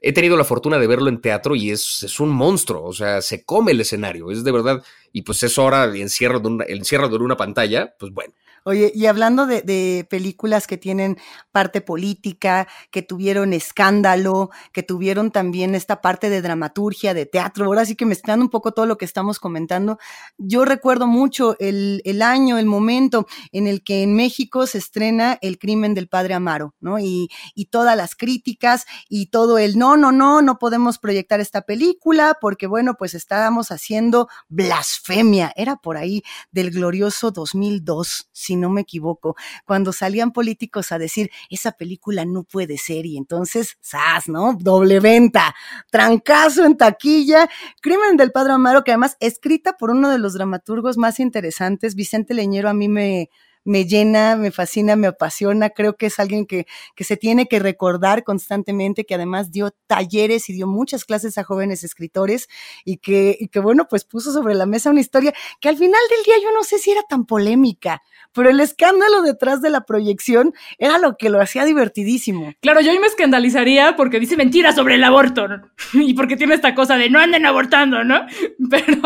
he 0.00 0.12
tenido 0.12 0.36
la 0.36 0.44
fortuna 0.44 0.78
de 0.78 0.86
verlo 0.86 1.08
en 1.08 1.20
teatro 1.20 1.54
y 1.54 1.70
es, 1.70 2.02
es, 2.02 2.20
un 2.20 2.28
monstruo, 2.28 2.84
o 2.84 2.92
sea, 2.92 3.22
se 3.22 3.44
come 3.44 3.72
el 3.72 3.80
escenario, 3.80 4.30
es 4.30 4.44
de 4.44 4.52
verdad, 4.52 4.82
y 5.12 5.22
pues 5.22 5.42
es 5.42 5.58
hora 5.58 5.84
encierro 5.84 6.40
de 6.40 6.48
una, 6.48 6.64
encierro 6.66 7.08
de 7.08 7.16
una 7.16 7.36
pantalla, 7.36 7.94
pues 7.98 8.12
bueno, 8.12 8.34
Oye, 8.68 8.90
y 8.92 9.06
hablando 9.06 9.46
de, 9.46 10.04
películas 10.10 10.66
que 10.66 10.76
tienen 10.76 11.18
parte 11.52 11.80
política, 11.80 12.66
que 12.90 13.00
tuvieron 13.00 13.52
escándalo, 13.52 14.50
que 14.72 14.82
tuvieron 14.82 15.30
también 15.30 15.76
esta 15.76 16.00
parte 16.00 16.30
de 16.30 16.42
dramaturgia, 16.42 17.14
de 17.14 17.26
teatro, 17.26 17.66
ahora 17.66 17.84
sí 17.84 17.94
que 17.94 18.04
mezclando 18.04 18.44
un 18.44 18.50
poco 18.50 18.72
todo 18.72 18.86
lo 18.86 18.98
que 18.98 19.04
estamos 19.04 19.38
comentando, 19.38 19.98
yo 20.36 20.64
recuerdo 20.64 21.06
mucho 21.06 21.54
el, 21.60 22.02
año, 22.22 22.58
el 22.58 22.66
momento 22.66 23.28
en 23.52 23.68
el 23.68 23.84
que 23.84 24.02
en 24.02 24.16
México 24.16 24.66
se 24.66 24.78
estrena 24.78 25.38
El 25.40 25.60
crimen 25.60 25.94
del 25.94 26.08
padre 26.08 26.34
Amaro, 26.34 26.74
¿no? 26.80 26.98
Y, 26.98 27.28
todas 27.70 27.96
las 27.96 28.16
críticas 28.16 28.84
y 29.08 29.26
todo 29.26 29.58
el 29.58 29.78
no, 29.78 29.96
no, 29.96 30.10
no, 30.10 30.42
no 30.42 30.58
podemos 30.58 30.98
proyectar 30.98 31.40
esta 31.40 31.62
película 31.62 32.38
porque, 32.40 32.66
bueno, 32.66 32.94
pues 32.94 33.14
estábamos 33.14 33.70
haciendo 33.70 34.28
blasfemia, 34.48 35.52
era 35.56 35.76
por 35.76 35.96
ahí 35.96 36.22
del 36.50 36.70
glorioso 36.70 37.30
2002, 37.30 38.28
si 38.32 38.55
no 38.56 38.70
me 38.70 38.82
equivoco, 38.82 39.36
cuando 39.64 39.92
salían 39.92 40.32
políticos 40.32 40.92
a 40.92 40.98
decir, 40.98 41.30
esa 41.50 41.72
película 41.72 42.24
no 42.24 42.42
puede 42.44 42.78
ser, 42.78 43.06
y 43.06 43.16
entonces, 43.16 43.78
¡zas! 43.82 44.28
¿no? 44.28 44.56
Doble 44.58 45.00
venta, 45.00 45.54
trancazo 45.90 46.64
en 46.64 46.76
taquilla, 46.76 47.48
Crimen 47.80 48.16
del 48.16 48.32
Padre 48.32 48.54
Amaro, 48.54 48.84
que 48.84 48.92
además 48.92 49.16
escrita 49.20 49.76
por 49.76 49.90
uno 49.90 50.10
de 50.10 50.18
los 50.18 50.34
dramaturgos 50.34 50.96
más 50.96 51.20
interesantes, 51.20 51.94
Vicente 51.94 52.34
Leñero, 52.34 52.68
a 52.68 52.74
mí 52.74 52.88
me, 52.88 53.30
me 53.66 53.84
llena, 53.84 54.36
me 54.36 54.50
fascina, 54.50 54.96
me 54.96 55.08
apasiona. 55.08 55.70
Creo 55.70 55.96
que 55.96 56.06
es 56.06 56.18
alguien 56.18 56.46
que, 56.46 56.66
que 56.94 57.04
se 57.04 57.16
tiene 57.16 57.46
que 57.46 57.58
recordar 57.58 58.24
constantemente, 58.24 59.04
que 59.04 59.14
además 59.14 59.50
dio 59.50 59.72
talleres 59.86 60.48
y 60.48 60.54
dio 60.54 60.66
muchas 60.66 61.04
clases 61.04 61.36
a 61.36 61.44
jóvenes 61.44 61.84
escritores 61.84 62.48
y 62.84 62.98
que, 62.98 63.36
y 63.38 63.48
que 63.48 63.60
bueno, 63.60 63.86
pues 63.90 64.04
puso 64.04 64.32
sobre 64.32 64.54
la 64.54 64.66
mesa 64.66 64.90
una 64.90 65.00
historia 65.00 65.34
que 65.60 65.68
al 65.68 65.76
final 65.76 66.00
del 66.10 66.24
día 66.24 66.36
yo 66.42 66.52
no 66.52 66.62
sé 66.64 66.78
si 66.78 66.92
era 66.92 67.02
tan 67.02 67.26
polémica, 67.26 68.02
pero 68.32 68.50
el 68.50 68.60
escándalo 68.60 69.22
detrás 69.22 69.60
de 69.62 69.70
la 69.70 69.82
proyección 69.82 70.54
era 70.78 70.98
lo 70.98 71.16
que 71.16 71.28
lo 71.28 71.40
hacía 71.40 71.64
divertidísimo. 71.64 72.52
Claro, 72.60 72.80
yo 72.80 72.92
hoy 72.92 72.98
me 73.00 73.08
escandalizaría 73.08 73.96
porque 73.96 74.20
dice 74.20 74.36
mentiras 74.36 74.76
sobre 74.76 74.94
el 74.94 75.04
aborto 75.04 75.46
y 75.92 76.14
porque 76.14 76.36
tiene 76.36 76.54
esta 76.54 76.74
cosa 76.74 76.96
de 76.96 77.10
no 77.10 77.18
anden 77.18 77.46
abortando, 77.46 78.04
¿no? 78.04 78.26
Pero, 78.70 79.00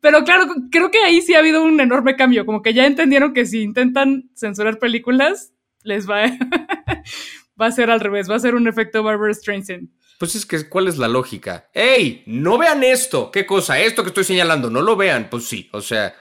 pero 0.00 0.24
claro, 0.24 0.46
creo 0.70 0.90
que 0.90 0.98
ahí 0.98 1.20
sí 1.22 1.34
ha 1.34 1.38
habido 1.38 1.62
un 1.62 1.80
enorme 1.80 2.16
cambio, 2.16 2.46
como 2.46 2.62
que 2.62 2.74
ya 2.74 2.86
entendieron 2.86 3.32
que 3.32 3.46
si 3.46 3.62
intentan 3.62 4.30
censurar 4.34 4.78
películas, 4.78 5.52
les 5.82 6.08
va, 6.08 6.22
va 7.60 7.66
a 7.66 7.72
ser 7.72 7.90
al 7.90 8.00
revés, 8.00 8.30
va 8.30 8.36
a 8.36 8.40
ser 8.40 8.54
un 8.54 8.68
efecto 8.68 9.02
Barbara 9.02 9.34
Streisand. 9.34 9.88
Pues 10.18 10.34
es 10.34 10.44
que, 10.44 10.68
¿cuál 10.68 10.88
es 10.88 10.98
la 10.98 11.06
lógica? 11.06 11.70
¡Ey! 11.72 12.24
No 12.26 12.58
vean 12.58 12.82
esto. 12.82 13.30
¿Qué 13.30 13.46
cosa? 13.46 13.78
Esto 13.78 14.02
que 14.02 14.08
estoy 14.08 14.24
señalando, 14.24 14.68
no 14.68 14.82
lo 14.82 14.96
vean. 14.96 15.28
Pues 15.30 15.44
sí, 15.44 15.68
o 15.72 15.80
sea, 15.80 16.12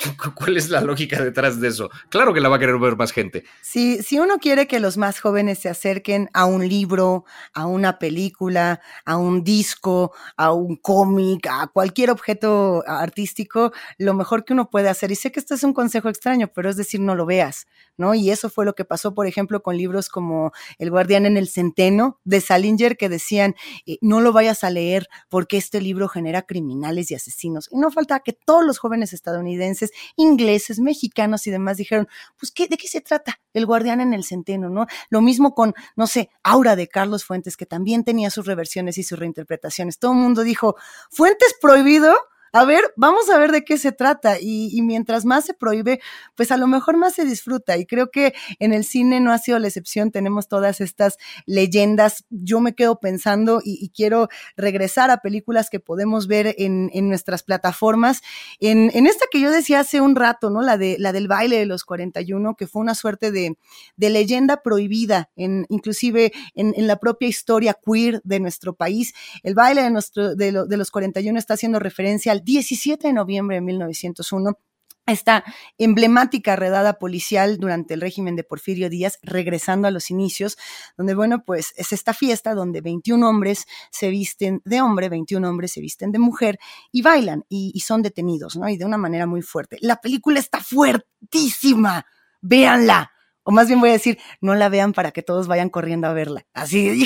¿Cuál 0.34 0.56
es 0.56 0.70
la 0.70 0.80
lógica 0.80 1.22
detrás 1.22 1.60
de 1.60 1.68
eso? 1.68 1.90
Claro 2.08 2.32
que 2.32 2.40
la 2.40 2.48
va 2.48 2.56
a 2.56 2.58
querer 2.58 2.78
ver 2.78 2.96
más 2.96 3.12
gente. 3.12 3.44
Si, 3.62 4.02
si 4.02 4.18
uno 4.18 4.38
quiere 4.38 4.66
que 4.66 4.80
los 4.80 4.96
más 4.96 5.20
jóvenes 5.20 5.58
se 5.58 5.68
acerquen 5.68 6.30
a 6.32 6.46
un 6.46 6.66
libro, 6.68 7.24
a 7.52 7.66
una 7.66 7.98
película, 7.98 8.80
a 9.04 9.16
un 9.16 9.44
disco, 9.44 10.12
a 10.36 10.52
un 10.52 10.76
cómic, 10.76 11.46
a 11.48 11.66
cualquier 11.68 12.10
objeto 12.10 12.82
artístico, 12.86 13.72
lo 13.98 14.14
mejor 14.14 14.44
que 14.44 14.52
uno 14.52 14.70
puede 14.70 14.88
hacer, 14.88 15.10
y 15.10 15.16
sé 15.16 15.32
que 15.32 15.40
esto 15.40 15.54
es 15.54 15.62
un 15.62 15.74
consejo 15.74 16.08
extraño, 16.08 16.48
pero 16.54 16.70
es 16.70 16.76
decir, 16.76 17.00
no 17.00 17.14
lo 17.14 17.26
veas, 17.26 17.66
¿no? 17.96 18.14
Y 18.14 18.30
eso 18.30 18.50
fue 18.50 18.64
lo 18.64 18.74
que 18.74 18.84
pasó, 18.84 19.14
por 19.14 19.26
ejemplo, 19.26 19.62
con 19.62 19.76
libros 19.76 20.08
como 20.08 20.52
El 20.78 20.90
guardián 20.90 21.26
en 21.26 21.36
el 21.36 21.48
centeno 21.48 22.18
de 22.24 22.40
Salinger, 22.40 22.96
que 22.96 23.08
decían, 23.08 23.54
eh, 23.86 23.98
no 24.00 24.20
lo 24.20 24.32
vayas 24.32 24.64
a 24.64 24.70
leer 24.70 25.08
porque 25.28 25.56
este 25.56 25.80
libro 25.80 26.08
genera 26.08 26.42
criminales 26.42 27.10
y 27.10 27.14
asesinos. 27.14 27.68
Y 27.70 27.78
no 27.78 27.90
falta 27.90 28.20
que 28.20 28.32
todos 28.32 28.64
los 28.64 28.78
jóvenes 28.78 29.12
estadounidenses, 29.12 29.90
ingleses, 30.16 30.80
mexicanos 30.80 31.46
y 31.46 31.50
demás 31.50 31.76
dijeron, 31.76 32.08
pues, 32.38 32.50
¿qué, 32.52 32.66
¿de 32.66 32.76
qué 32.76 32.88
se 32.88 33.00
trata? 33.00 33.40
El 33.52 33.66
guardián 33.66 34.00
en 34.00 34.14
el 34.14 34.24
centeno, 34.24 34.70
¿no? 34.70 34.86
Lo 35.08 35.20
mismo 35.20 35.54
con, 35.54 35.74
no 35.96 36.06
sé, 36.06 36.30
Aura 36.42 36.76
de 36.76 36.88
Carlos 36.88 37.24
Fuentes, 37.24 37.56
que 37.56 37.66
también 37.66 38.04
tenía 38.04 38.30
sus 38.30 38.46
reversiones 38.46 38.98
y 38.98 39.02
sus 39.02 39.18
reinterpretaciones. 39.18 39.98
Todo 39.98 40.12
el 40.12 40.18
mundo 40.18 40.42
dijo, 40.42 40.76
Fuentes 41.10 41.54
prohibido, 41.60 42.14
a 42.52 42.64
ver, 42.64 42.82
vamos 42.96 43.30
a 43.30 43.38
ver 43.38 43.52
de 43.52 43.64
qué 43.64 43.78
se 43.78 43.92
trata. 43.92 44.40
Y, 44.40 44.80
mientras 44.82 45.24
más 45.24 45.44
se 45.44 45.54
prohíbe, 45.54 46.00
pues 46.34 46.50
a 46.50 46.56
lo 46.56 46.66
mejor 46.66 46.96
más 46.96 47.14
se 47.14 47.24
disfruta. 47.24 47.76
Y 47.76 47.86
creo 47.86 48.10
que 48.10 48.34
en 48.58 48.72
el 48.72 48.84
cine 48.84 49.20
no 49.20 49.32
ha 49.32 49.38
sido 49.38 49.58
la 49.58 49.68
excepción. 49.68 50.10
Tenemos 50.10 50.48
todas 50.48 50.80
estas 50.80 51.16
leyendas. 51.46 52.24
Yo 52.30 52.60
me 52.60 52.74
quedo 52.74 52.98
pensando 52.98 53.60
y, 53.64 53.90
quiero 53.90 54.28
regresar 54.56 55.10
a 55.10 55.18
películas 55.18 55.68
que 55.68 55.80
podemos 55.80 56.26
ver 56.26 56.54
en, 56.58 56.90
nuestras 57.08 57.42
plataformas. 57.42 58.22
En, 58.60 59.06
esta 59.06 59.26
que 59.30 59.40
yo 59.40 59.50
decía 59.50 59.80
hace 59.80 60.00
un 60.00 60.16
rato, 60.16 60.50
¿no? 60.50 60.62
La, 60.62 60.76
de, 60.76 60.96
la 60.98 61.12
del 61.12 61.28
baile 61.28 61.58
de 61.58 61.66
los 61.66 61.84
41, 61.84 62.56
que 62.56 62.66
fue 62.66 62.82
una 62.82 62.94
suerte 62.94 63.30
de, 63.30 63.56
leyenda 63.96 64.62
prohibida, 64.62 65.30
en, 65.36 65.66
inclusive 65.68 66.32
en, 66.54 66.74
la 66.86 66.96
propia 66.96 67.28
historia 67.28 67.76
queer 67.84 68.20
de 68.24 68.40
nuestro 68.40 68.74
país. 68.74 69.12
El 69.42 69.54
baile 69.54 69.82
de, 69.82 69.90
nuestro, 69.90 70.34
de, 70.34 70.52
de 70.66 70.76
los 70.76 70.90
41 70.90 71.38
está 71.38 71.54
haciendo 71.54 71.78
referencia 71.78 72.32
al 72.32 72.39
17 72.44 73.08
de 73.08 73.12
noviembre 73.12 73.56
de 73.56 73.62
1901 73.62 74.58
esta 75.06 75.44
emblemática 75.78 76.56
redada 76.56 76.98
policial 76.98 77.58
durante 77.58 77.94
el 77.94 78.00
régimen 78.00 78.36
de 78.36 78.44
Porfirio 78.44 78.88
Díaz, 78.88 79.18
regresando 79.22 79.88
a 79.88 79.90
los 79.90 80.10
inicios, 80.10 80.56
donde, 80.96 81.14
bueno, 81.14 81.44
pues 81.44 81.72
es 81.76 81.92
esta 81.92 82.14
fiesta 82.14 82.54
donde 82.54 82.80
21 82.80 83.28
hombres 83.28 83.66
se 83.90 84.08
visten 84.08 84.62
de 84.64 84.80
hombre, 84.80 85.08
21 85.08 85.48
hombres 85.48 85.72
se 85.72 85.80
visten 85.80 86.12
de 86.12 86.18
mujer 86.18 86.58
y 86.92 87.02
bailan 87.02 87.44
y, 87.48 87.72
y 87.74 87.80
son 87.80 88.02
detenidos, 88.02 88.56
¿no? 88.56 88.68
Y 88.68 88.76
de 88.76 88.84
una 88.84 88.98
manera 88.98 89.26
muy 89.26 89.42
fuerte. 89.42 89.78
La 89.80 89.96
película 89.96 90.38
está 90.38 90.60
fuertísima, 90.60 92.06
véanla 92.40 93.10
o 93.42 93.52
más 93.52 93.68
bien 93.68 93.80
voy 93.80 93.90
a 93.90 93.92
decir, 93.94 94.18
no 94.40 94.54
la 94.54 94.68
vean 94.68 94.92
para 94.92 95.12
que 95.12 95.22
todos 95.22 95.46
vayan 95.46 95.70
corriendo 95.70 96.06
a 96.06 96.12
verla. 96.12 96.46
Así, 96.54 97.04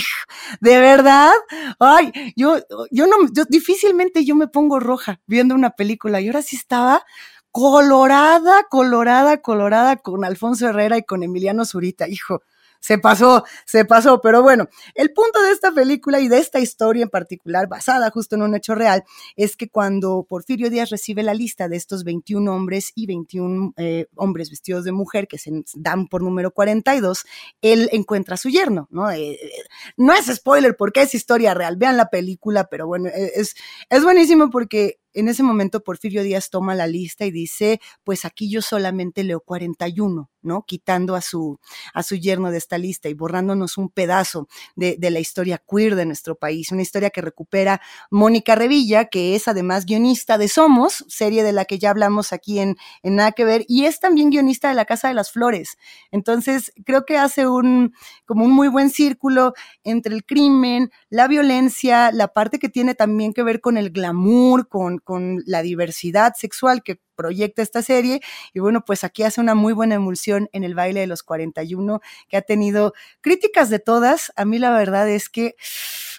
de 0.61 0.79
verdad, 0.81 1.33
ay, 1.81 2.13
yo, 2.37 2.59
yo 2.91 3.07
no, 3.07 3.17
yo 3.35 3.45
difícilmente 3.49 4.25
yo 4.25 4.35
me 4.37 4.49
pongo 4.49 4.81
roja 4.81 5.21
viendo 5.27 5.55
una 5.55 5.71
película 5.71 6.21
y 6.21 6.27
ahora 6.27 6.43
sí 6.43 6.57
estaba 6.57 7.05
colorada, 7.51 8.65
colorada, 8.69 9.41
colorada 9.41 9.97
con 9.97 10.25
Alfonso 10.25 10.69
Herrera 10.69 10.99
y 10.99 11.05
con 11.05 11.23
Emiliano 11.23 11.65
Zurita, 11.65 12.09
hijo 12.09 12.43
se 12.85 12.99
pasó, 12.99 13.45
se 13.65 13.87
pasó. 13.87 14.21
Pero 14.21 14.43
bueno, 14.43 14.69
el 14.95 15.11
punto 15.15 15.43
de 15.43 15.53
esta 15.53 15.73
película 15.73 16.21
y 16.21 16.29
de 16.29 16.37
esta 16.37 16.61
historia 16.61 17.05
en 17.05 17.09
particular, 17.09 17.67
basada 17.67 18.11
justo 18.11 18.37
en 18.37 18.43
un 18.43 18.55
hecho 18.55 18.75
real, 18.75 19.05
es 19.37 19.57
que 19.57 19.71
cuando 19.71 20.27
Porfirio 20.29 20.69
Díaz 20.69 20.91
recibe 20.91 21.23
la 21.23 21.33
lista 21.33 21.67
de 21.67 21.77
estos 21.77 22.05
21 22.05 22.55
hombres 22.55 22.93
y 22.95 23.07
21 23.07 23.73
eh, 23.79 24.07
hombres 24.17 24.51
vestidos 24.51 24.85
de 24.85 24.93
mujer 24.93 25.27
que 25.29 25.39
se 25.39 25.51
dan 25.77 26.09
por 26.09 26.23
número 26.23 26.51
42, 26.51 27.25
él 27.63 27.89
encuentra 27.91 28.35
a 28.35 28.39
su 28.39 28.51
yerno, 28.51 28.87
¿no? 28.91 29.11
Eh, 29.11 29.33
eh, 29.33 29.51
no 29.97 30.13
es 30.13 30.27
spoiler 30.27 30.77
porque 30.77 31.01
es 31.01 31.15
historia 31.15 31.55
real, 31.55 31.79
vean 31.79 31.97
la 31.97 32.11
película, 32.11 32.69
pero 32.69 32.87
bueno, 32.87 33.09
es, 33.09 33.55
es 33.89 34.05
buenísimo 34.05 34.51
porque 34.51 34.99
en 35.15 35.29
ese 35.29 35.43
momento 35.43 35.83
Porfirio 35.83 36.23
Díaz 36.23 36.51
toma 36.51 36.75
la 36.75 36.87
lista 36.87 37.25
y 37.25 37.31
dice, 37.31 37.81
pues 38.03 38.25
aquí 38.25 38.51
yo 38.51 38.63
solamente 38.63 39.25
leo 39.25 39.41
41, 39.41 40.31
¿no? 40.43 40.65
Quitando 40.67 41.15
a 41.15 41.21
su, 41.21 41.59
a 41.95 42.03
su 42.03 42.17
yerno 42.17 42.51
de 42.51 42.59
esta 42.59 42.79
lista 42.79 43.09
y 43.09 43.15
borrándonos 43.15 43.79
un 43.79 43.89
pedazo 43.89 44.49
de, 44.77 44.97
de 44.99 45.11
la 45.11 45.21
historia 45.21 45.63
queer 45.69 45.95
de 45.95 46.07
nuestro 46.07 46.35
país, 46.37 46.71
una 46.73 46.83
historia 46.83 47.11
que 47.11 47.21
recupera 47.21 47.81
Mónica 48.11 48.55
Revilla, 48.55 49.07
que 49.07 49.35
es 49.35 49.49
además 49.49 49.87
guionista 49.87 50.39
de 50.39 50.49
Somos, 50.49 51.05
serie 51.09 51.43
de 51.43 51.53
la 51.53 51.65
que 51.65 51.79
ya 51.79 51.91
hablamos 51.91 52.33
aquí 52.33 52.59
en, 52.59 52.77
en 53.03 53.17
Nada 53.17 53.33
que 53.33 53.45
Ver, 53.45 53.65
y 53.69 53.85
es 53.87 54.01
también 54.01 54.31
guionista 54.31 54.69
de 54.69 54.75
La 54.75 54.85
Casa 54.85 55.09
de 55.09 55.15
las 55.15 55.31
Flores. 55.31 55.77
Entonces, 56.11 56.73
creo 56.85 57.05
que 57.05 57.17
hace 57.17 57.47
un, 57.47 57.95
como 58.27 58.45
un 58.45 58.53
muy 58.53 58.69
buen 58.69 58.91
círculo 58.91 59.55
entre 59.83 60.15
el 60.15 60.25
crimen, 60.25 60.91
la 61.15 61.29
violencia, 61.29 62.11
la 62.11 62.27
parte 62.27 62.59
que 62.59 62.69
tiene 62.69 62.97
también 62.97 63.33
que 63.33 63.45
ver 63.45 63.61
con 63.61 63.79
el 63.79 63.91
glamour, 63.91 64.69
con, 64.69 64.99
con 64.99 65.45
la 65.47 65.63
diversidad 65.63 66.35
sexual 66.37 66.83
que 66.83 66.99
proyecta 67.15 67.63
esta 67.63 67.83
serie. 67.83 68.21
Y 68.53 68.59
bueno, 68.59 68.85
pues 68.85 69.05
aquí 69.05 69.23
hace 69.23 69.41
una 69.41 69.55
muy 69.55 69.73
buena 69.73 69.95
emulsión 69.95 70.49
en 70.51 70.65
el 70.65 70.75
baile 70.75 70.99
de 70.99 71.07
los 71.07 71.23
41, 71.23 72.01
que 72.29 72.37
ha 72.37 72.43
tenido 72.43 72.95
críticas 73.21 73.71
de 73.71 73.79
todas. 73.79 74.33
A 74.35 74.45
mí 74.45 74.59
la 74.59 74.73
verdad 74.73 75.09
es 75.09 75.29
que, 75.29 75.55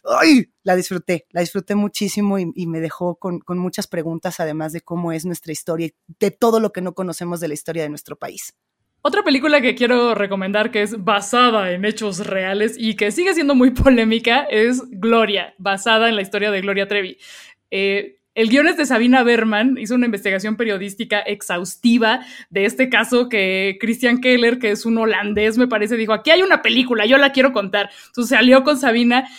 ¡ay! 0.05 0.53
La 0.63 0.77
disfruté, 0.77 1.27
la 1.31 1.41
disfruté 1.41 1.75
muchísimo 1.75 2.39
y, 2.39 2.65
me 2.65 2.79
dejó 2.79 3.17
con, 3.17 3.39
con 3.39 3.57
muchas 3.57 3.87
preguntas, 3.87 4.39
además 4.39 4.71
de 4.71 4.79
cómo 4.79 5.11
es 5.11 5.25
nuestra 5.25 5.51
historia 5.51 5.87
y 5.87 5.95
de 6.19 6.31
todo 6.31 6.61
lo 6.61 6.71
que 6.71 6.79
no 6.79 6.95
conocemos 6.95 7.41
de 7.41 7.49
la 7.49 7.53
historia 7.53 7.83
de 7.83 7.89
nuestro 7.89 8.15
país. 8.15 8.53
Otra 9.07 9.21
película 9.21 9.61
que 9.61 9.75
quiero 9.75 10.15
recomendar 10.15 10.71
que 10.71 10.81
es 10.81 11.03
basada 11.03 11.71
en 11.73 11.85
hechos 11.85 12.25
reales 12.25 12.75
y 12.75 12.95
que 12.95 13.11
sigue 13.11 13.35
siendo 13.35 13.53
muy 13.53 13.69
polémica 13.83 14.47
es 14.49 14.81
Gloria, 14.89 15.53
basada 15.59 16.09
en 16.09 16.15
la 16.15 16.23
historia 16.23 16.49
de 16.49 16.61
Gloria 16.61 16.87
Trevi. 16.87 17.19
Eh, 17.69 18.17
el 18.33 18.49
guion 18.49 18.67
es 18.67 18.77
de 18.77 18.85
Sabina 18.87 19.21
Berman, 19.21 19.77
hizo 19.77 19.93
una 19.93 20.07
investigación 20.07 20.57
periodística 20.57 21.19
exhaustiva 21.19 22.25
de 22.49 22.65
este 22.65 22.89
caso 22.89 23.29
que 23.29 23.77
Christian 23.79 24.21
Keller, 24.21 24.57
que 24.57 24.71
es 24.71 24.87
un 24.87 24.97
holandés, 24.97 25.59
me 25.59 25.67
parece, 25.67 25.97
dijo, 25.97 26.11
aquí 26.11 26.31
hay 26.31 26.41
una 26.41 26.63
película, 26.63 27.05
yo 27.05 27.19
la 27.19 27.31
quiero 27.31 27.53
contar. 27.53 27.91
Entonces 28.07 28.35
salió 28.35 28.63
con 28.63 28.79
Sabina 28.79 29.29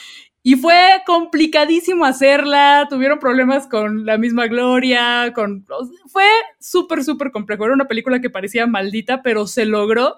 y 0.47 0.55
fue 0.55 1.03
complicadísimo 1.05 2.05
hacerla, 2.05 2.87
tuvieron 2.89 3.19
problemas 3.19 3.67
con 3.67 4.07
la 4.07 4.17
misma 4.17 4.47
Gloria, 4.47 5.33
con... 5.35 5.67
Fue 6.07 6.29
súper, 6.61 7.03
súper 7.03 7.33
complejo. 7.33 7.65
Era 7.65 7.75
una 7.75 7.89
película 7.89 8.21
que 8.21 8.31
parecía 8.31 8.65
maldita, 8.69 9.25
pero 9.25 9.49
se 9.49 9.65
logró 9.65 10.15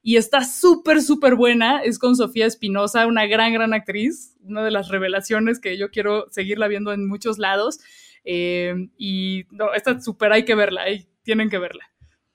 y 0.00 0.18
está 0.18 0.44
súper, 0.44 1.02
súper 1.02 1.34
buena. 1.34 1.82
Es 1.82 1.98
con 1.98 2.14
Sofía 2.14 2.46
Espinosa, 2.46 3.08
una 3.08 3.26
gran, 3.26 3.52
gran 3.52 3.74
actriz, 3.74 4.36
una 4.44 4.62
de 4.62 4.70
las 4.70 4.86
revelaciones 4.86 5.58
que 5.58 5.76
yo 5.76 5.90
quiero 5.90 6.30
seguirla 6.30 6.68
viendo 6.68 6.92
en 6.92 7.08
muchos 7.08 7.38
lados. 7.38 7.80
Eh, 8.24 8.86
y 8.96 9.46
no, 9.50 9.74
esta 9.74 10.00
súper 10.00 10.30
hay 10.30 10.44
que 10.44 10.54
verla, 10.54 10.84
tienen 11.24 11.50
que 11.50 11.58
verla. 11.58 11.91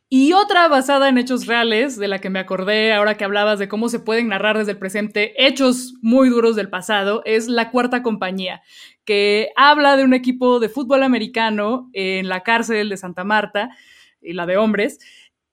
Y 0.09 0.31
otra 0.31 0.69
basada 0.69 1.09
en 1.09 1.17
hechos 1.17 1.47
reales, 1.47 1.97
de 1.97 2.07
la 2.07 2.19
que 2.19 2.29
me 2.29 2.39
acordé 2.39 2.93
ahora 2.93 3.17
que 3.17 3.25
hablabas 3.25 3.59
de 3.59 3.67
cómo 3.67 3.89
se 3.89 3.99
pueden 3.99 4.29
narrar 4.29 4.57
desde 4.57 4.71
el 4.71 4.77
presente 4.77 5.33
hechos 5.45 5.95
muy 6.01 6.29
duros 6.29 6.55
del 6.55 6.69
pasado, 6.69 7.21
es 7.25 7.49
La 7.49 7.71
Cuarta 7.71 8.03
Compañía, 8.03 8.61
que 9.03 9.49
habla 9.57 9.97
de 9.97 10.05
un 10.05 10.13
equipo 10.13 10.61
de 10.61 10.69
fútbol 10.69 11.03
americano 11.03 11.89
en 11.91 12.29
la 12.29 12.41
cárcel 12.41 12.87
de 12.87 12.95
Santa 12.95 13.25
Marta, 13.25 13.69
y 14.21 14.31
la 14.31 14.45
de 14.45 14.55
hombres, 14.55 14.99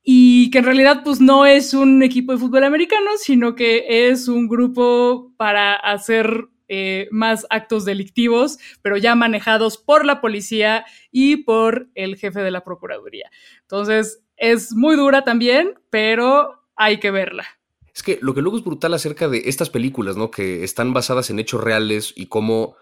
y 0.05 0.51
que 0.51 0.59
en 0.59 0.65
realidad 0.67 1.03
pues 1.03 1.21
no 1.21 1.47
es 1.47 1.75
un 1.75 2.03
equipo 2.05 2.33
de 2.33 2.39
fútbol 2.39 2.63
americano, 2.63 3.11
sino 3.19 3.57
que 3.57 4.09
es 4.09 4.29
un 4.29 4.47
grupo 4.47 5.33
para 5.37 5.75
hacer 5.75 6.47
eh, 6.69 7.09
más 7.11 7.47
actos 7.51 7.85
delictivos, 7.85 8.59
pero 8.83 8.97
ya 8.97 9.15
manejados 9.15 9.79
por 9.79 10.05
la 10.07 10.21
policía 10.21 10.85
y 11.11 11.39
por 11.39 11.89
el 11.95 12.17
jefe 12.17 12.41
de 12.41 12.51
la 12.51 12.65
Procuraduría. 12.65 13.31
Entonces, 13.63 14.24
es 14.37 14.73
muy 14.73 14.97
dura 14.97 15.25
también, 15.25 15.75
pero 15.91 16.63
hay 16.77 16.99
que 16.99 17.11
verla. 17.11 17.47
Es 17.95 18.03
que 18.03 18.19
lo 18.21 18.35
que 18.35 18.43
luego 18.43 18.59
es 18.59 18.65
brutal 18.65 18.95
acerca 18.95 19.29
de 19.29 19.43
estas 19.47 19.71
películas, 19.71 20.17
¿no? 20.17 20.31
Que 20.31 20.65
están 20.65 20.93
basadas 20.93 21.31
en 21.31 21.39
hechos 21.39 21.63
reales 21.63 22.13
y 22.17 22.27
cómo, 22.27 22.77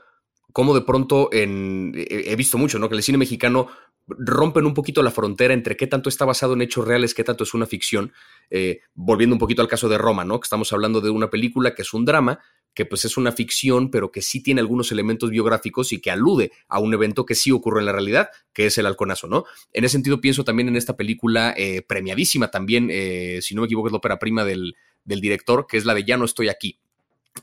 cómo 0.53 0.75
de 0.75 0.81
pronto 0.81 1.29
en, 1.33 1.93
he 1.95 2.35
visto 2.37 2.57
mucho, 2.57 2.79
¿no? 2.79 2.89
Que 2.89 2.97
el 2.97 3.03
cine 3.03 3.19
mexicano 3.19 3.69
rompen 4.07 4.67
un 4.67 4.75
poquito 4.75 5.03
la 5.03 5.11
frontera 5.11 5.55
entre 5.55 5.77
qué 5.77 5.87
tanto 5.87 6.09
está 6.09 6.25
basado 6.25 6.55
en 6.55 6.63
hechos 6.63 6.87
reales, 6.87 7.15
qué 7.15 7.25
tanto 7.25 7.45
es 7.45 7.53
una 7.53 7.67
ficción. 7.67 8.13
Eh, 8.51 8.81
volviendo 8.95 9.35
un 9.35 9.41
poquito 9.41 9.61
al 9.63 9.69
caso 9.69 9.89
de 9.89 9.99
Roma, 9.99 10.25
¿no? 10.25 10.41
Que 10.41 10.47
estamos 10.47 10.73
hablando 10.73 11.01
de 11.01 11.11
una 11.11 11.29
película 11.29 11.75
que 11.75 11.83
es 11.83 11.93
un 11.93 12.07
drama, 12.07 12.41
que 12.75 12.87
pues 12.87 13.05
es 13.05 13.17
una 13.17 13.33
ficción, 13.33 13.91
pero 13.91 14.11
que 14.11 14.23
sí 14.23 14.43
tiene 14.43 14.61
algunos 14.61 14.93
elementos 14.93 15.31
biográficos 15.31 15.93
y 15.93 16.01
que 16.01 16.11
alude 16.11 16.53
a 16.69 16.79
un 16.79 16.95
evento 16.95 17.27
que 17.27 17.35
sí 17.35 17.51
ocurre 17.51 17.81
en 17.81 17.87
la 17.87 17.93
realidad, 17.93 18.31
que 18.53 18.67
es 18.67 18.79
el 18.79 18.87
halconazo, 18.87 19.27
¿no? 19.27 19.45
En 19.73 19.85
ese 19.85 19.93
sentido 19.93 20.21
pienso 20.21 20.45
también 20.45 20.69
en 20.69 20.77
esta 20.77 20.97
película 20.97 21.55
eh, 21.57 21.83
premiadísima 21.83 22.51
también, 22.51 22.89
eh, 22.91 23.41
si 23.43 23.55
no 23.55 23.63
me 23.63 23.67
equivoco 23.67 23.89
es 23.89 23.93
la 23.93 23.99
ópera 23.99 24.19
prima 24.19 24.45
del, 24.45 24.75
director, 25.05 25.67
que 25.69 25.77
es 25.77 25.85
la 25.85 25.95
de 25.95 26.05
Ya 26.05 26.17
no 26.17 26.25
estoy 26.25 26.49
aquí. 26.49 26.79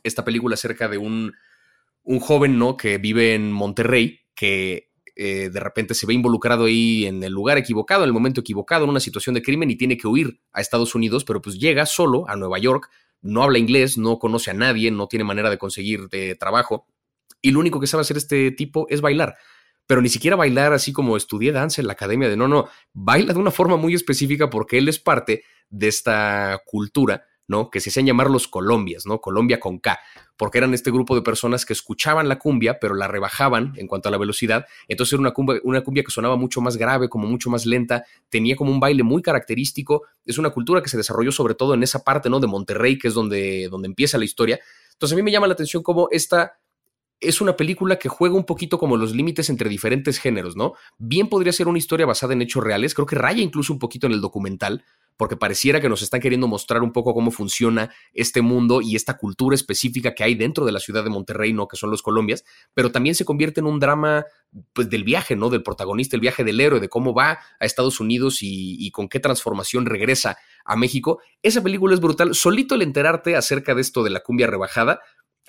Esta 0.04 0.24
película 0.24 0.56
acerca 0.56 0.88
de 0.88 0.98
un, 0.98 1.34
un 2.04 2.20
joven, 2.20 2.58
¿no? 2.58 2.78
Que 2.78 2.98
vive 2.98 3.36
en 3.36 3.52
Monterrey, 3.52 4.22
que 4.34 4.90
eh, 5.22 5.50
de 5.52 5.60
repente 5.60 5.94
se 5.94 6.06
ve 6.06 6.14
involucrado 6.14 6.64
ahí 6.66 7.06
en 7.06 7.22
el 7.22 7.34
lugar 7.34 7.58
equivocado, 7.58 8.04
en 8.04 8.08
el 8.08 8.14
momento 8.14 8.40
equivocado, 8.40 8.86
en 8.86 8.90
una 8.90 9.02
situación 9.02 9.36
de 9.36 9.42
crimen 9.42 9.70
y 9.70 9.76
tiene 9.76 9.98
que 9.98 10.08
huir 10.08 10.40
a 10.54 10.62
Estados 10.62 10.96
Unidos, 10.96 11.26
pero 11.26 11.42
pues 11.42 11.60
llega 11.60 11.86
solo 11.86 12.24
a 12.30 12.38
Nueva 12.38 12.58
York 12.58 12.90
no 13.22 13.44
habla 13.44 13.60
inglés, 13.60 13.98
no 13.98 14.20
conoce 14.20 14.52
a 14.52 14.54
nadie, 14.54 14.92
no 14.92 15.08
tiene 15.08 15.24
manera 15.24 15.50
de 15.50 15.58
conseguir 15.58 16.08
de 16.10 16.36
trabajo, 16.36 16.88
y 17.42 17.52
lo 17.52 17.60
único 17.60 17.80
que 17.80 17.88
sabe 17.88 18.02
hacer 18.02 18.18
este 18.18 18.52
tipo 18.52 18.88
es 18.90 19.02
bailar. 19.02 19.38
pero 19.88 20.02
ni 20.04 20.10
siquiera 20.10 20.36
bailar 20.36 20.72
así 20.74 20.94
como 20.94 21.18
estudié 21.18 21.52
danza 21.52 21.82
en 21.82 21.88
la 21.88 21.94
academia 21.94 22.30
de 22.30 22.38
no, 22.38 22.48
no, 22.48 22.70
baila 22.94 23.34
de 23.34 23.40
una 23.40 23.50
forma 23.50 23.76
muy 23.76 23.96
específica 23.96 24.48
porque 24.50 24.78
él 24.78 24.88
es 24.88 25.00
parte 25.00 25.44
de 25.70 25.88
esta 25.88 26.62
cultura, 26.66 27.26
¿no? 27.50 27.70
Que 27.70 27.82
se 27.82 27.90
hacían 27.90 28.06
llamar 28.06 28.30
los 28.30 28.48
Colombias, 28.48 29.06
¿no? 29.06 29.20
Colombia 29.20 29.60
con 29.60 29.80
K, 29.80 30.00
porque 30.38 30.60
eran 30.60 30.74
este 30.74 30.92
grupo 30.92 31.16
de 31.16 31.22
personas 31.22 31.66
que 31.66 31.74
escuchaban 31.74 32.30
la 32.30 32.40
cumbia, 32.40 32.80
pero 32.80 32.96
la 32.96 33.08
rebajaban 33.08 33.74
en 33.76 33.88
cuanto 33.88 34.08
a 34.08 34.12
la 34.12 34.18
velocidad. 34.18 34.66
Entonces 34.88 35.14
era 35.14 35.20
una 35.20 35.32
cumbia, 35.32 35.60
una 35.64 35.82
cumbia 35.82 36.04
que 36.04 36.12
sonaba 36.12 36.38
mucho 36.38 36.62
más 36.62 36.78
grave, 36.78 37.10
como 37.10 37.28
mucho 37.28 37.50
más 37.50 37.66
lenta, 37.66 38.06
tenía 38.30 38.56
como 38.56 38.72
un 38.72 38.80
baile 38.80 39.04
muy 39.04 39.22
característico. 39.22 40.04
Es 40.26 40.38
una 40.38 40.52
cultura 40.52 40.82
que 40.82 40.90
se 40.90 40.98
desarrolló 40.98 41.32
sobre 41.32 41.56
todo 41.56 41.74
en 41.74 41.84
esa 41.84 42.04
parte, 42.04 42.30
¿no? 42.30 42.40
De 42.40 42.48
Monterrey, 42.48 42.98
que 42.98 43.10
es 43.10 43.14
donde, 43.14 43.68
donde 43.70 43.88
empieza 43.88 44.18
la 44.18 44.26
historia. 44.26 44.60
Entonces 44.94 45.14
a 45.14 45.18
mí 45.18 45.24
me 45.24 45.32
llama 45.32 45.48
la 45.48 45.54
atención 45.54 45.82
cómo 45.82 46.08
esta 46.12 46.60
es 47.20 47.42
una 47.42 47.56
película 47.56 47.98
que 47.98 48.10
juega 48.10 48.36
un 48.36 48.46
poquito 48.46 48.78
como 48.78 48.98
los 48.98 49.14
límites 49.14 49.50
entre 49.50 49.70
diferentes 49.70 50.20
géneros, 50.20 50.56
¿no? 50.56 50.74
Bien 50.98 51.28
podría 51.28 51.54
ser 51.54 51.68
una 51.68 51.78
historia 51.78 52.06
basada 52.06 52.34
en 52.34 52.42
hechos 52.42 52.64
reales, 52.64 52.94
creo 52.94 53.06
que 53.06 53.16
raya 53.16 53.42
incluso 53.42 53.74
un 53.74 53.80
poquito 53.80 54.08
en 54.08 54.14
el 54.14 54.22
documental, 54.22 54.84
porque 55.18 55.36
pareciera 55.36 55.82
que 55.82 55.90
nos 55.90 56.02
están 56.02 56.22
queriendo 56.22 56.48
mostrar 56.48 56.82
un 56.82 56.94
poco 56.94 57.14
cómo 57.14 57.30
funciona 57.30 57.92
este 58.14 58.42
mundo 58.42 58.82
y 58.82 58.96
esta 58.96 59.18
cultura 59.18 59.54
específica 59.54 60.16
que 60.16 60.24
hay 60.24 60.36
dentro 60.36 60.66
de 60.66 60.72
la 60.72 60.80
ciudad 60.80 61.04
de 61.04 61.10
Monterrey, 61.10 61.52
¿no? 61.52 61.68
Que 61.68 61.76
son 61.76 61.92
los 61.92 62.02
Colombias, 62.02 62.46
pero 62.74 62.94
también 62.94 63.16
se 63.16 63.26
convierte 63.26 63.60
en 63.60 63.66
un 63.66 63.82
drama, 63.82 64.26
pues, 64.72 64.90
del 64.90 65.04
viaje, 65.04 65.36
¿no? 65.36 65.50
Del 65.50 65.62
protagonista, 65.62 66.16
el 66.16 66.22
viaje 66.22 66.46
del 66.46 66.62
héroe, 66.62 66.80
de 66.80 66.88
cómo 66.88 67.14
va 67.14 67.40
a 67.60 67.66
Estados 67.66 68.00
Unidos 68.00 68.42
y, 68.42 68.78
y 68.80 68.92
con 68.92 69.10
qué 69.10 69.20
transformación 69.20 69.86
regresa 69.86 70.38
a 70.64 70.78
México. 70.78 71.20
Esa 71.44 71.62
película 71.62 71.96
es 71.96 72.00
brutal. 72.00 72.34
Solito 72.34 72.76
el 72.76 72.82
enterarte 72.82 73.36
acerca 73.36 73.76
de 73.76 73.82
esto 73.82 74.04
de 74.04 74.12
la 74.12 74.22
cumbia 74.22 74.48
rebajada, 74.48 75.02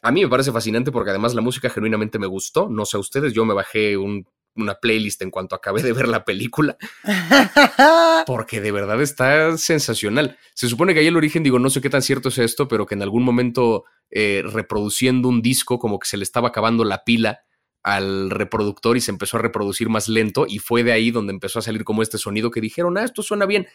a 0.03 0.11
mí 0.11 0.23
me 0.23 0.29
parece 0.29 0.53
fascinante 0.53 0.93
porque 0.93 1.11
además 1.11 1.35
la 1.35 1.41
música 1.41 1.71
genuinamente 1.71 2.19
me 2.19 2.27
gustó. 2.27 2.69
No 2.69 2.85
sé 2.85 2.97
a 2.97 3.01
ustedes, 3.01 3.33
yo 3.33 3.45
me 3.45 3.55
bajé 3.55 3.97
una 3.97 4.75
playlist 4.81 5.23
en 5.23 5.31
cuanto 5.31 5.55
acabé 5.55 5.83
de 5.83 5.93
ver 5.93 6.09
la 6.09 6.25
película. 6.25 6.77
Porque 8.27 8.61
de 8.61 8.73
verdad 8.73 9.01
está 9.01 9.57
sensacional. 9.57 10.37
Se 10.55 10.69
supone 10.69 10.93
que 10.93 11.01
ahí 11.01 11.07
el 11.07 11.17
origen, 11.17 11.43
digo, 11.43 11.59
no 11.59 11.71
sé 11.71 11.81
qué 11.81 11.91
tan 11.91 12.03
cierto 12.03 12.29
es 12.29 12.39
esto, 12.39 12.69
pero 12.69 12.87
que 12.87 12.95
en 12.95 13.03
algún 13.03 13.23
momento 13.23 13.85
eh, 14.11 14.43
reproduciendo 14.45 15.29
un 15.29 15.41
disco 15.43 15.79
como 15.79 15.99
que 15.99 16.09
se 16.09 16.17
le 16.17 16.25
estaba 16.25 16.49
acabando 16.49 16.85
la 16.85 17.05
pila 17.05 17.41
al 17.83 18.31
reproductor 18.31 18.97
y 18.97 19.01
se 19.01 19.11
empezó 19.11 19.39
a 19.39 19.41
reproducir 19.41 19.89
más 19.89 20.09
lento 20.09 20.47
y 20.47 20.59
fue 20.59 20.85
de 20.85 20.93
ahí 20.93 21.11
donde 21.11 21.33
empezó 21.33 21.61
a 21.61 21.63
salir 21.63 21.85
como 21.85 22.03
este 22.03 22.19
sonido 22.19 22.51
que 22.51 22.61
dijeron, 22.61 22.99
ah, 22.99 23.05
esto 23.05 23.23
suena 23.23 23.47
bien 23.47 23.69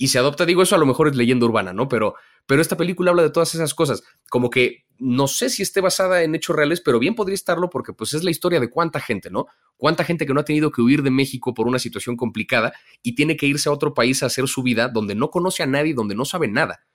y 0.00 0.08
se 0.08 0.18
adopta, 0.18 0.46
digo, 0.46 0.62
eso 0.62 0.74
a 0.74 0.78
lo 0.78 0.86
mejor 0.86 1.08
es 1.08 1.14
leyenda 1.14 1.44
urbana, 1.44 1.74
¿no? 1.74 1.86
Pero, 1.86 2.14
pero 2.46 2.62
esta 2.62 2.78
película 2.78 3.10
habla 3.10 3.22
de 3.22 3.28
todas 3.28 3.54
esas 3.54 3.74
cosas, 3.74 4.02
como 4.30 4.48
que 4.48 4.86
no 4.98 5.28
sé 5.28 5.50
si 5.50 5.62
esté 5.62 5.82
basada 5.82 6.22
en 6.22 6.34
hechos 6.34 6.56
reales, 6.56 6.80
pero 6.80 6.98
bien 6.98 7.14
podría 7.14 7.34
estarlo 7.34 7.68
porque 7.68 7.92
pues 7.92 8.14
es 8.14 8.24
la 8.24 8.30
historia 8.30 8.60
de 8.60 8.70
cuánta 8.70 8.98
gente, 8.98 9.28
¿no? 9.28 9.48
Cuánta 9.76 10.02
gente 10.02 10.24
que 10.24 10.32
no 10.32 10.40
ha 10.40 10.44
tenido 10.46 10.70
que 10.70 10.80
huir 10.80 11.02
de 11.02 11.10
México 11.10 11.52
por 11.52 11.68
una 11.68 11.78
situación 11.78 12.16
complicada 12.16 12.72
y 13.02 13.14
tiene 13.14 13.36
que 13.36 13.44
irse 13.44 13.68
a 13.68 13.72
otro 13.72 13.92
país 13.92 14.22
a 14.22 14.26
hacer 14.26 14.48
su 14.48 14.62
vida 14.62 14.88
donde 14.88 15.14
no 15.14 15.28
conoce 15.28 15.62
a 15.62 15.66
nadie, 15.66 15.92
donde 15.92 16.14
no 16.14 16.24
sabe 16.24 16.48
nada. 16.48 16.86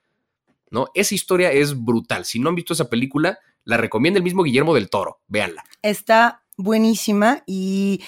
¿No? 0.72 0.88
Esa 0.94 1.14
historia 1.14 1.52
es 1.52 1.80
brutal. 1.80 2.24
Si 2.24 2.40
no 2.40 2.48
han 2.48 2.56
visto 2.56 2.72
esa 2.72 2.90
película, 2.90 3.38
la 3.62 3.76
recomienda 3.76 4.18
el 4.18 4.24
mismo 4.24 4.42
Guillermo 4.42 4.74
del 4.74 4.90
Toro. 4.90 5.20
Véanla. 5.28 5.62
Está 5.80 6.42
buenísima 6.56 7.44
y, 7.46 8.02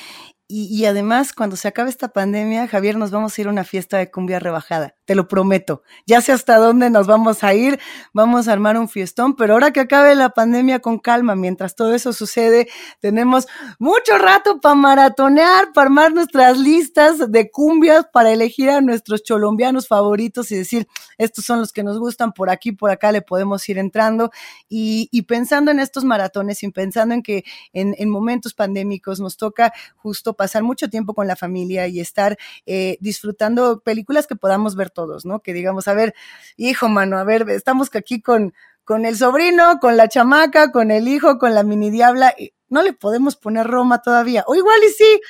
y, 0.51 0.87
además, 0.87 1.35
cuando 1.35 1.57
se 1.57 1.69
acabe 1.69 1.91
esta 1.91 2.09
pandemia, 2.09 2.69
Javier, 2.69 2.97
nos 2.97 3.11
vamos 3.11 3.37
a 3.37 3.41
ir 3.43 3.49
a 3.49 3.51
una 3.51 3.65
fiesta 3.65 3.99
de 3.99 4.11
cumbia 4.11 4.39
rebajada, 4.39 4.97
te 5.05 5.15
lo 5.15 5.29
prometo. 5.29 5.83
Ya 6.07 6.23
sé 6.23 6.33
hasta 6.33 6.57
dónde 6.57 6.89
nos 6.89 7.07
vamos 7.07 7.45
a 7.45 7.53
ir, 7.53 7.79
vamos 8.15 8.49
a 8.49 8.55
armar 8.55 8.79
un 8.79 8.89
fiestón, 8.89 9.37
pero 9.37 9.53
ahora 9.53 9.73
que 9.73 9.81
acabe 9.81 10.15
la 10.15 10.31
pandemia 10.31 10.81
con 10.81 11.01
calma, 11.01 11.37
mientras 11.37 11.77
todo 11.77 11.95
eso 11.95 12.15
sucede, 12.15 12.67
tenemos 12.99 13.47
mucho 13.79 14.17
rato 14.17 14.59
para 14.59 14.75
maratonear, 14.75 15.75
para 15.75 15.89
armar 15.89 16.15
nuestras 16.15 16.57
listas 16.57 17.31
de 17.31 17.51
cumbias, 17.51 18.07
para 18.11 18.33
elegir 18.33 18.71
a 18.71 18.81
nuestros 18.81 19.23
cholombianos 19.23 19.87
favoritos 19.87 20.51
y 20.51 20.57
decir, 20.57 20.89
estos 21.19 21.45
son 21.45 21.61
los 21.61 21.73
que 21.73 21.83
nos 21.83 21.99
gustan, 21.99 22.33
por 22.33 22.49
aquí, 22.49 22.73
por 22.73 22.91
acá 22.91 23.13
le 23.13 23.21
podemos 23.21 23.69
ir 23.69 23.77
entrando. 23.77 24.31
Y, 24.67 25.11
pensando 25.29 25.71
en 25.71 25.79
estos 25.79 26.05
maratones 26.05 26.63
y 26.63 26.71
pensando 26.71 27.13
en 27.13 27.23
que 27.23 27.45
en 27.75 28.09
momentos 28.09 28.55
pandémicos 28.55 29.21
nos 29.21 29.37
toca 29.37 29.75
justo 29.97 30.38
pasar 30.39 30.63
mucho 30.63 30.89
tiempo 30.89 31.13
con 31.13 31.27
la 31.27 31.37
familia 31.37 31.89
y 31.89 32.01
estar 32.01 32.39
eh, 32.65 32.97
disfrutando 33.01 33.81
películas 33.81 34.27
que 34.29 34.37
podamos 34.37 34.77
ver 34.77 34.89
todos, 34.89 35.27
¿no? 35.27 35.41
Que 35.41 35.53
digamos, 35.53 35.89
a 35.89 35.95
ver, 35.95 36.15
hijo, 36.57 36.89
mano, 36.89 37.19
a 37.19 37.25
ver, 37.25 37.51
estamos 37.51 37.91
aquí 37.95 38.23
con, 38.23 38.55
con 38.85 39.05
el 39.05 39.17
sobrino, 39.17 39.81
con 39.81 39.97
la 39.97 40.09
chamaca, 40.09 40.71
con 40.71 40.93
el 40.93 41.09
hijo, 41.09 41.39
con 41.39 41.55
la 41.55 41.65
mini 41.65 41.91
diabla, 41.91 42.35
no 42.69 42.83
le 42.83 42.93
podemos 42.93 43.37
poner 43.37 43.67
Roma 43.67 44.01
todavía, 44.01 44.45
o 44.47 44.55
igual 44.55 44.81
y 44.89 44.93
sí. 44.93 45.21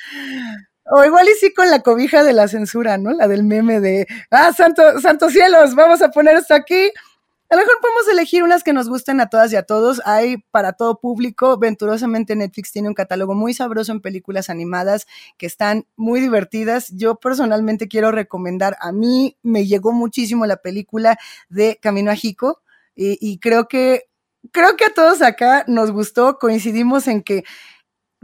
O 0.91 1.03
igual 1.03 1.27
y 1.27 1.33
sí 1.39 1.53
con 1.53 1.69
la 1.69 1.81
cobija 1.81 2.23
de 2.23 2.33
la 2.33 2.47
censura, 2.47 2.97
¿no? 2.97 3.11
La 3.11 3.27
del 3.27 3.43
meme 3.43 3.79
de, 3.79 4.07
ah, 4.31 4.51
santo, 4.53 4.99
santos 4.99 5.33
cielos, 5.33 5.75
vamos 5.75 6.01
a 6.01 6.09
poner 6.09 6.37
esto 6.37 6.55
aquí 6.55 6.91
a 7.49 7.55
lo 7.55 7.61
mejor 7.61 7.79
podemos 7.81 8.07
elegir 8.07 8.43
unas 8.43 8.63
que 8.63 8.73
nos 8.73 8.89
gusten 8.89 9.19
a 9.21 9.29
todas 9.29 9.51
y 9.51 9.55
a 9.55 9.63
todos. 9.63 10.01
Hay 10.05 10.37
para 10.51 10.73
todo 10.73 10.99
público. 10.99 11.57
Venturosamente 11.57 12.35
Netflix 12.35 12.71
tiene 12.71 12.89
un 12.89 12.93
catálogo 12.93 13.33
muy 13.33 13.55
sabroso 13.55 13.91
en 13.91 14.01
películas 14.01 14.51
animadas 14.51 15.07
que 15.37 15.47
están 15.47 15.87
muy 15.95 16.19
divertidas. 16.19 16.89
Yo 16.89 17.15
personalmente 17.15 17.87
quiero 17.87 18.11
recomendar, 18.11 18.77
a 18.81 18.91
mí 18.91 19.35
me 19.41 19.65
llegó 19.65 19.93
muchísimo 19.93 20.45
la 20.45 20.57
película 20.57 21.17
de 21.49 21.79
Camino 21.81 22.11
a 22.11 22.15
Jico 22.15 22.61
y, 22.95 23.17
y 23.19 23.39
creo 23.39 23.67
que, 23.67 24.09
creo 24.51 24.77
que 24.77 24.85
a 24.85 24.93
todos 24.93 25.23
acá 25.23 25.63
nos 25.67 25.91
gustó. 25.91 26.37
Coincidimos 26.37 27.07
en 27.07 27.23
que 27.23 27.45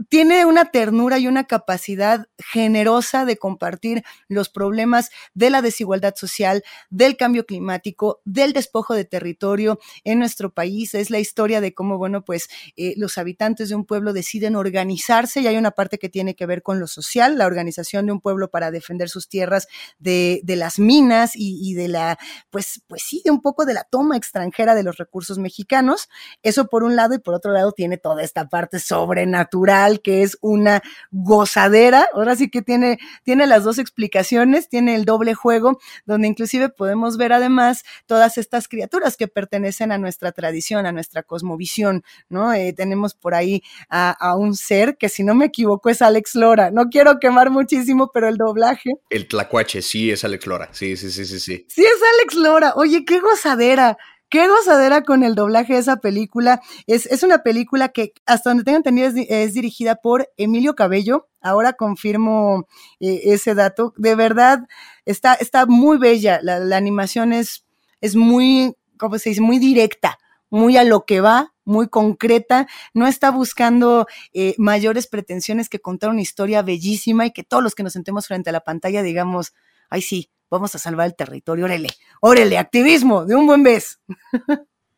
tiene 0.08 0.44
una 0.44 0.66
ternura 0.66 1.18
y 1.18 1.26
una 1.26 1.44
capacidad 1.44 2.26
generosa 2.38 3.24
de 3.24 3.36
compartir 3.38 4.04
los 4.28 4.48
problemas 4.48 5.10
de 5.34 5.50
la 5.50 5.62
desigualdad 5.62 6.14
social, 6.16 6.62
del 6.90 7.16
cambio 7.16 7.46
climático, 7.46 8.20
del 8.24 8.52
despojo 8.52 8.94
de 8.94 9.04
territorio 9.04 9.78
en 10.04 10.18
nuestro 10.18 10.52
país. 10.52 10.94
Es 10.94 11.10
la 11.10 11.18
historia 11.18 11.60
de 11.60 11.74
cómo, 11.74 11.98
bueno, 11.98 12.24
pues 12.24 12.48
eh, 12.76 12.94
los 12.96 13.16
habitantes 13.18 13.70
de 13.70 13.74
un 13.74 13.86
pueblo 13.86 14.12
deciden 14.12 14.56
organizarse 14.56 15.40
y 15.40 15.46
hay 15.46 15.56
una 15.56 15.70
parte 15.70 15.98
que 15.98 16.08
tiene 16.08 16.34
que 16.34 16.46
ver 16.46 16.62
con 16.62 16.78
lo 16.78 16.86
social, 16.86 17.38
la 17.38 17.46
organización 17.46 18.06
de 18.06 18.12
un 18.12 18.20
pueblo 18.20 18.50
para 18.50 18.70
defender 18.70 19.08
sus 19.08 19.28
tierras 19.28 19.66
de, 19.98 20.40
de 20.44 20.56
las 20.56 20.78
minas 20.78 21.34
y, 21.34 21.58
y, 21.70 21.74
de 21.74 21.88
la, 21.88 22.18
pues, 22.50 22.82
pues 22.86 23.02
sí, 23.02 23.22
de 23.24 23.30
un 23.30 23.40
poco 23.40 23.64
de 23.64 23.74
la 23.74 23.84
toma 23.84 24.16
extranjera 24.16 24.74
de 24.74 24.82
los 24.82 24.98
recursos 24.98 25.38
mexicanos. 25.38 26.08
Eso 26.42 26.66
por 26.66 26.84
un 26.84 26.96
lado 26.96 27.14
y 27.14 27.18
por 27.18 27.34
otro 27.34 27.52
lado 27.52 27.72
tiene 27.72 27.96
toda 27.96 28.22
esta 28.22 28.48
parte 28.48 28.78
sobrenatural 28.78 29.85
que 30.02 30.22
es 30.22 30.36
una 30.40 30.82
gozadera. 31.10 32.08
Ahora 32.12 32.36
sí 32.36 32.50
que 32.50 32.62
tiene, 32.62 32.98
tiene 33.24 33.46
las 33.46 33.64
dos 33.64 33.78
explicaciones, 33.78 34.68
tiene 34.68 34.94
el 34.94 35.04
doble 35.04 35.34
juego, 35.34 35.78
donde 36.04 36.28
inclusive 36.28 36.68
podemos 36.68 37.16
ver 37.16 37.32
además 37.32 37.84
todas 38.06 38.38
estas 38.38 38.68
criaturas 38.68 39.16
que 39.16 39.28
pertenecen 39.28 39.92
a 39.92 39.98
nuestra 39.98 40.32
tradición, 40.32 40.86
a 40.86 40.92
nuestra 40.92 41.22
cosmovisión, 41.22 42.04
¿no? 42.28 42.52
Eh, 42.52 42.72
tenemos 42.72 43.14
por 43.14 43.34
ahí 43.34 43.62
a, 43.88 44.10
a, 44.10 44.36
un 44.36 44.54
ser 44.54 44.96
que 44.96 45.08
si 45.08 45.24
no 45.24 45.34
me 45.34 45.46
equivoco 45.46 45.90
es 45.90 46.02
Alex 46.02 46.34
Lora. 46.34 46.70
No 46.70 46.86
quiero 46.90 47.18
quemar 47.18 47.50
muchísimo, 47.50 48.10
pero 48.12 48.28
el 48.28 48.36
doblaje. 48.36 48.90
El 49.10 49.28
tlacuache, 49.28 49.82
sí, 49.82 50.10
es 50.10 50.24
Alex 50.24 50.46
Lora. 50.46 50.68
Sí, 50.72 50.96
sí, 50.96 51.10
sí, 51.10 51.24
sí, 51.24 51.40
sí. 51.40 51.66
Sí, 51.68 51.82
es 51.82 52.00
Alex 52.14 52.34
Lora. 52.34 52.72
Oye, 52.76 53.04
qué 53.04 53.20
gozadera. 53.20 53.96
Qué 54.28 54.48
gozadera 54.48 55.02
con 55.02 55.22
el 55.22 55.36
doblaje 55.36 55.74
de 55.74 55.78
esa 55.78 55.96
película. 55.98 56.60
Es, 56.86 57.06
es 57.06 57.22
una 57.22 57.44
película 57.44 57.90
que, 57.90 58.12
hasta 58.26 58.50
donde 58.50 58.64
tengo 58.64 58.78
entendido, 58.78 59.08
es, 59.28 59.54
dirigida 59.54 59.96
por 59.96 60.28
Emilio 60.36 60.74
Cabello. 60.74 61.28
Ahora 61.40 61.74
confirmo 61.74 62.66
eh, 62.98 63.20
ese 63.26 63.54
dato. 63.54 63.94
De 63.96 64.16
verdad, 64.16 64.66
está, 65.04 65.34
está 65.34 65.66
muy 65.66 65.98
bella. 65.98 66.40
La, 66.42 66.58
la, 66.58 66.76
animación 66.76 67.32
es, 67.32 67.64
es 68.00 68.16
muy, 68.16 68.74
¿cómo 68.98 69.18
se 69.18 69.30
dice? 69.30 69.42
Muy 69.42 69.58
directa, 69.60 70.18
muy 70.50 70.76
a 70.76 70.82
lo 70.82 71.04
que 71.04 71.20
va, 71.20 71.54
muy 71.64 71.88
concreta, 71.88 72.66
no 72.94 73.06
está 73.06 73.30
buscando 73.30 74.06
eh, 74.32 74.54
mayores 74.56 75.06
pretensiones 75.08 75.68
que 75.68 75.80
contar 75.80 76.10
una 76.10 76.22
historia 76.22 76.62
bellísima 76.62 77.26
y 77.26 77.32
que 77.32 77.44
todos 77.44 77.62
los 77.62 77.74
que 77.74 77.82
nos 77.82 77.92
sentemos 77.92 78.26
frente 78.26 78.50
a 78.50 78.52
la 78.52 78.60
pantalla 78.60 79.02
digamos, 79.02 79.52
ay 79.90 80.02
sí, 80.02 80.30
vamos 80.50 80.74
a 80.74 80.78
salvar 80.78 81.06
el 81.06 81.16
territorio, 81.16 81.64
órale, 81.64 81.88
órale, 82.20 82.58
activismo, 82.58 83.24
de 83.24 83.34
un 83.34 83.46
buen 83.46 83.62
vez. 83.62 84.00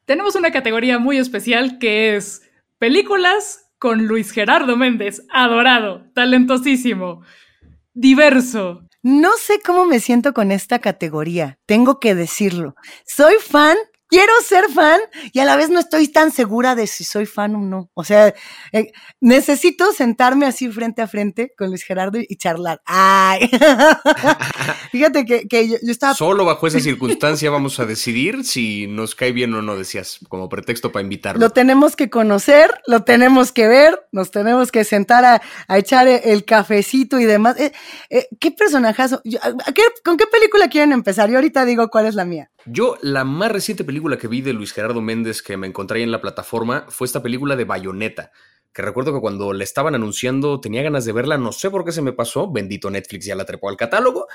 Tenemos 0.04 0.36
una 0.36 0.50
categoría 0.50 0.98
muy 0.98 1.18
especial 1.18 1.78
que 1.78 2.16
es 2.16 2.42
películas 2.78 3.66
con 3.78 4.06
Luis 4.06 4.30
Gerardo 4.32 4.76
Méndez, 4.76 5.22
adorado, 5.30 6.04
talentosísimo, 6.14 7.22
diverso. 7.94 8.82
No 9.02 9.36
sé 9.36 9.60
cómo 9.64 9.84
me 9.84 10.00
siento 10.00 10.34
con 10.34 10.50
esta 10.50 10.80
categoría, 10.80 11.58
tengo 11.66 12.00
que 12.00 12.14
decirlo. 12.14 12.74
Soy 13.06 13.34
fan 13.40 13.76
quiero 14.08 14.32
ser 14.44 14.68
fan 14.70 15.00
y 15.32 15.38
a 15.40 15.44
la 15.44 15.56
vez 15.56 15.70
no 15.70 15.78
estoy 15.78 16.08
tan 16.08 16.32
segura 16.32 16.74
de 16.74 16.86
si 16.86 17.04
soy 17.04 17.26
fan 17.26 17.54
o 17.54 17.58
no. 17.58 17.90
O 17.94 18.04
sea, 18.04 18.34
eh, 18.72 18.92
necesito 19.20 19.92
sentarme 19.92 20.46
así 20.46 20.68
frente 20.70 21.02
a 21.02 21.06
frente 21.06 21.52
con 21.56 21.68
Luis 21.68 21.84
Gerardo 21.84 22.18
y 22.18 22.36
charlar. 22.36 22.80
Ay, 22.84 23.48
fíjate 24.90 25.24
que, 25.24 25.68
yo, 25.68 25.76
estaba... 25.82 26.14
Solo 26.14 26.44
bajo 26.44 26.66
esa 26.66 26.80
circunstancia 26.80 27.50
vamos 27.50 27.78
a 27.80 27.86
decidir 27.86 28.44
si 28.44 28.86
nos 28.86 29.14
cae 29.14 29.32
bien 29.32 29.54
o 29.54 29.62
no, 29.62 29.76
decías, 29.76 30.18
como 30.28 30.48
pretexto 30.48 30.90
para 30.90 31.02
invitarlo. 31.02 31.40
Lo 31.40 31.50
tenemos 31.50 31.96
que 31.96 32.10
conocer, 32.10 32.70
lo 32.86 33.04
tenemos 33.04 33.52
que 33.52 33.68
ver, 33.68 34.00
nos 34.12 34.30
tenemos 34.30 34.72
que 34.72 34.84
sentar 34.84 35.24
a, 35.24 35.42
echar 35.76 36.08
el 36.08 36.44
cafecito 36.44 37.20
y 37.20 37.24
demás. 37.24 37.58
Eh, 37.58 37.72
eh, 38.10 38.28
¿Qué 38.40 38.50
personajazo? 38.50 39.22
¿Con 40.04 40.16
qué 40.16 40.26
película 40.26 40.68
quieren 40.68 40.92
empezar? 40.92 41.28
Yo 41.30 41.36
ahorita 41.36 41.64
digo 41.64 41.88
cuál 41.88 42.06
es 42.06 42.14
la 42.14 42.24
mía. 42.24 42.50
Yo, 42.66 42.98
la 43.02 43.24
más 43.24 43.52
reciente 43.52 43.84
película 43.84 44.18
que 44.18 44.28
vi 44.28 44.40
de 44.40 44.52
Luis 44.52 44.72
Gerardo 44.72 45.00
Méndez 45.00 45.42
que 45.42 45.56
me 45.56 45.66
encontré 45.66 46.02
en 46.02 46.10
la 46.10 46.20
plataforma 46.20 46.86
fue 46.88 47.06
esta 47.06 47.22
película 47.22 47.56
de 47.56 47.64
Bayonetta, 47.64 48.32
que 48.72 48.82
recuerdo 48.82 49.14
que 49.14 49.20
cuando 49.20 49.52
le 49.52 49.64
estaban 49.64 49.94
anunciando 49.94 50.60
tenía 50.60 50.82
ganas 50.82 51.04
de 51.04 51.12
verla, 51.12 51.38
no 51.38 51.52
sé 51.52 51.70
por 51.70 51.84
qué 51.84 51.92
se 51.92 52.02
me 52.02 52.12
pasó, 52.12 52.50
bendito 52.50 52.90
Netflix 52.90 53.26
ya 53.26 53.34
la 53.34 53.44
trepó 53.44 53.68
al 53.68 53.76
catálogo. 53.76 54.26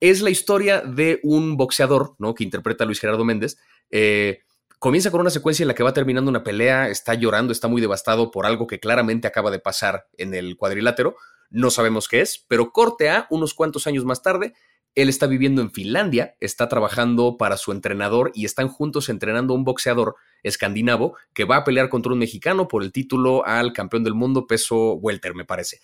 Es 0.00 0.20
la 0.20 0.30
historia 0.30 0.80
de 0.82 1.20
un 1.22 1.56
boxeador, 1.56 2.14
¿no? 2.18 2.34
Que 2.34 2.44
interpreta 2.44 2.84
a 2.84 2.86
Luis 2.86 3.00
Gerardo 3.00 3.24
Méndez. 3.24 3.56
Eh, 3.90 4.40
comienza 4.78 5.10
con 5.10 5.20
una 5.20 5.30
secuencia 5.30 5.64
en 5.64 5.68
la 5.68 5.74
que 5.74 5.82
va 5.82 5.94
terminando 5.94 6.30
una 6.30 6.42
pelea, 6.42 6.88
está 6.88 7.14
llorando, 7.14 7.52
está 7.52 7.68
muy 7.68 7.80
devastado 7.80 8.30
por 8.30 8.44
algo 8.44 8.66
que 8.66 8.80
claramente 8.80 9.26
acaba 9.26 9.50
de 9.50 9.58
pasar 9.58 10.06
en 10.18 10.34
el 10.34 10.56
cuadrilátero. 10.56 11.16
No 11.48 11.70
sabemos 11.70 12.08
qué 12.08 12.20
es, 12.20 12.44
pero 12.48 12.72
corte 12.72 13.08
a 13.08 13.26
unos 13.30 13.54
cuantos 13.54 13.86
años 13.86 14.04
más 14.04 14.22
tarde 14.22 14.52
él 14.96 15.10
está 15.10 15.26
viviendo 15.26 15.60
en 15.60 15.70
Finlandia, 15.70 16.36
está 16.40 16.68
trabajando 16.68 17.36
para 17.36 17.58
su 17.58 17.70
entrenador 17.70 18.32
y 18.34 18.46
están 18.46 18.68
juntos 18.68 19.10
entrenando 19.10 19.52
a 19.52 19.56
un 19.56 19.64
boxeador 19.64 20.16
escandinavo 20.42 21.16
que 21.34 21.44
va 21.44 21.56
a 21.56 21.64
pelear 21.64 21.90
contra 21.90 22.12
un 22.12 22.18
mexicano 22.18 22.66
por 22.66 22.82
el 22.82 22.92
título 22.92 23.46
al 23.46 23.74
campeón 23.74 24.04
del 24.04 24.14
mundo 24.14 24.46
peso 24.46 24.94
welter, 24.94 25.34
me 25.34 25.44
parece. 25.44 25.80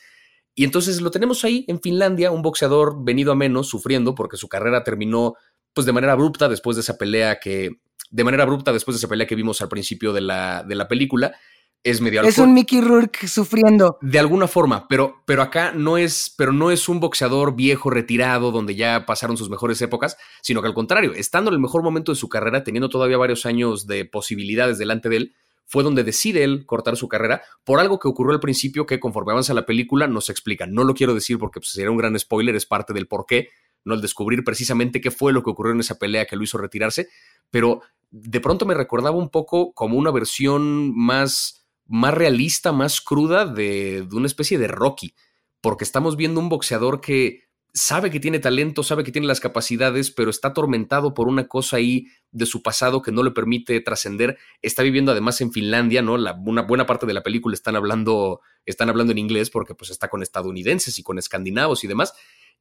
Y 0.54 0.64
entonces 0.64 1.02
lo 1.02 1.10
tenemos 1.10 1.44
ahí 1.44 1.66
en 1.68 1.80
Finlandia, 1.80 2.30
un 2.30 2.40
boxeador 2.40 3.04
venido 3.04 3.32
a 3.32 3.36
menos, 3.36 3.68
sufriendo 3.68 4.14
porque 4.14 4.38
su 4.38 4.48
carrera 4.48 4.82
terminó 4.82 5.34
pues 5.74 5.86
de 5.86 5.92
manera 5.92 6.14
abrupta 6.14 6.48
después 6.48 6.76
de 6.76 6.80
esa 6.80 6.96
pelea 6.96 7.38
que 7.38 7.70
de 8.10 8.24
manera 8.24 8.42
abrupta 8.44 8.72
después 8.72 8.94
de 8.94 8.98
esa 8.98 9.08
pelea 9.08 9.26
que 9.26 9.34
vimos 9.34 9.60
al 9.60 9.68
principio 9.68 10.14
de 10.14 10.22
la, 10.22 10.64
de 10.66 10.74
la 10.74 10.88
película 10.88 11.36
es 11.84 12.00
medio 12.00 12.22
Es 12.22 12.38
un 12.38 12.54
Mickey 12.54 12.80
Rourke 12.80 13.26
sufriendo. 13.26 13.98
De 14.00 14.18
alguna 14.18 14.46
forma, 14.46 14.86
pero, 14.88 15.22
pero 15.26 15.42
acá 15.42 15.72
no 15.72 15.98
es, 15.98 16.32
pero 16.36 16.52
no 16.52 16.70
es 16.70 16.88
un 16.88 17.00
boxeador 17.00 17.56
viejo, 17.56 17.90
retirado, 17.90 18.52
donde 18.52 18.74
ya 18.74 19.04
pasaron 19.06 19.36
sus 19.36 19.50
mejores 19.50 19.80
épocas, 19.82 20.16
sino 20.42 20.62
que 20.62 20.68
al 20.68 20.74
contrario, 20.74 21.12
estando 21.14 21.50
en 21.50 21.54
el 21.54 21.60
mejor 21.60 21.82
momento 21.82 22.12
de 22.12 22.16
su 22.16 22.28
carrera, 22.28 22.62
teniendo 22.62 22.88
todavía 22.88 23.16
varios 23.18 23.46
años 23.46 23.86
de 23.86 24.04
posibilidades 24.04 24.78
delante 24.78 25.08
de 25.08 25.16
él, 25.16 25.34
fue 25.66 25.82
donde 25.82 26.04
decide 26.04 26.44
él 26.44 26.66
cortar 26.66 26.96
su 26.96 27.08
carrera 27.08 27.42
por 27.64 27.80
algo 27.80 27.98
que 27.98 28.08
ocurrió 28.08 28.34
al 28.34 28.40
principio 28.40 28.84
que 28.84 29.00
conforme 29.00 29.32
avanza 29.32 29.54
la 29.54 29.64
película 29.64 30.06
nos 30.06 30.28
explica. 30.28 30.66
No 30.66 30.84
lo 30.84 30.94
quiero 30.94 31.14
decir 31.14 31.38
porque 31.38 31.60
pues, 31.60 31.70
sería 31.70 31.90
un 31.90 31.96
gran 31.96 32.18
spoiler, 32.18 32.54
es 32.54 32.66
parte 32.66 32.92
del 32.92 33.06
por 33.06 33.26
qué, 33.26 33.48
no 33.84 33.94
el 33.94 34.00
descubrir 34.00 34.44
precisamente 34.44 35.00
qué 35.00 35.10
fue 35.10 35.32
lo 35.32 35.42
que 35.42 35.50
ocurrió 35.50 35.72
en 35.72 35.80
esa 35.80 35.98
pelea 35.98 36.26
que 36.26 36.36
lo 36.36 36.44
hizo 36.44 36.58
retirarse, 36.58 37.08
pero 37.50 37.80
de 38.10 38.40
pronto 38.40 38.66
me 38.66 38.74
recordaba 38.74 39.16
un 39.16 39.30
poco 39.30 39.72
como 39.72 39.96
una 39.96 40.10
versión 40.10 40.94
más 40.94 41.61
más 41.86 42.14
realista, 42.14 42.72
más 42.72 43.00
cruda 43.00 43.46
de, 43.46 44.06
una 44.12 44.26
especie 44.26 44.58
de 44.58 44.68
Rocky, 44.68 45.14
porque 45.60 45.84
estamos 45.84 46.16
viendo 46.16 46.40
un 46.40 46.48
boxeador 46.48 47.00
que 47.00 47.44
sabe 47.74 48.10
que 48.10 48.20
tiene 48.20 48.38
talento, 48.38 48.82
sabe 48.82 49.02
que 49.02 49.12
tiene 49.12 49.26
las 49.26 49.40
capacidades, 49.40 50.10
pero 50.10 50.30
está 50.30 50.48
atormentado 50.48 51.14
por 51.14 51.26
una 51.26 51.48
cosa 51.48 51.76
ahí 51.76 52.06
de 52.30 52.44
su 52.44 52.62
pasado 52.62 53.00
que 53.00 53.12
no 53.12 53.22
le 53.22 53.30
permite 53.30 53.80
trascender. 53.80 54.36
Está 54.60 54.82
viviendo 54.82 55.12
además 55.12 55.40
en 55.40 55.52
Finlandia, 55.52 56.02
¿no? 56.02 56.18
La, 56.18 56.34
una 56.34 56.62
buena 56.62 56.84
parte 56.84 57.06
de 57.06 57.14
la 57.14 57.22
película 57.22 57.54
están 57.54 57.76
hablando, 57.76 58.40
están 58.66 58.90
hablando 58.90 59.12
en 59.12 59.18
inglés 59.18 59.48
porque 59.48 59.74
pues 59.74 59.90
está 59.90 60.08
con 60.08 60.22
estadounidenses 60.22 60.98
y 60.98 61.02
con 61.02 61.18
escandinavos 61.18 61.82
y 61.84 61.88
demás. 61.88 62.12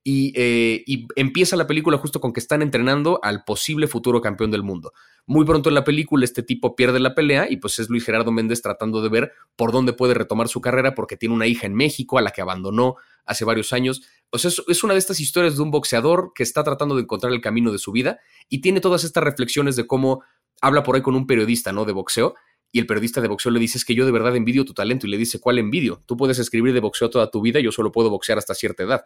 Eh, 0.04 0.84
y, 0.88 1.08
empieza 1.16 1.56
la 1.56 1.68
película 1.68 1.98
justo 1.98 2.20
con 2.20 2.34
que 2.34 2.40
están 2.40 2.62
entrenando 2.62 3.20
al 3.22 3.44
posible 3.44 3.88
futuro 3.88 4.22
campeón 4.22 4.50
del 4.52 4.64
mundo. 4.64 4.94
Muy 5.28 5.46
pronto 5.46 5.70
en 5.70 5.76
la 5.76 5.84
película 5.84 6.26
este 6.26 6.42
tipo 6.42 6.76
pierde 6.76 7.00
la 7.00 7.14
pelea 7.14 7.48
y 7.50 7.58
pues 7.58 7.78
es 7.78 7.90
Luis 7.90 8.04
Gerardo 8.04 8.32
Méndez 8.32 8.62
tratando 8.62 9.02
de 9.04 9.10
ver 9.10 9.32
por 9.56 9.72
dónde 9.72 9.94
puede 9.94 10.16
retomar 10.16 10.48
su 10.48 10.60
carrera 10.60 10.96
porque 10.96 11.18
tiene 11.18 11.36
una 11.36 11.46
hija 11.46 11.68
en 11.68 11.76
México 11.76 12.18
a 12.18 12.22
la 12.22 12.32
que 12.32 12.42
abandonó 12.42 12.96
hace 13.26 13.46
varios 13.46 13.74
años. 13.74 14.02
O 14.32 14.40
sea, 14.40 14.50
es, 14.68 14.84
una 14.84 14.94
de 14.94 15.00
estas 15.00 15.20
historias 15.20 15.56
de 15.58 15.62
un 15.62 15.70
boxeador 15.70 16.32
que 16.34 16.44
está 16.44 16.64
tratando 16.64 16.96
de 16.96 17.04
encontrar 17.04 17.32
el 17.32 17.42
camino 17.42 17.72
de 17.72 17.78
su 17.78 17.92
vida 17.92 18.20
y 18.50 18.62
tiene 18.62 18.82
todas 18.82 19.04
estas 19.04 19.24
reflexiones 19.24 19.76
de 19.76 19.86
cómo 19.86 20.24
habla 20.62 20.82
por 20.82 20.96
ahí 20.96 21.04
con 21.04 21.16
un 21.16 21.28
periodista, 21.28 21.72
¿no? 21.72 21.86
De 21.86 21.94
boxeo. 21.94 22.34
Y 22.72 22.80
el 22.80 22.88
periodista 22.88 23.20
de 23.20 23.28
boxeo 23.28 23.52
le 23.52 23.60
dice, 23.60 23.78
es 23.78 23.86
que 23.86 23.94
yo 23.94 24.06
de 24.06 24.12
verdad 24.14 24.36
envidio 24.36 24.64
tu 24.64 24.74
talento. 24.74 25.06
Y 25.06 25.10
le 25.10 25.18
dice, 25.18 25.40
¿cuál 25.40 25.60
envidio? 25.60 26.02
Tú 26.06 26.16
puedes 26.16 26.40
escribir 26.40 26.74
de 26.74 26.80
boxeo 26.80 27.10
toda 27.10 27.30
tu 27.30 27.42
vida, 27.42 27.60
yo 27.60 27.72
solo 27.72 27.92
puedo 27.92 28.10
boxear 28.10 28.38
hasta 28.38 28.56
cierta 28.56 28.84
edad 28.84 29.06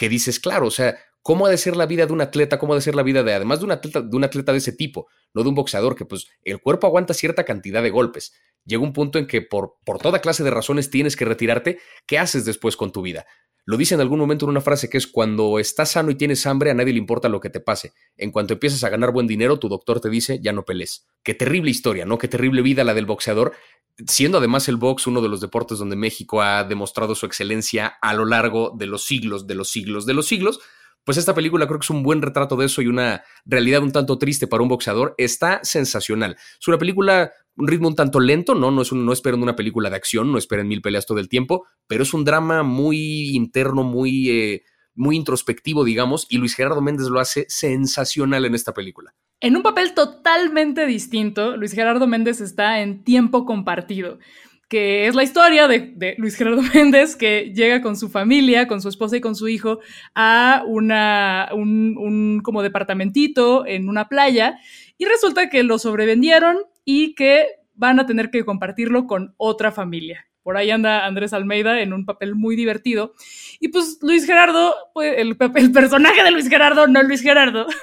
que 0.00 0.08
dices, 0.08 0.40
claro, 0.40 0.68
o 0.68 0.70
sea, 0.70 0.98
¿cómo 1.22 1.46
ha 1.46 1.50
de 1.50 1.58
ser 1.58 1.76
la 1.76 1.86
vida 1.86 2.06
de 2.06 2.12
un 2.12 2.20
atleta? 2.20 2.58
¿Cómo 2.58 2.72
ha 2.72 2.76
de 2.76 2.82
ser 2.82 2.94
la 2.94 3.02
vida 3.02 3.22
de, 3.22 3.34
además 3.34 3.60
de 3.60 3.64
un 3.66 3.72
atleta, 3.72 4.00
de 4.02 4.16
un 4.16 4.24
atleta 4.24 4.52
de 4.52 4.58
ese 4.58 4.72
tipo, 4.72 5.08
no 5.34 5.42
de 5.42 5.48
un 5.48 5.54
boxeador, 5.54 5.94
que 5.94 6.04
pues 6.04 6.28
el 6.44 6.60
cuerpo 6.60 6.86
aguanta 6.86 7.14
cierta 7.14 7.44
cantidad 7.44 7.82
de 7.82 7.90
golpes? 7.90 8.32
Llega 8.64 8.82
un 8.82 8.92
punto 8.92 9.18
en 9.18 9.26
que 9.26 9.42
por, 9.42 9.76
por 9.84 9.98
toda 9.98 10.20
clase 10.20 10.44
de 10.44 10.50
razones 10.50 10.90
tienes 10.90 11.16
que 11.16 11.24
retirarte. 11.24 11.78
¿Qué 12.06 12.18
haces 12.18 12.44
después 12.44 12.76
con 12.76 12.92
tu 12.92 13.02
vida? 13.02 13.26
Lo 13.66 13.76
dice 13.76 13.94
en 13.94 14.00
algún 14.00 14.18
momento 14.18 14.46
en 14.46 14.50
una 14.50 14.60
frase 14.60 14.88
que 14.88 14.98
es 14.98 15.06
cuando 15.06 15.58
estás 15.58 15.92
sano 15.92 16.10
y 16.10 16.14
tienes 16.14 16.46
hambre, 16.46 16.70
a 16.70 16.74
nadie 16.74 16.92
le 16.92 16.98
importa 16.98 17.28
lo 17.28 17.40
que 17.40 17.50
te 17.50 17.60
pase. 17.60 17.92
En 18.16 18.32
cuanto 18.32 18.54
empiezas 18.54 18.82
a 18.84 18.88
ganar 18.88 19.12
buen 19.12 19.26
dinero, 19.26 19.58
tu 19.58 19.68
doctor 19.68 20.00
te 20.00 20.08
dice, 20.08 20.40
ya 20.42 20.52
no 20.52 20.64
pelees. 20.64 21.06
Qué 21.22 21.34
terrible 21.34 21.70
historia, 21.70 22.04
¿no? 22.04 22.18
Qué 22.18 22.26
terrible 22.26 22.62
vida 22.62 22.84
la 22.84 22.94
del 22.94 23.06
boxeador, 23.06 23.52
siendo 24.06 24.38
además 24.38 24.68
el 24.68 24.76
box 24.76 25.06
uno 25.06 25.20
de 25.20 25.28
los 25.28 25.40
deportes 25.40 25.78
donde 25.78 25.96
México 25.96 26.42
ha 26.42 26.64
demostrado 26.64 27.14
su 27.14 27.26
excelencia 27.26 27.98
a 28.00 28.14
lo 28.14 28.24
largo 28.24 28.74
de 28.76 28.86
los 28.86 29.04
siglos, 29.04 29.46
de 29.46 29.54
los 29.54 29.70
siglos, 29.70 30.06
de 30.06 30.14
los 30.14 30.26
siglos, 30.26 30.58
pues 31.04 31.18
esta 31.18 31.34
película 31.34 31.66
creo 31.66 31.78
que 31.78 31.84
es 31.84 31.90
un 31.90 32.02
buen 32.02 32.22
retrato 32.22 32.56
de 32.56 32.66
eso 32.66 32.82
y 32.82 32.86
una 32.86 33.22
realidad 33.44 33.82
un 33.82 33.92
tanto 33.92 34.18
triste 34.18 34.46
para 34.46 34.62
un 34.62 34.68
boxeador. 34.68 35.14
Está 35.18 35.60
sensacional. 35.62 36.36
Es 36.60 36.68
una 36.68 36.78
película, 36.78 37.32
un 37.56 37.68
ritmo 37.68 37.88
un 37.88 37.96
tanto 37.96 38.20
lento, 38.20 38.54
no, 38.54 38.70
no, 38.70 38.82
es 38.82 38.92
un, 38.92 39.04
no 39.04 39.12
esperen 39.12 39.42
una 39.42 39.56
película 39.56 39.90
de 39.90 39.96
acción, 39.96 40.30
no 40.30 40.38
esperen 40.38 40.68
mil 40.68 40.82
peleas 40.82 41.06
todo 41.06 41.18
el 41.18 41.28
tiempo, 41.28 41.66
pero 41.86 42.02
es 42.02 42.14
un 42.14 42.24
drama 42.24 42.62
muy 42.62 43.34
interno, 43.34 43.82
muy, 43.82 44.30
eh, 44.30 44.62
muy 44.94 45.16
introspectivo, 45.16 45.84
digamos, 45.84 46.26
y 46.28 46.38
Luis 46.38 46.54
Gerardo 46.54 46.82
Méndez 46.82 47.08
lo 47.08 47.20
hace 47.20 47.46
sensacional 47.48 48.44
en 48.44 48.54
esta 48.54 48.74
película. 48.74 49.14
En 49.40 49.56
un 49.56 49.62
papel 49.62 49.94
totalmente 49.94 50.84
distinto, 50.84 51.56
Luis 51.56 51.72
Gerardo 51.72 52.06
Méndez 52.06 52.42
está 52.42 52.80
en 52.82 53.02
tiempo 53.04 53.46
compartido, 53.46 54.18
que 54.70 55.08
es 55.08 55.16
la 55.16 55.24
historia 55.24 55.66
de, 55.66 56.14
Luis 56.16 56.36
Gerardo 56.36 56.62
Méndez 56.74 57.16
que 57.16 57.52
llega 57.52 57.82
con 57.82 57.96
su 57.96 58.08
familia, 58.08 58.68
con 58.68 58.80
su 58.80 58.88
esposa 58.88 59.16
y 59.16 59.20
con 59.20 59.34
su 59.34 59.48
hijo 59.48 59.80
a 60.14 60.62
una, 60.64 61.48
un, 61.52 61.98
un 61.98 62.40
como 62.42 62.62
departamentito 62.62 63.66
en 63.66 63.88
una 63.88 64.08
playa 64.08 64.58
y 64.96 65.06
resulta 65.06 65.50
que 65.50 65.64
lo 65.64 65.78
sobrevendieron 65.80 66.58
y 66.84 67.16
que 67.16 67.48
van 67.74 67.98
a 67.98 68.06
tener 68.06 68.30
que 68.30 68.44
compartirlo 68.44 69.08
con 69.08 69.34
otra 69.38 69.72
familia. 69.72 70.29
Por 70.42 70.56
ahí 70.56 70.70
anda 70.70 71.04
Andrés 71.04 71.32
Almeida 71.32 71.80
en 71.80 71.92
un 71.92 72.06
papel 72.06 72.34
muy 72.34 72.56
divertido. 72.56 73.14
Y 73.58 73.68
pues 73.68 73.98
Luis 74.00 74.24
Gerardo, 74.24 74.74
pues, 74.94 75.14
el, 75.18 75.36
el 75.56 75.72
personaje 75.72 76.22
de 76.22 76.30
Luis 76.30 76.48
Gerardo, 76.48 76.86
no 76.86 77.02
Luis 77.02 77.20
Gerardo, 77.20 77.66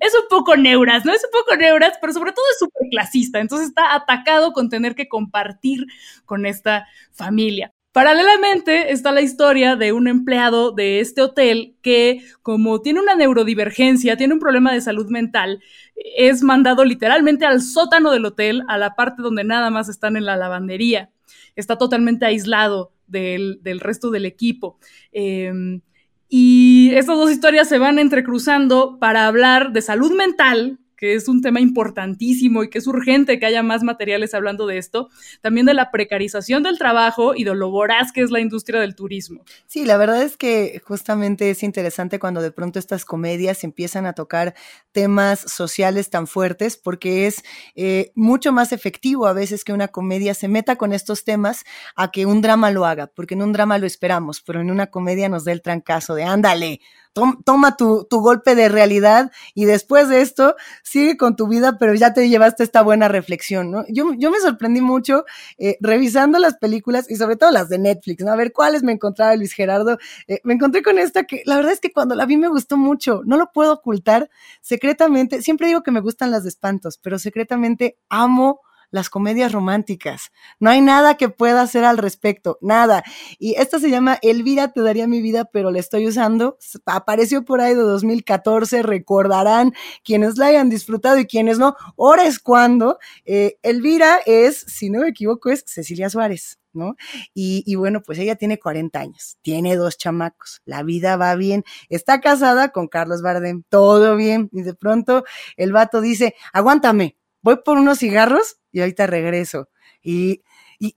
es 0.00 0.14
un 0.14 0.28
poco 0.28 0.56
neuras, 0.56 1.04
¿no? 1.04 1.12
Es 1.12 1.24
un 1.24 1.32
poco 1.32 1.56
neuras, 1.56 1.94
pero 2.00 2.12
sobre 2.12 2.32
todo 2.32 2.44
es 2.52 2.58
súper 2.58 2.88
clasista. 2.90 3.40
Entonces 3.40 3.68
está 3.68 3.94
atacado 3.94 4.52
con 4.52 4.68
tener 4.68 4.94
que 4.94 5.08
compartir 5.08 5.86
con 6.24 6.46
esta 6.46 6.86
familia. 7.12 7.72
Paralelamente 7.92 8.92
está 8.92 9.10
la 9.10 9.20
historia 9.20 9.74
de 9.74 9.92
un 9.92 10.06
empleado 10.06 10.70
de 10.70 11.00
este 11.00 11.22
hotel 11.22 11.74
que, 11.82 12.22
como 12.40 12.82
tiene 12.82 13.00
una 13.00 13.16
neurodivergencia, 13.16 14.16
tiene 14.16 14.34
un 14.34 14.38
problema 14.38 14.72
de 14.72 14.80
salud 14.80 15.10
mental, 15.10 15.60
es 15.96 16.44
mandado 16.44 16.84
literalmente 16.84 17.46
al 17.46 17.60
sótano 17.60 18.12
del 18.12 18.26
hotel, 18.26 18.62
a 18.68 18.78
la 18.78 18.94
parte 18.94 19.22
donde 19.22 19.42
nada 19.42 19.70
más 19.70 19.88
están 19.88 20.16
en 20.16 20.24
la 20.24 20.36
lavandería 20.36 21.10
está 21.56 21.78
totalmente 21.78 22.26
aislado 22.26 22.92
del, 23.06 23.60
resto 23.80 24.10
del 24.10 24.24
equipo. 24.26 24.78
Em, 25.12 25.80
y 26.28 26.90
estas 26.94 27.16
dos 27.16 27.30
historias 27.30 27.68
se 27.68 27.78
van 27.78 27.98
entrecruzando 27.98 28.98
para 28.98 29.26
hablar 29.26 29.72
de 29.72 29.82
salud 29.82 30.12
mental, 30.12 30.79
que 31.00 31.14
es 31.14 31.28
un 31.28 31.40
tema 31.40 31.60
importantísimo 31.60 32.62
y 32.62 32.68
que 32.68 32.76
es 32.76 32.86
urgente 32.86 33.38
que 33.38 33.46
haya 33.46 33.62
más 33.62 33.82
materiales 33.82 34.34
hablando 34.34 34.66
de 34.66 34.76
esto, 34.76 35.08
también 35.40 35.64
de 35.64 35.72
la 35.72 35.90
precarización 35.90 36.62
del 36.62 36.76
trabajo 36.76 37.34
y 37.34 37.44
de 37.44 37.54
lo 37.54 37.70
voraz 37.70 38.12
que 38.12 38.20
es 38.20 38.30
la 38.30 38.38
industria 38.38 38.80
del 38.80 38.94
turismo. 38.94 39.42
Sí, 39.66 39.86
la 39.86 39.96
verdad 39.96 40.22
es 40.22 40.36
que 40.36 40.82
justamente 40.84 41.48
es 41.48 41.62
interesante 41.62 42.18
cuando 42.18 42.42
de 42.42 42.52
pronto 42.52 42.78
estas 42.78 43.06
comedias 43.06 43.64
empiezan 43.64 44.04
a 44.04 44.12
tocar 44.12 44.54
temas 44.92 45.40
sociales 45.40 46.10
tan 46.10 46.26
fuertes 46.26 46.76
porque 46.76 47.26
es 47.26 47.42
eh, 47.76 48.12
mucho 48.14 48.52
más 48.52 48.72
efectivo 48.72 49.26
a 49.26 49.32
veces 49.32 49.64
que 49.64 49.72
una 49.72 49.88
comedia 49.88 50.34
se 50.34 50.48
meta 50.48 50.76
con 50.76 50.92
estos 50.92 51.24
temas 51.24 51.64
a 51.96 52.10
que 52.10 52.26
un 52.26 52.42
drama 52.42 52.70
lo 52.70 52.84
haga, 52.84 53.06
porque 53.06 53.32
en 53.32 53.42
un 53.42 53.54
drama 53.54 53.78
lo 53.78 53.86
esperamos, 53.86 54.42
pero 54.42 54.60
en 54.60 54.70
una 54.70 54.88
comedia 54.88 55.30
nos 55.30 55.46
da 55.46 55.52
el 55.52 55.62
trancazo 55.62 56.14
de 56.14 56.24
ándale, 56.24 56.80
toma 57.12 57.76
tu, 57.76 58.06
tu, 58.08 58.20
golpe 58.20 58.54
de 58.54 58.68
realidad 58.68 59.32
y 59.54 59.64
después 59.64 60.08
de 60.08 60.20
esto 60.20 60.54
sigue 60.82 61.16
con 61.16 61.36
tu 61.36 61.48
vida, 61.48 61.76
pero 61.78 61.94
ya 61.94 62.14
te 62.14 62.28
llevaste 62.28 62.62
esta 62.62 62.82
buena 62.82 63.08
reflexión, 63.08 63.70
¿no? 63.70 63.84
Yo, 63.88 64.12
yo 64.16 64.30
me 64.30 64.38
sorprendí 64.38 64.80
mucho 64.80 65.24
eh, 65.58 65.76
revisando 65.80 66.38
las 66.38 66.56
películas 66.56 67.10
y 67.10 67.16
sobre 67.16 67.36
todo 67.36 67.50
las 67.50 67.68
de 67.68 67.78
Netflix, 67.78 68.24
¿no? 68.24 68.32
A 68.32 68.36
ver 68.36 68.52
cuáles 68.52 68.82
me 68.82 68.92
encontraba 68.92 69.34
Luis 69.36 69.52
Gerardo. 69.52 69.98
Eh, 70.28 70.40
me 70.44 70.54
encontré 70.54 70.82
con 70.82 70.98
esta 70.98 71.24
que 71.24 71.42
la 71.46 71.56
verdad 71.56 71.72
es 71.72 71.80
que 71.80 71.92
cuando 71.92 72.14
la 72.14 72.26
vi 72.26 72.36
me 72.36 72.48
gustó 72.48 72.76
mucho, 72.76 73.22
no 73.24 73.36
lo 73.36 73.50
puedo 73.52 73.72
ocultar 73.72 74.30
secretamente, 74.60 75.42
siempre 75.42 75.66
digo 75.66 75.82
que 75.82 75.90
me 75.90 76.00
gustan 76.00 76.30
las 76.30 76.44
de 76.44 76.50
espantos, 76.50 76.98
pero 77.02 77.18
secretamente 77.18 77.98
amo 78.08 78.60
las 78.90 79.10
comedias 79.10 79.52
románticas. 79.52 80.30
No 80.58 80.70
hay 80.70 80.80
nada 80.80 81.16
que 81.16 81.28
pueda 81.28 81.62
hacer 81.62 81.84
al 81.84 81.98
respecto, 81.98 82.58
nada. 82.60 83.02
Y 83.38 83.54
esta 83.54 83.78
se 83.78 83.90
llama 83.90 84.18
Elvira 84.22 84.72
te 84.72 84.82
daría 84.82 85.06
mi 85.06 85.22
vida, 85.22 85.44
pero 85.44 85.70
la 85.70 85.78
estoy 85.78 86.06
usando. 86.06 86.58
Apareció 86.86 87.44
por 87.44 87.60
ahí 87.60 87.74
de 87.74 87.82
2014, 87.82 88.82
recordarán 88.82 89.72
quienes 90.04 90.38
la 90.38 90.46
hayan 90.46 90.70
disfrutado 90.70 91.18
y 91.18 91.26
quienes 91.26 91.58
no. 91.58 91.76
Ahora 91.98 92.26
es 92.26 92.38
cuando. 92.38 92.98
Eh, 93.24 93.58
Elvira 93.62 94.18
es, 94.26 94.60
si 94.60 94.90
no 94.90 95.00
me 95.00 95.08
equivoco, 95.08 95.50
es 95.50 95.64
Cecilia 95.66 96.10
Suárez. 96.10 96.58
¿no? 96.72 96.94
Y, 97.34 97.64
y, 97.66 97.74
bueno, 97.74 98.00
pues 98.00 98.18
ella 98.20 98.36
tiene 98.36 98.60
40 98.60 99.00
años, 99.00 99.38
tiene 99.42 99.74
dos 99.74 99.98
chamacos, 99.98 100.62
la 100.64 100.84
vida 100.84 101.16
va 101.16 101.34
bien, 101.34 101.64
está 101.88 102.20
casada 102.20 102.68
con 102.68 102.86
Carlos 102.86 103.22
Bardem, 103.22 103.64
todo 103.68 104.14
bien, 104.14 104.48
y 104.52 104.62
de 104.62 104.74
pronto 104.74 105.24
el 105.56 105.72
vato 105.72 106.00
dice, 106.00 106.36
aguántame, 106.52 107.16
voy 107.42 107.56
por 107.64 107.76
unos 107.78 107.98
cigarros 107.98 108.59
y 108.72 108.80
ahorita 108.80 109.06
regreso. 109.06 109.68
Y, 110.02 110.42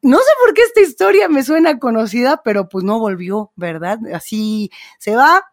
no 0.01 0.17
sé 0.17 0.31
por 0.43 0.53
qué 0.53 0.61
esta 0.61 0.79
historia 0.79 1.27
me 1.27 1.43
suena 1.43 1.77
conocida, 1.77 2.41
pero 2.43 2.69
pues 2.69 2.85
no 2.85 2.99
volvió, 2.99 3.51
¿verdad? 3.55 3.99
Así 4.13 4.71
se 4.97 5.15
va, 5.15 5.43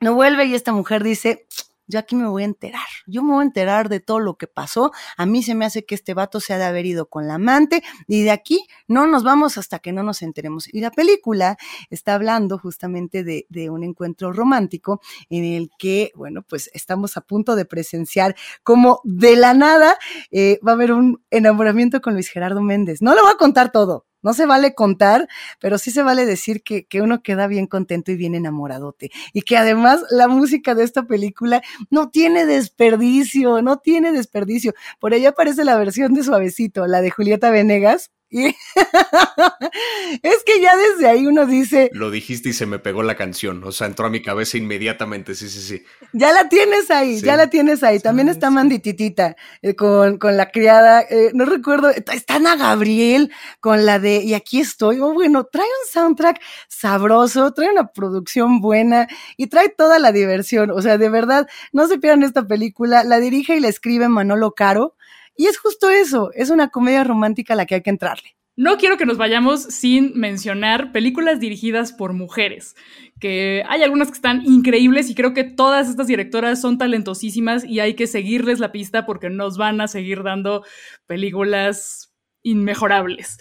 no 0.00 0.14
vuelve 0.14 0.46
y 0.46 0.54
esta 0.54 0.72
mujer 0.72 1.04
dice, 1.04 1.46
yo 1.88 1.98
aquí 1.98 2.14
me 2.14 2.28
voy 2.28 2.42
a 2.42 2.46
enterar. 2.46 2.86
Yo 3.06 3.22
me 3.22 3.32
voy 3.32 3.42
a 3.42 3.46
enterar 3.46 3.88
de 3.88 4.00
todo 4.00 4.20
lo 4.20 4.36
que 4.36 4.46
pasó. 4.46 4.92
A 5.16 5.26
mí 5.26 5.42
se 5.42 5.54
me 5.54 5.64
hace 5.64 5.84
que 5.84 5.94
este 5.94 6.14
vato 6.14 6.40
se 6.40 6.54
ha 6.54 6.58
de 6.58 6.64
haber 6.64 6.86
ido 6.86 7.06
con 7.08 7.26
la 7.26 7.34
amante 7.34 7.82
y 8.06 8.22
de 8.22 8.30
aquí 8.30 8.66
no 8.86 9.06
nos 9.06 9.24
vamos 9.24 9.58
hasta 9.58 9.80
que 9.80 9.92
no 9.92 10.02
nos 10.02 10.22
enteremos. 10.22 10.72
Y 10.72 10.80
la 10.80 10.90
película 10.90 11.56
está 11.90 12.14
hablando 12.14 12.58
justamente 12.58 13.24
de, 13.24 13.46
de 13.48 13.70
un 13.70 13.82
encuentro 13.82 14.32
romántico 14.32 15.00
en 15.30 15.44
el 15.44 15.70
que, 15.78 16.12
bueno, 16.14 16.42
pues 16.42 16.70
estamos 16.74 17.16
a 17.16 17.22
punto 17.22 17.56
de 17.56 17.64
presenciar 17.64 18.36
como 18.62 19.00
de 19.04 19.36
la 19.36 19.54
nada 19.54 19.96
eh, 20.30 20.58
va 20.66 20.72
a 20.72 20.74
haber 20.74 20.92
un 20.92 21.22
enamoramiento 21.30 22.00
con 22.00 22.14
Luis 22.14 22.28
Gerardo 22.28 22.60
Méndez. 22.60 23.02
No 23.02 23.14
lo 23.14 23.22
voy 23.22 23.32
a 23.32 23.36
contar 23.36 23.72
todo, 23.72 24.06
no 24.22 24.34
se 24.34 24.46
vale 24.46 24.74
contar, 24.74 25.28
pero 25.60 25.78
sí 25.78 25.90
se 25.90 26.02
vale 26.02 26.26
decir 26.26 26.62
que, 26.62 26.86
que, 26.86 27.02
uno 27.02 27.22
queda 27.22 27.46
bien 27.46 27.66
contento 27.66 28.12
y 28.12 28.16
bien 28.16 28.34
enamoradote. 28.34 29.10
Y 29.32 29.42
que 29.42 29.56
además 29.56 30.02
la 30.10 30.28
música 30.28 30.74
de 30.74 30.84
esta 30.84 31.04
película 31.04 31.62
no 31.90 32.10
tiene 32.10 32.46
desperdicio, 32.46 33.62
no 33.62 33.78
tiene 33.78 34.12
desperdicio. 34.12 34.74
Por 34.98 35.14
ahí 35.14 35.26
aparece 35.26 35.64
la 35.64 35.76
versión 35.76 36.14
de 36.14 36.24
Suavecito, 36.24 36.86
la 36.86 37.00
de 37.00 37.10
Julieta 37.10 37.50
Venegas, 37.50 38.10
y 38.30 38.46
es 40.22 40.44
que 40.44 40.60
ya 40.60 40.76
desde 40.76 41.08
ahí 41.08 41.26
uno 41.26 41.46
dice. 41.46 41.90
Lo 41.94 42.10
dijiste 42.10 42.50
y 42.50 42.52
se 42.52 42.66
me 42.66 42.78
pegó 42.78 43.02
la 43.02 43.16
canción. 43.16 43.64
O 43.64 43.72
sea, 43.72 43.86
entró 43.86 44.06
a 44.06 44.10
mi 44.10 44.22
cabeza 44.22 44.58
inmediatamente. 44.58 45.34
Sí, 45.34 45.48
sí, 45.48 45.60
sí. 45.60 45.84
Ya 46.12 46.32
la 46.32 46.48
tienes 46.48 46.90
ahí, 46.90 47.20
ya 47.20 47.36
la 47.36 47.48
tienes 47.48 47.82
ahí. 47.82 48.00
También 48.00 48.28
está 48.28 48.50
Mandititita 48.50 49.36
eh, 49.62 49.74
con, 49.74 50.18
con, 50.18 50.36
la 50.36 50.50
criada. 50.50 51.00
Eh, 51.00 51.30
no 51.32 51.46
recuerdo. 51.46 51.88
Está 51.88 52.36
Ana 52.36 52.56
Gabriel 52.56 53.32
con 53.60 53.86
la 53.86 53.98
de 53.98 54.18
Y 54.18 54.34
aquí 54.34 54.60
estoy. 54.60 55.00
Oh, 55.00 55.14
bueno, 55.14 55.44
trae 55.44 55.64
un 55.64 55.90
soundtrack 55.90 56.40
sabroso, 56.68 57.52
trae 57.54 57.70
una 57.70 57.92
producción 57.92 58.60
buena 58.60 59.08
y 59.38 59.46
trae 59.46 59.70
toda 59.70 59.98
la 59.98 60.12
diversión. 60.12 60.70
O 60.70 60.82
sea, 60.82 60.98
de 60.98 61.08
verdad, 61.08 61.48
no 61.72 61.86
se 61.86 61.98
pierdan 61.98 62.24
esta 62.24 62.46
película. 62.46 63.04
La 63.04 63.20
dirige 63.20 63.56
y 63.56 63.60
la 63.60 63.68
escribe 63.68 64.08
Manolo 64.08 64.52
Caro. 64.52 64.96
Y 65.38 65.46
es 65.46 65.56
justo 65.56 65.88
eso, 65.88 66.32
es 66.34 66.50
una 66.50 66.68
comedia 66.68 67.04
romántica 67.04 67.54
a 67.54 67.56
la 67.56 67.64
que 67.64 67.76
hay 67.76 67.82
que 67.82 67.90
entrarle. 67.90 68.36
No 68.56 68.76
quiero 68.76 68.96
que 68.96 69.06
nos 69.06 69.18
vayamos 69.18 69.62
sin 69.62 70.18
mencionar 70.18 70.90
películas 70.90 71.38
dirigidas 71.38 71.92
por 71.92 72.12
mujeres, 72.12 72.74
que 73.20 73.62
hay 73.68 73.84
algunas 73.84 74.08
que 74.08 74.14
están 74.14 74.42
increíbles 74.44 75.08
y 75.08 75.14
creo 75.14 75.34
que 75.34 75.44
todas 75.44 75.88
estas 75.88 76.08
directoras 76.08 76.60
son 76.60 76.76
talentosísimas 76.76 77.64
y 77.64 77.78
hay 77.78 77.94
que 77.94 78.08
seguirles 78.08 78.58
la 78.58 78.72
pista 78.72 79.06
porque 79.06 79.30
nos 79.30 79.58
van 79.58 79.80
a 79.80 79.86
seguir 79.86 80.24
dando 80.24 80.64
películas 81.06 82.12
inmejorables. 82.42 83.38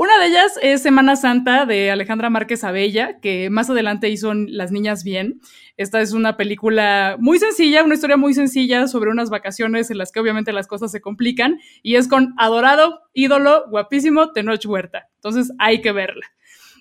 Una 0.00 0.16
de 0.20 0.26
ellas 0.28 0.52
es 0.62 0.82
Semana 0.82 1.16
Santa 1.16 1.66
de 1.66 1.90
Alejandra 1.90 2.30
Márquez 2.30 2.62
Abella, 2.62 3.18
que 3.18 3.50
más 3.50 3.68
adelante 3.68 4.08
hizo 4.08 4.32
Las 4.32 4.70
Niñas 4.70 5.02
Bien. 5.02 5.40
Esta 5.76 6.00
es 6.00 6.12
una 6.12 6.36
película 6.36 7.16
muy 7.18 7.40
sencilla, 7.40 7.82
una 7.82 7.96
historia 7.96 8.16
muy 8.16 8.32
sencilla 8.32 8.86
sobre 8.86 9.10
unas 9.10 9.28
vacaciones 9.28 9.90
en 9.90 9.98
las 9.98 10.12
que 10.12 10.20
obviamente 10.20 10.52
las 10.52 10.68
cosas 10.68 10.92
se 10.92 11.00
complican 11.00 11.58
y 11.82 11.96
es 11.96 12.06
con 12.06 12.32
adorado, 12.38 13.00
ídolo, 13.12 13.64
guapísimo 13.70 14.30
Tenoch 14.30 14.64
Huerta. 14.66 15.08
Entonces 15.16 15.52
hay 15.58 15.80
que 15.80 15.90
verla. 15.90 16.26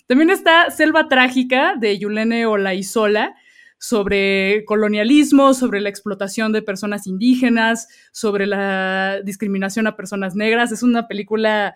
También 0.05 0.29
está 0.29 0.69
Selva 0.69 1.07
Trágica 1.07 1.73
de 1.75 1.97
Yulene 1.97 2.45
Olaizola 2.45 3.33
sobre 3.79 4.63
colonialismo, 4.65 5.55
sobre 5.55 5.81
la 5.81 5.89
explotación 5.89 6.51
de 6.51 6.61
personas 6.61 7.07
indígenas, 7.07 7.87
sobre 8.11 8.45
la 8.45 9.21
discriminación 9.23 9.87
a 9.87 9.95
personas 9.95 10.35
negras. 10.35 10.71
Es 10.71 10.83
una 10.83 11.07
película 11.07 11.75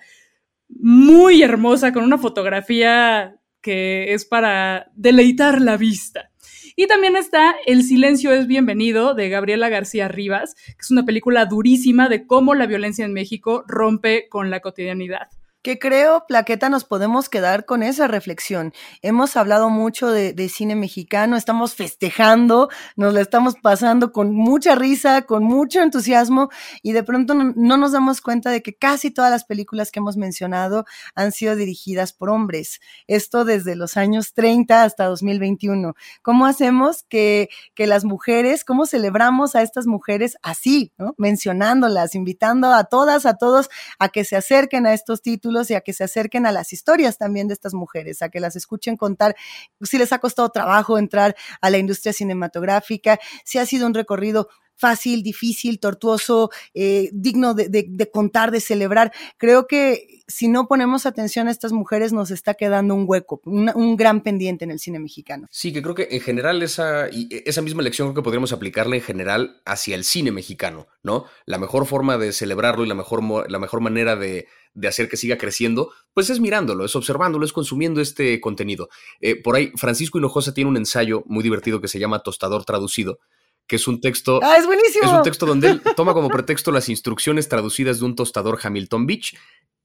muy 0.80 1.41
hermosa, 1.43 1.91
con 1.93 2.03
una 2.03 2.17
fotografía 2.17 3.36
que 3.61 4.13
es 4.13 4.26
para 4.26 4.91
deleitar 4.95 5.61
la 5.61 5.78
vista. 5.78 6.32
Y 6.76 6.88
también 6.88 7.15
está 7.15 7.55
El 7.65 7.84
silencio 7.84 8.32
es 8.32 8.47
bienvenido 8.47 9.13
de 9.13 9.30
Gabriela 9.30 9.69
García 9.69 10.07
Rivas, 10.07 10.55
que 10.55 10.78
es 10.80 10.91
una 10.91 11.05
película 11.05 11.45
durísima 11.45 12.09
de 12.09 12.26
cómo 12.26 12.55
la 12.55 12.65
violencia 12.65 13.05
en 13.05 13.13
México 13.13 13.63
rompe 13.67 14.28
con 14.30 14.49
la 14.49 14.61
cotidianidad 14.61 15.28
que 15.62 15.78
creo, 15.78 16.26
Plaqueta, 16.28 16.70
nos 16.70 16.86
podemos 16.86 17.30
quedar 17.30 17.66
con 17.66 17.84
esa 17.84 18.07
reflexión. 18.07 18.74
Hemos 19.01 19.38
hablado 19.38 19.70
mucho 19.70 20.09
de, 20.09 20.34
de, 20.34 20.49
cine 20.49 20.76
mexicano, 20.76 21.36
estamos 21.36 21.76
festejando, 21.76 22.70
nos 22.95 23.14
la 23.14 23.22
estamos 23.22 23.55
pasando 23.62 24.12
con 24.12 24.34
mucha 24.34 24.74
risa, 24.76 25.22
con 25.24 25.43
mucho 25.43 25.82
entusiasmo 25.82 26.49
y 26.82 26.93
de 26.93 27.03
pronto 27.03 27.36
no, 27.36 27.53
no, 27.55 27.78
nos 27.78 27.91
damos 27.91 28.22
cuenta 28.22 28.49
de 28.49 28.64
que 28.64 28.74
casi 28.74 29.12
todas 29.12 29.30
las 29.30 29.43
películas 29.43 29.91
que 29.91 29.99
hemos 29.99 30.18
mencionado 30.18 30.86
han 31.14 31.32
sido 31.32 31.55
dirigidas 31.55 32.12
por 32.12 32.32
hombres. 32.32 32.80
Esto 33.07 33.45
desde 33.45 33.76
los 33.76 33.97
años 33.97 34.34
30 34.34 34.84
hasta 34.84 35.05
2021. 35.05 35.93
¿Cómo 36.24 36.47
hacemos 36.47 37.03
que, 37.07 37.49
que 37.76 37.86
las 37.86 38.03
mujeres, 38.03 38.66
cómo 38.66 38.88
celebramos 38.88 39.55
a 39.55 39.62
estas 39.62 39.86
mujeres 39.86 40.38
así, 40.41 40.91
¿no? 40.97 41.14
mencionándolas, 41.18 42.16
invitando 42.16 42.72
a 42.74 42.86
todas, 42.86 43.28
a 43.28 43.36
todos 43.36 43.70
a 43.99 44.09
que 44.09 44.26
se 44.26 44.36
acerquen 44.36 44.88
a 44.88 44.93
estos 44.93 45.22
títulos? 45.22 45.51
Y 45.70 45.74
a 45.74 45.82
que 45.82 45.93
se 45.93 46.04
acerquen 46.04 46.45
a 46.45 46.52
las 46.52 46.74
historias 46.74 47.18
también 47.18 47.47
de 47.47 47.54
estas 47.54 47.74
mujeres, 47.74 48.22
a 48.22 48.30
que 48.30 48.39
las 48.39 48.56
escuchen 48.56 48.97
contar 48.97 49.36
si 49.82 49.97
les 49.97 50.14
ha 50.14 50.20
costado 50.20 50.49
trabajo 50.49 50.97
entrar 50.97 51.36
a 51.60 51.70
la 51.70 51.78
industria 51.78 52.14
cinematográfica, 52.14 53.20
si 53.43 53.58
ha 53.58 53.66
sido 53.66 53.88
un 53.88 53.93
recorrido 53.93 54.49
fácil, 54.82 55.22
difícil, 55.22 55.80
tortuoso, 55.80 56.49
eh, 56.74 57.12
digno 57.14 57.54
de, 57.54 58.10
contar, 58.12 58.49
de 58.49 58.60
celebrar. 58.60 59.12
Creo 59.38 59.68
que 59.68 60.24
si 60.28 60.47
no 60.47 60.68
ponemos 60.68 61.06
atención 61.06 61.47
a 61.47 61.52
estas 61.52 61.72
mujeres 61.72 62.14
nos 62.14 62.32
está 62.32 62.56
quedando 62.56 62.95
un 62.95 63.06
hueco, 63.08 63.41
un, 63.45 63.72
un 63.76 63.95
gran 63.95 64.22
pendiente 64.22 64.66
en 64.66 64.72
el 64.72 64.80
cine 64.80 64.97
mexicano. 64.97 65.47
Sí, 65.52 65.72
que 65.72 65.84
creo 65.84 65.93
que 65.93 66.08
en 66.10 66.20
general 66.20 66.64
esa, 66.64 67.08
esa 67.08 67.62
misma 67.62 67.84
lección 67.84 68.08
creo 68.08 68.16
que 68.16 68.24
podríamos 68.24 68.54
aplicarla 68.54 68.95
en 68.95 69.04
general 69.04 69.62
hacia 69.66 69.93
el 69.93 70.04
cine 70.04 70.32
mexicano, 70.32 70.88
¿no? 71.04 71.26
La 71.45 71.60
mejor 71.60 71.86
forma 71.86 72.18
de 72.18 72.32
celebrarlo 72.32 72.84
y 72.84 72.88
la 72.88 72.95
mejor, 72.95 73.52
la 73.52 73.60
mejor 73.60 73.82
manera 73.82 74.16
de, 74.16 74.47
de 74.74 74.88
hacer 74.88 75.09
que 75.09 75.17
siga 75.17 75.38
creciendo, 75.38 75.91
pues 76.13 76.30
es 76.30 76.39
mirándolo, 76.39 76.86
es 76.86 76.95
observándolo, 76.95 77.45
es 77.45 77.53
consumiendo 77.53 78.01
este 78.01 78.39
contenido. 78.39 78.89
Eh, 79.19 79.41
por 79.41 79.55
ahí, 79.55 79.72
Francisco 79.76 80.17
Hinojosa 80.17 80.53
tiene 80.53 80.69
un 80.69 80.78
ensayo 80.78 81.24
muy 81.26 81.43
divertido 81.43 81.82
que 81.82 81.88
se 81.88 81.99
llama 81.99 82.19
Tostador 82.19 82.65
Traducido, 82.65 83.19
que 83.67 83.76
es 83.78 83.88
un 83.88 84.01
texto. 84.01 84.39
¡Ah, 84.43 84.57
es 84.57 84.65
buenísimo! 84.65 85.05
Es 85.05 85.11
un 85.11 85.24
texto 85.24 85.45
donde 85.45 85.69
él 85.69 85.82
toma 85.95 86.13
como 86.13 86.30
pretexto 86.30 86.72
las 86.72 86.89
instrucciones 86.89 87.49
traducidas 87.49 87.99
de 87.99 88.05
un 88.05 88.15
tostador 88.15 88.59
Hamilton 88.61 89.05
Beach. 89.05 89.36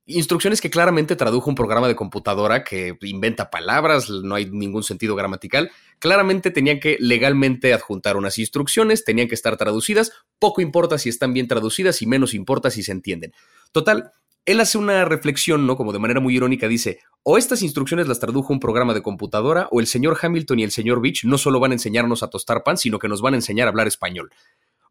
Instrucciones 0.09 0.61
que 0.61 0.71
claramente 0.71 1.17
tradujo 1.17 1.51
un 1.51 1.57
programa 1.57 1.89
de 1.89 1.97
computadora 1.97 2.63
que 2.63 2.97
inventa 3.03 3.51
palabras, 3.51 4.09
no 4.09 4.37
hay 4.37 4.47
ningún 4.47 4.85
sentido 4.85 5.17
gramatical. 5.17 5.73
Claramente 5.99 6.53
tenían 6.53 6.79
que 6.79 6.97
legalmente 7.01 7.75
adjuntar 7.75 8.17
unas 8.17 8.39
instrucciones, 8.39 9.05
tenían 9.05 9.27
que 9.27 9.35
estar 9.35 9.57
traducidas. 9.57 10.13
Poco 10.39 10.61
importa 10.61 10.97
si 10.99 11.09
están 11.09 11.35
bien 11.35 11.49
traducidas 11.49 12.03
y 12.03 12.07
menos 12.07 12.35
importa 12.35 12.71
si 12.71 12.85
se 12.85 12.93
entienden. 12.93 13.33
Total, 13.73 14.13
él 14.47 14.61
hace 14.61 14.79
una 14.79 15.05
reflexión, 15.05 15.67
¿no? 15.67 15.77
Como 15.77 15.93
de 15.93 15.99
manera 15.99 16.21
muy 16.21 16.37
irónica, 16.37 16.69
dice, 16.69 17.01
o 17.25 17.37
estas 17.37 17.63
instrucciones 17.63 18.07
las 18.07 18.21
tradujo 18.21 18.53
un 18.53 18.61
programa 18.61 18.95
de 18.95 19.03
computadora, 19.03 19.69
o 19.73 19.81
el 19.81 19.89
señor 19.89 20.17
Hamilton 20.21 20.61
y 20.61 20.63
el 20.63 20.71
señor 20.71 21.03
Beach 21.03 21.25
no 21.25 21.37
solo 21.37 21.59
van 21.59 21.73
a 21.73 21.75
enseñarnos 21.75 22.23
a 22.23 22.31
tostar 22.31 22.63
pan, 22.63 22.79
sino 22.79 23.01
que 23.01 23.09
nos 23.09 23.21
van 23.21 23.35
a 23.35 23.39
enseñar 23.39 23.67
a 23.67 23.71
hablar 23.71 23.89
español. 23.89 24.31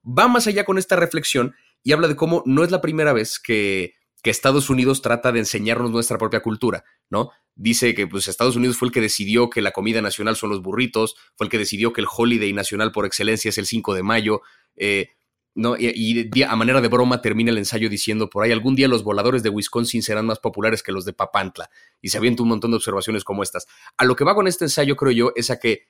Va 0.05 0.27
más 0.27 0.45
allá 0.45 0.65
con 0.65 0.77
esta 0.77 0.97
reflexión 0.97 1.55
y 1.81 1.93
habla 1.93 2.09
de 2.09 2.17
cómo 2.17 2.43
no 2.45 2.63
es 2.65 2.71
la 2.71 2.81
primera 2.81 3.13
vez 3.13 3.39
que, 3.39 3.95
Estados 4.25 4.71
Unidos 4.71 5.03
trata 5.03 5.31
de 5.31 5.37
enseñarnos 5.37 5.91
nuestra 5.91 6.17
propia 6.17 6.39
cultura, 6.39 6.83
¿no? 7.11 7.29
Dice 7.53 7.93
que 7.93 8.07
pues, 8.07 8.27
Estados 8.27 8.55
Unidos 8.55 8.75
fue 8.75 8.87
el 8.87 8.91
que 8.91 8.99
decidió 8.99 9.51
que 9.51 9.61
la 9.61 9.69
comida 9.69 10.01
nacional 10.01 10.35
son 10.35 10.49
los 10.49 10.63
burritos, 10.63 11.15
fue 11.35 11.45
el 11.45 11.51
que 11.51 11.59
decidió 11.59 11.93
que 11.93 12.01
el 12.01 12.07
holiday 12.11 12.51
nacional 12.51 12.91
por 12.91 13.05
excelencia 13.05 13.49
es 13.49 13.59
el 13.59 13.67
5 13.67 13.93
de 13.93 14.01
mayo, 14.01 14.41
eh, 14.77 15.09
¿no? 15.55 15.75
Y, 15.79 16.29
a 16.43 16.55
manera 16.55 16.81
de 16.81 16.89
broma 16.89 17.21
termina 17.21 17.49
el 17.49 17.57
ensayo 17.57 17.89
diciendo, 17.89 18.29
por 18.29 18.43
ahí 18.43 18.51
algún 18.51 18.75
día 18.75 18.89
los 18.89 19.03
voladores 19.03 19.41
de 19.41 19.49
Wisconsin 19.49 20.03
serán 20.03 20.25
más 20.25 20.39
populares 20.39 20.83
que 20.83 20.91
los 20.91 21.05
de 21.05 21.13
Papantla. 21.13 21.69
Y 22.01 22.09
se 22.09 22.17
avienta 22.17 22.43
un 22.43 22.49
montón 22.49 22.71
de 22.71 22.77
observaciones 22.77 23.23
como 23.23 23.41
estas. 23.41 23.65
A 23.97 24.05
lo 24.05 24.15
que 24.15 24.25
va 24.25 24.35
con 24.35 24.47
este 24.47 24.65
ensayo, 24.65 24.97
creo 24.97 25.11
yo, 25.11 25.31
es 25.35 25.49
a 25.49 25.57
que 25.57 25.87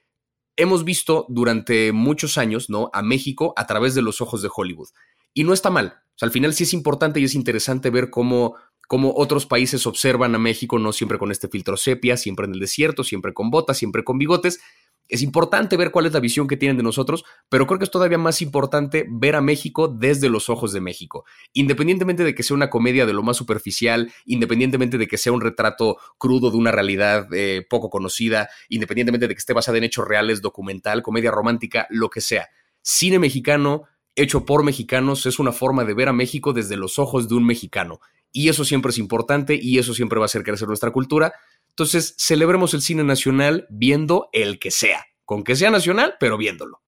hemos 0.56 0.86
visto 0.86 1.26
durante 1.30 1.92
muchos 1.92 2.38
años, 2.38 2.70
¿no? 2.70 2.90
A 2.94 3.02
México 3.02 3.54
a 3.58 3.66
través 3.66 3.96
de 3.96 4.04
los 4.04 4.22
ojos 4.22 4.42
de 4.42 4.50
Hollywood. 4.56 4.90
Y 5.34 5.44
no 5.44 5.52
está 5.52 5.70
mal. 5.70 6.02
Al 6.22 6.32
final 6.32 6.54
sí 6.54 6.64
es 6.64 6.74
importante 6.74 7.20
y 7.20 7.26
es 7.26 7.36
interesante 7.36 7.90
ver 7.90 8.10
cómo, 8.10 8.56
cómo 8.88 9.14
otros 9.18 9.48
países 9.48 9.86
observan 9.88 10.36
a 10.36 10.40
México, 10.40 10.78
no 10.80 10.94
siempre 10.94 11.18
con 11.18 11.32
este 11.32 11.50
filtro 11.50 11.76
sepia, 11.76 12.18
siempre 12.18 12.46
en 12.46 12.54
el 12.54 12.60
desierto, 12.60 13.04
siempre 13.04 13.34
con 13.34 13.50
botas, 13.50 13.78
siempre 13.78 14.04
con 14.04 14.20
bigotes, 14.20 14.62
es 15.08 15.22
importante 15.22 15.78
ver 15.78 15.92
cuál 15.92 16.06
es 16.06 16.14
la 16.14 16.20
visión 16.20 16.48
que 16.48 16.58
tienen 16.58 16.78
de 16.78 16.84
nosotros, 16.84 17.24
pero 17.50 17.68
creo 17.68 17.80
que 17.80 17.86
es 17.86 17.92
todavía 17.92 18.18
más 18.18 18.42
importante 18.42 19.06
ver 19.10 19.36
a 19.36 19.42
México 19.42 19.88
desde 19.88 20.30
los 20.30 20.50
ojos 20.50 20.74
de 20.74 20.82
México. 20.82 21.26
Independientemente 21.54 22.24
de 22.24 22.34
que 22.34 22.44
sea 22.44 22.56
una 22.56 22.70
comedia 22.70 23.06
de 23.06 23.14
lo 23.14 23.24
más 23.24 23.38
superficial, 23.38 24.12
independientemente 24.26 24.98
de 24.98 25.08
que 25.08 25.18
sea 25.18 25.32
un 25.32 25.42
retrato 25.42 25.98
crudo 26.18 26.52
de 26.52 26.58
una 26.58 26.72
realidad 26.72 27.28
eh, 27.34 27.66
poco 27.70 27.90
conocida, 27.90 28.50
independientemente 28.70 29.28
de 29.28 29.36
que 29.36 29.40
esté 29.40 29.54
basada 29.54 29.78
en 29.78 29.84
hechos 29.84 30.08
reales, 30.08 30.42
documental, 30.42 31.04
comedia 31.04 31.32
romántica, 31.32 31.88
lo 31.90 32.10
que 32.10 32.22
sea. 32.22 32.50
Cine 32.82 33.20
mexicano 33.20 33.84
hecho 34.16 34.46
por 34.46 34.64
mexicanos 34.64 35.26
es 35.26 35.40
una 35.40 35.52
forma 35.52 35.84
de 35.84 35.94
ver 35.94 36.08
a 36.08 36.14
México 36.14 36.54
desde 36.54 36.78
los 36.78 37.00
ojos 37.00 37.28
de 37.28 37.36
un 37.36 37.46
mexicano. 37.46 38.00
Y 38.32 38.50
eso 38.50 38.66
siempre 38.66 38.90
es 38.90 38.98
importante 38.98 39.58
y 39.62 39.78
eso 39.78 39.94
siempre 39.94 40.20
va 40.20 40.26
a 40.26 40.28
hacer 40.28 40.44
crecer 40.44 40.68
nuestra 40.68 40.92
cultura. 40.92 41.34
Entonces, 41.78 42.16
celebremos 42.18 42.74
el 42.74 42.82
cine 42.82 43.04
nacional 43.04 43.68
viendo 43.70 44.30
el 44.32 44.60
que 44.60 44.72
sea, 44.72 45.08
con 45.26 45.44
que 45.44 45.58
sea 45.58 45.72
nacional, 45.72 46.16
pero 46.22 46.38
viéndolo. 46.38 46.82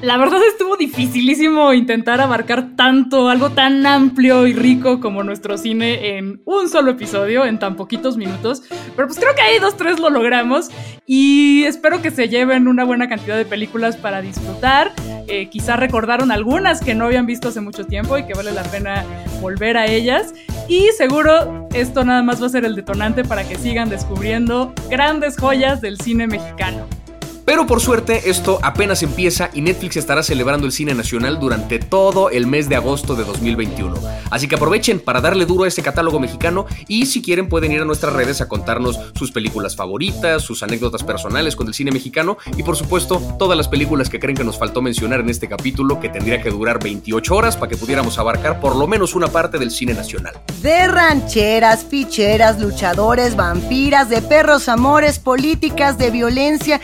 La 0.00 0.16
verdad 0.16 0.38
estuvo 0.46 0.76
dificilísimo 0.76 1.72
intentar 1.72 2.20
abarcar 2.20 2.76
tanto, 2.76 3.28
algo 3.28 3.50
tan 3.50 3.84
amplio 3.84 4.46
y 4.46 4.52
rico 4.52 5.00
como 5.00 5.24
nuestro 5.24 5.58
cine 5.58 6.16
en 6.18 6.40
un 6.44 6.68
solo 6.68 6.92
episodio, 6.92 7.44
en 7.44 7.58
tan 7.58 7.74
poquitos 7.74 8.16
minutos. 8.16 8.62
Pero 8.94 9.08
pues 9.08 9.18
creo 9.18 9.34
que 9.34 9.42
ahí 9.42 9.58
dos, 9.58 9.76
tres 9.76 9.98
lo 9.98 10.08
logramos 10.08 10.70
y 11.04 11.64
espero 11.64 12.00
que 12.00 12.12
se 12.12 12.28
lleven 12.28 12.68
una 12.68 12.84
buena 12.84 13.08
cantidad 13.08 13.36
de 13.36 13.44
películas 13.44 13.96
para 13.96 14.22
disfrutar. 14.22 14.92
Eh, 15.28 15.48
quizá 15.50 15.76
recordaron 15.76 16.32
algunas 16.32 16.80
que 16.80 16.94
no 16.94 17.04
habían 17.04 17.26
visto 17.26 17.48
hace 17.48 17.60
mucho 17.60 17.84
tiempo 17.86 18.16
y 18.16 18.24
que 18.24 18.32
vale 18.34 18.52
la 18.52 18.62
pena 18.62 19.04
volver 19.40 19.76
a 19.76 19.86
ellas. 19.86 20.32
Y 20.68 20.88
seguro 20.96 21.68
esto 21.74 22.04
nada 22.04 22.22
más 22.22 22.42
va 22.42 22.46
a 22.46 22.50
ser 22.50 22.64
el 22.64 22.74
detonante 22.74 23.24
para 23.24 23.46
que 23.46 23.56
sigan 23.56 23.90
descubriendo 23.90 24.72
grandes 24.90 25.36
joyas 25.38 25.80
del 25.80 25.98
cine 26.00 26.26
mexicano. 26.26 26.86
Pero 27.48 27.66
por 27.66 27.80
suerte 27.80 28.28
esto 28.28 28.58
apenas 28.60 29.02
empieza 29.02 29.48
y 29.54 29.62
Netflix 29.62 29.96
estará 29.96 30.22
celebrando 30.22 30.66
el 30.66 30.72
cine 30.72 30.92
nacional 30.92 31.40
durante 31.40 31.78
todo 31.78 32.28
el 32.28 32.46
mes 32.46 32.68
de 32.68 32.76
agosto 32.76 33.14
de 33.14 33.24
2021. 33.24 33.96
Así 34.28 34.48
que 34.48 34.56
aprovechen 34.56 35.00
para 35.00 35.22
darle 35.22 35.46
duro 35.46 35.64
a 35.64 35.68
este 35.68 35.80
catálogo 35.80 36.20
mexicano 36.20 36.66
y 36.88 37.06
si 37.06 37.22
quieren 37.22 37.48
pueden 37.48 37.72
ir 37.72 37.80
a 37.80 37.86
nuestras 37.86 38.12
redes 38.12 38.42
a 38.42 38.48
contarnos 38.48 39.00
sus 39.14 39.32
películas 39.32 39.76
favoritas, 39.76 40.42
sus 40.42 40.62
anécdotas 40.62 41.02
personales 41.02 41.56
con 41.56 41.66
el 41.68 41.72
cine 41.72 41.90
mexicano 41.90 42.36
y 42.54 42.62
por 42.62 42.76
supuesto 42.76 43.18
todas 43.38 43.56
las 43.56 43.68
películas 43.68 44.10
que 44.10 44.20
creen 44.20 44.36
que 44.36 44.44
nos 44.44 44.58
faltó 44.58 44.82
mencionar 44.82 45.20
en 45.20 45.30
este 45.30 45.48
capítulo 45.48 46.00
que 46.00 46.10
tendría 46.10 46.42
que 46.42 46.50
durar 46.50 46.78
28 46.84 47.34
horas 47.34 47.56
para 47.56 47.70
que 47.70 47.78
pudiéramos 47.78 48.18
abarcar 48.18 48.60
por 48.60 48.76
lo 48.76 48.86
menos 48.86 49.14
una 49.14 49.28
parte 49.28 49.56
del 49.58 49.70
cine 49.70 49.94
nacional. 49.94 50.38
De 50.60 50.86
rancheras, 50.86 51.82
ficheras, 51.82 52.60
luchadores, 52.60 53.36
vampiras, 53.36 54.10
de 54.10 54.20
perros 54.20 54.68
amores, 54.68 55.18
políticas, 55.18 55.96
de 55.96 56.10
violencia, 56.10 56.82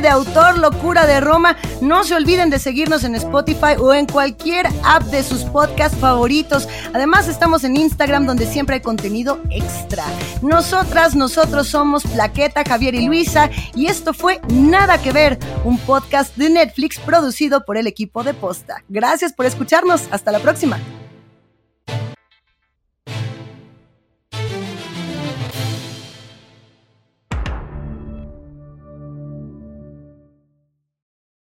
de 0.00 0.08
autor, 0.08 0.58
locura 0.58 1.06
de 1.06 1.20
Roma. 1.20 1.56
No 1.80 2.04
se 2.04 2.14
olviden 2.14 2.50
de 2.50 2.58
seguirnos 2.58 3.04
en 3.04 3.14
Spotify 3.14 3.76
o 3.78 3.94
en 3.94 4.06
cualquier 4.06 4.66
app 4.84 5.02
de 5.04 5.22
sus 5.22 5.42
podcasts 5.44 5.98
favoritos. 5.98 6.68
Además 6.92 7.28
estamos 7.28 7.64
en 7.64 7.76
Instagram 7.76 8.26
donde 8.26 8.46
siempre 8.46 8.76
hay 8.76 8.80
contenido 8.80 9.40
extra. 9.50 10.04
Nosotras, 10.42 11.14
nosotros 11.14 11.68
somos 11.68 12.04
Plaqueta, 12.04 12.64
Javier 12.64 12.94
y 12.94 13.06
Luisa 13.06 13.50
y 13.74 13.86
esto 13.86 14.12
fue 14.12 14.40
Nada 14.48 14.98
que 15.00 15.12
ver, 15.12 15.38
un 15.64 15.78
podcast 15.78 16.36
de 16.36 16.50
Netflix 16.50 16.98
producido 16.98 17.64
por 17.64 17.76
el 17.76 17.86
equipo 17.86 18.22
de 18.22 18.34
Posta. 18.34 18.82
Gracias 18.88 19.32
por 19.32 19.46
escucharnos. 19.46 20.02
Hasta 20.10 20.32
la 20.32 20.40
próxima. 20.40 20.78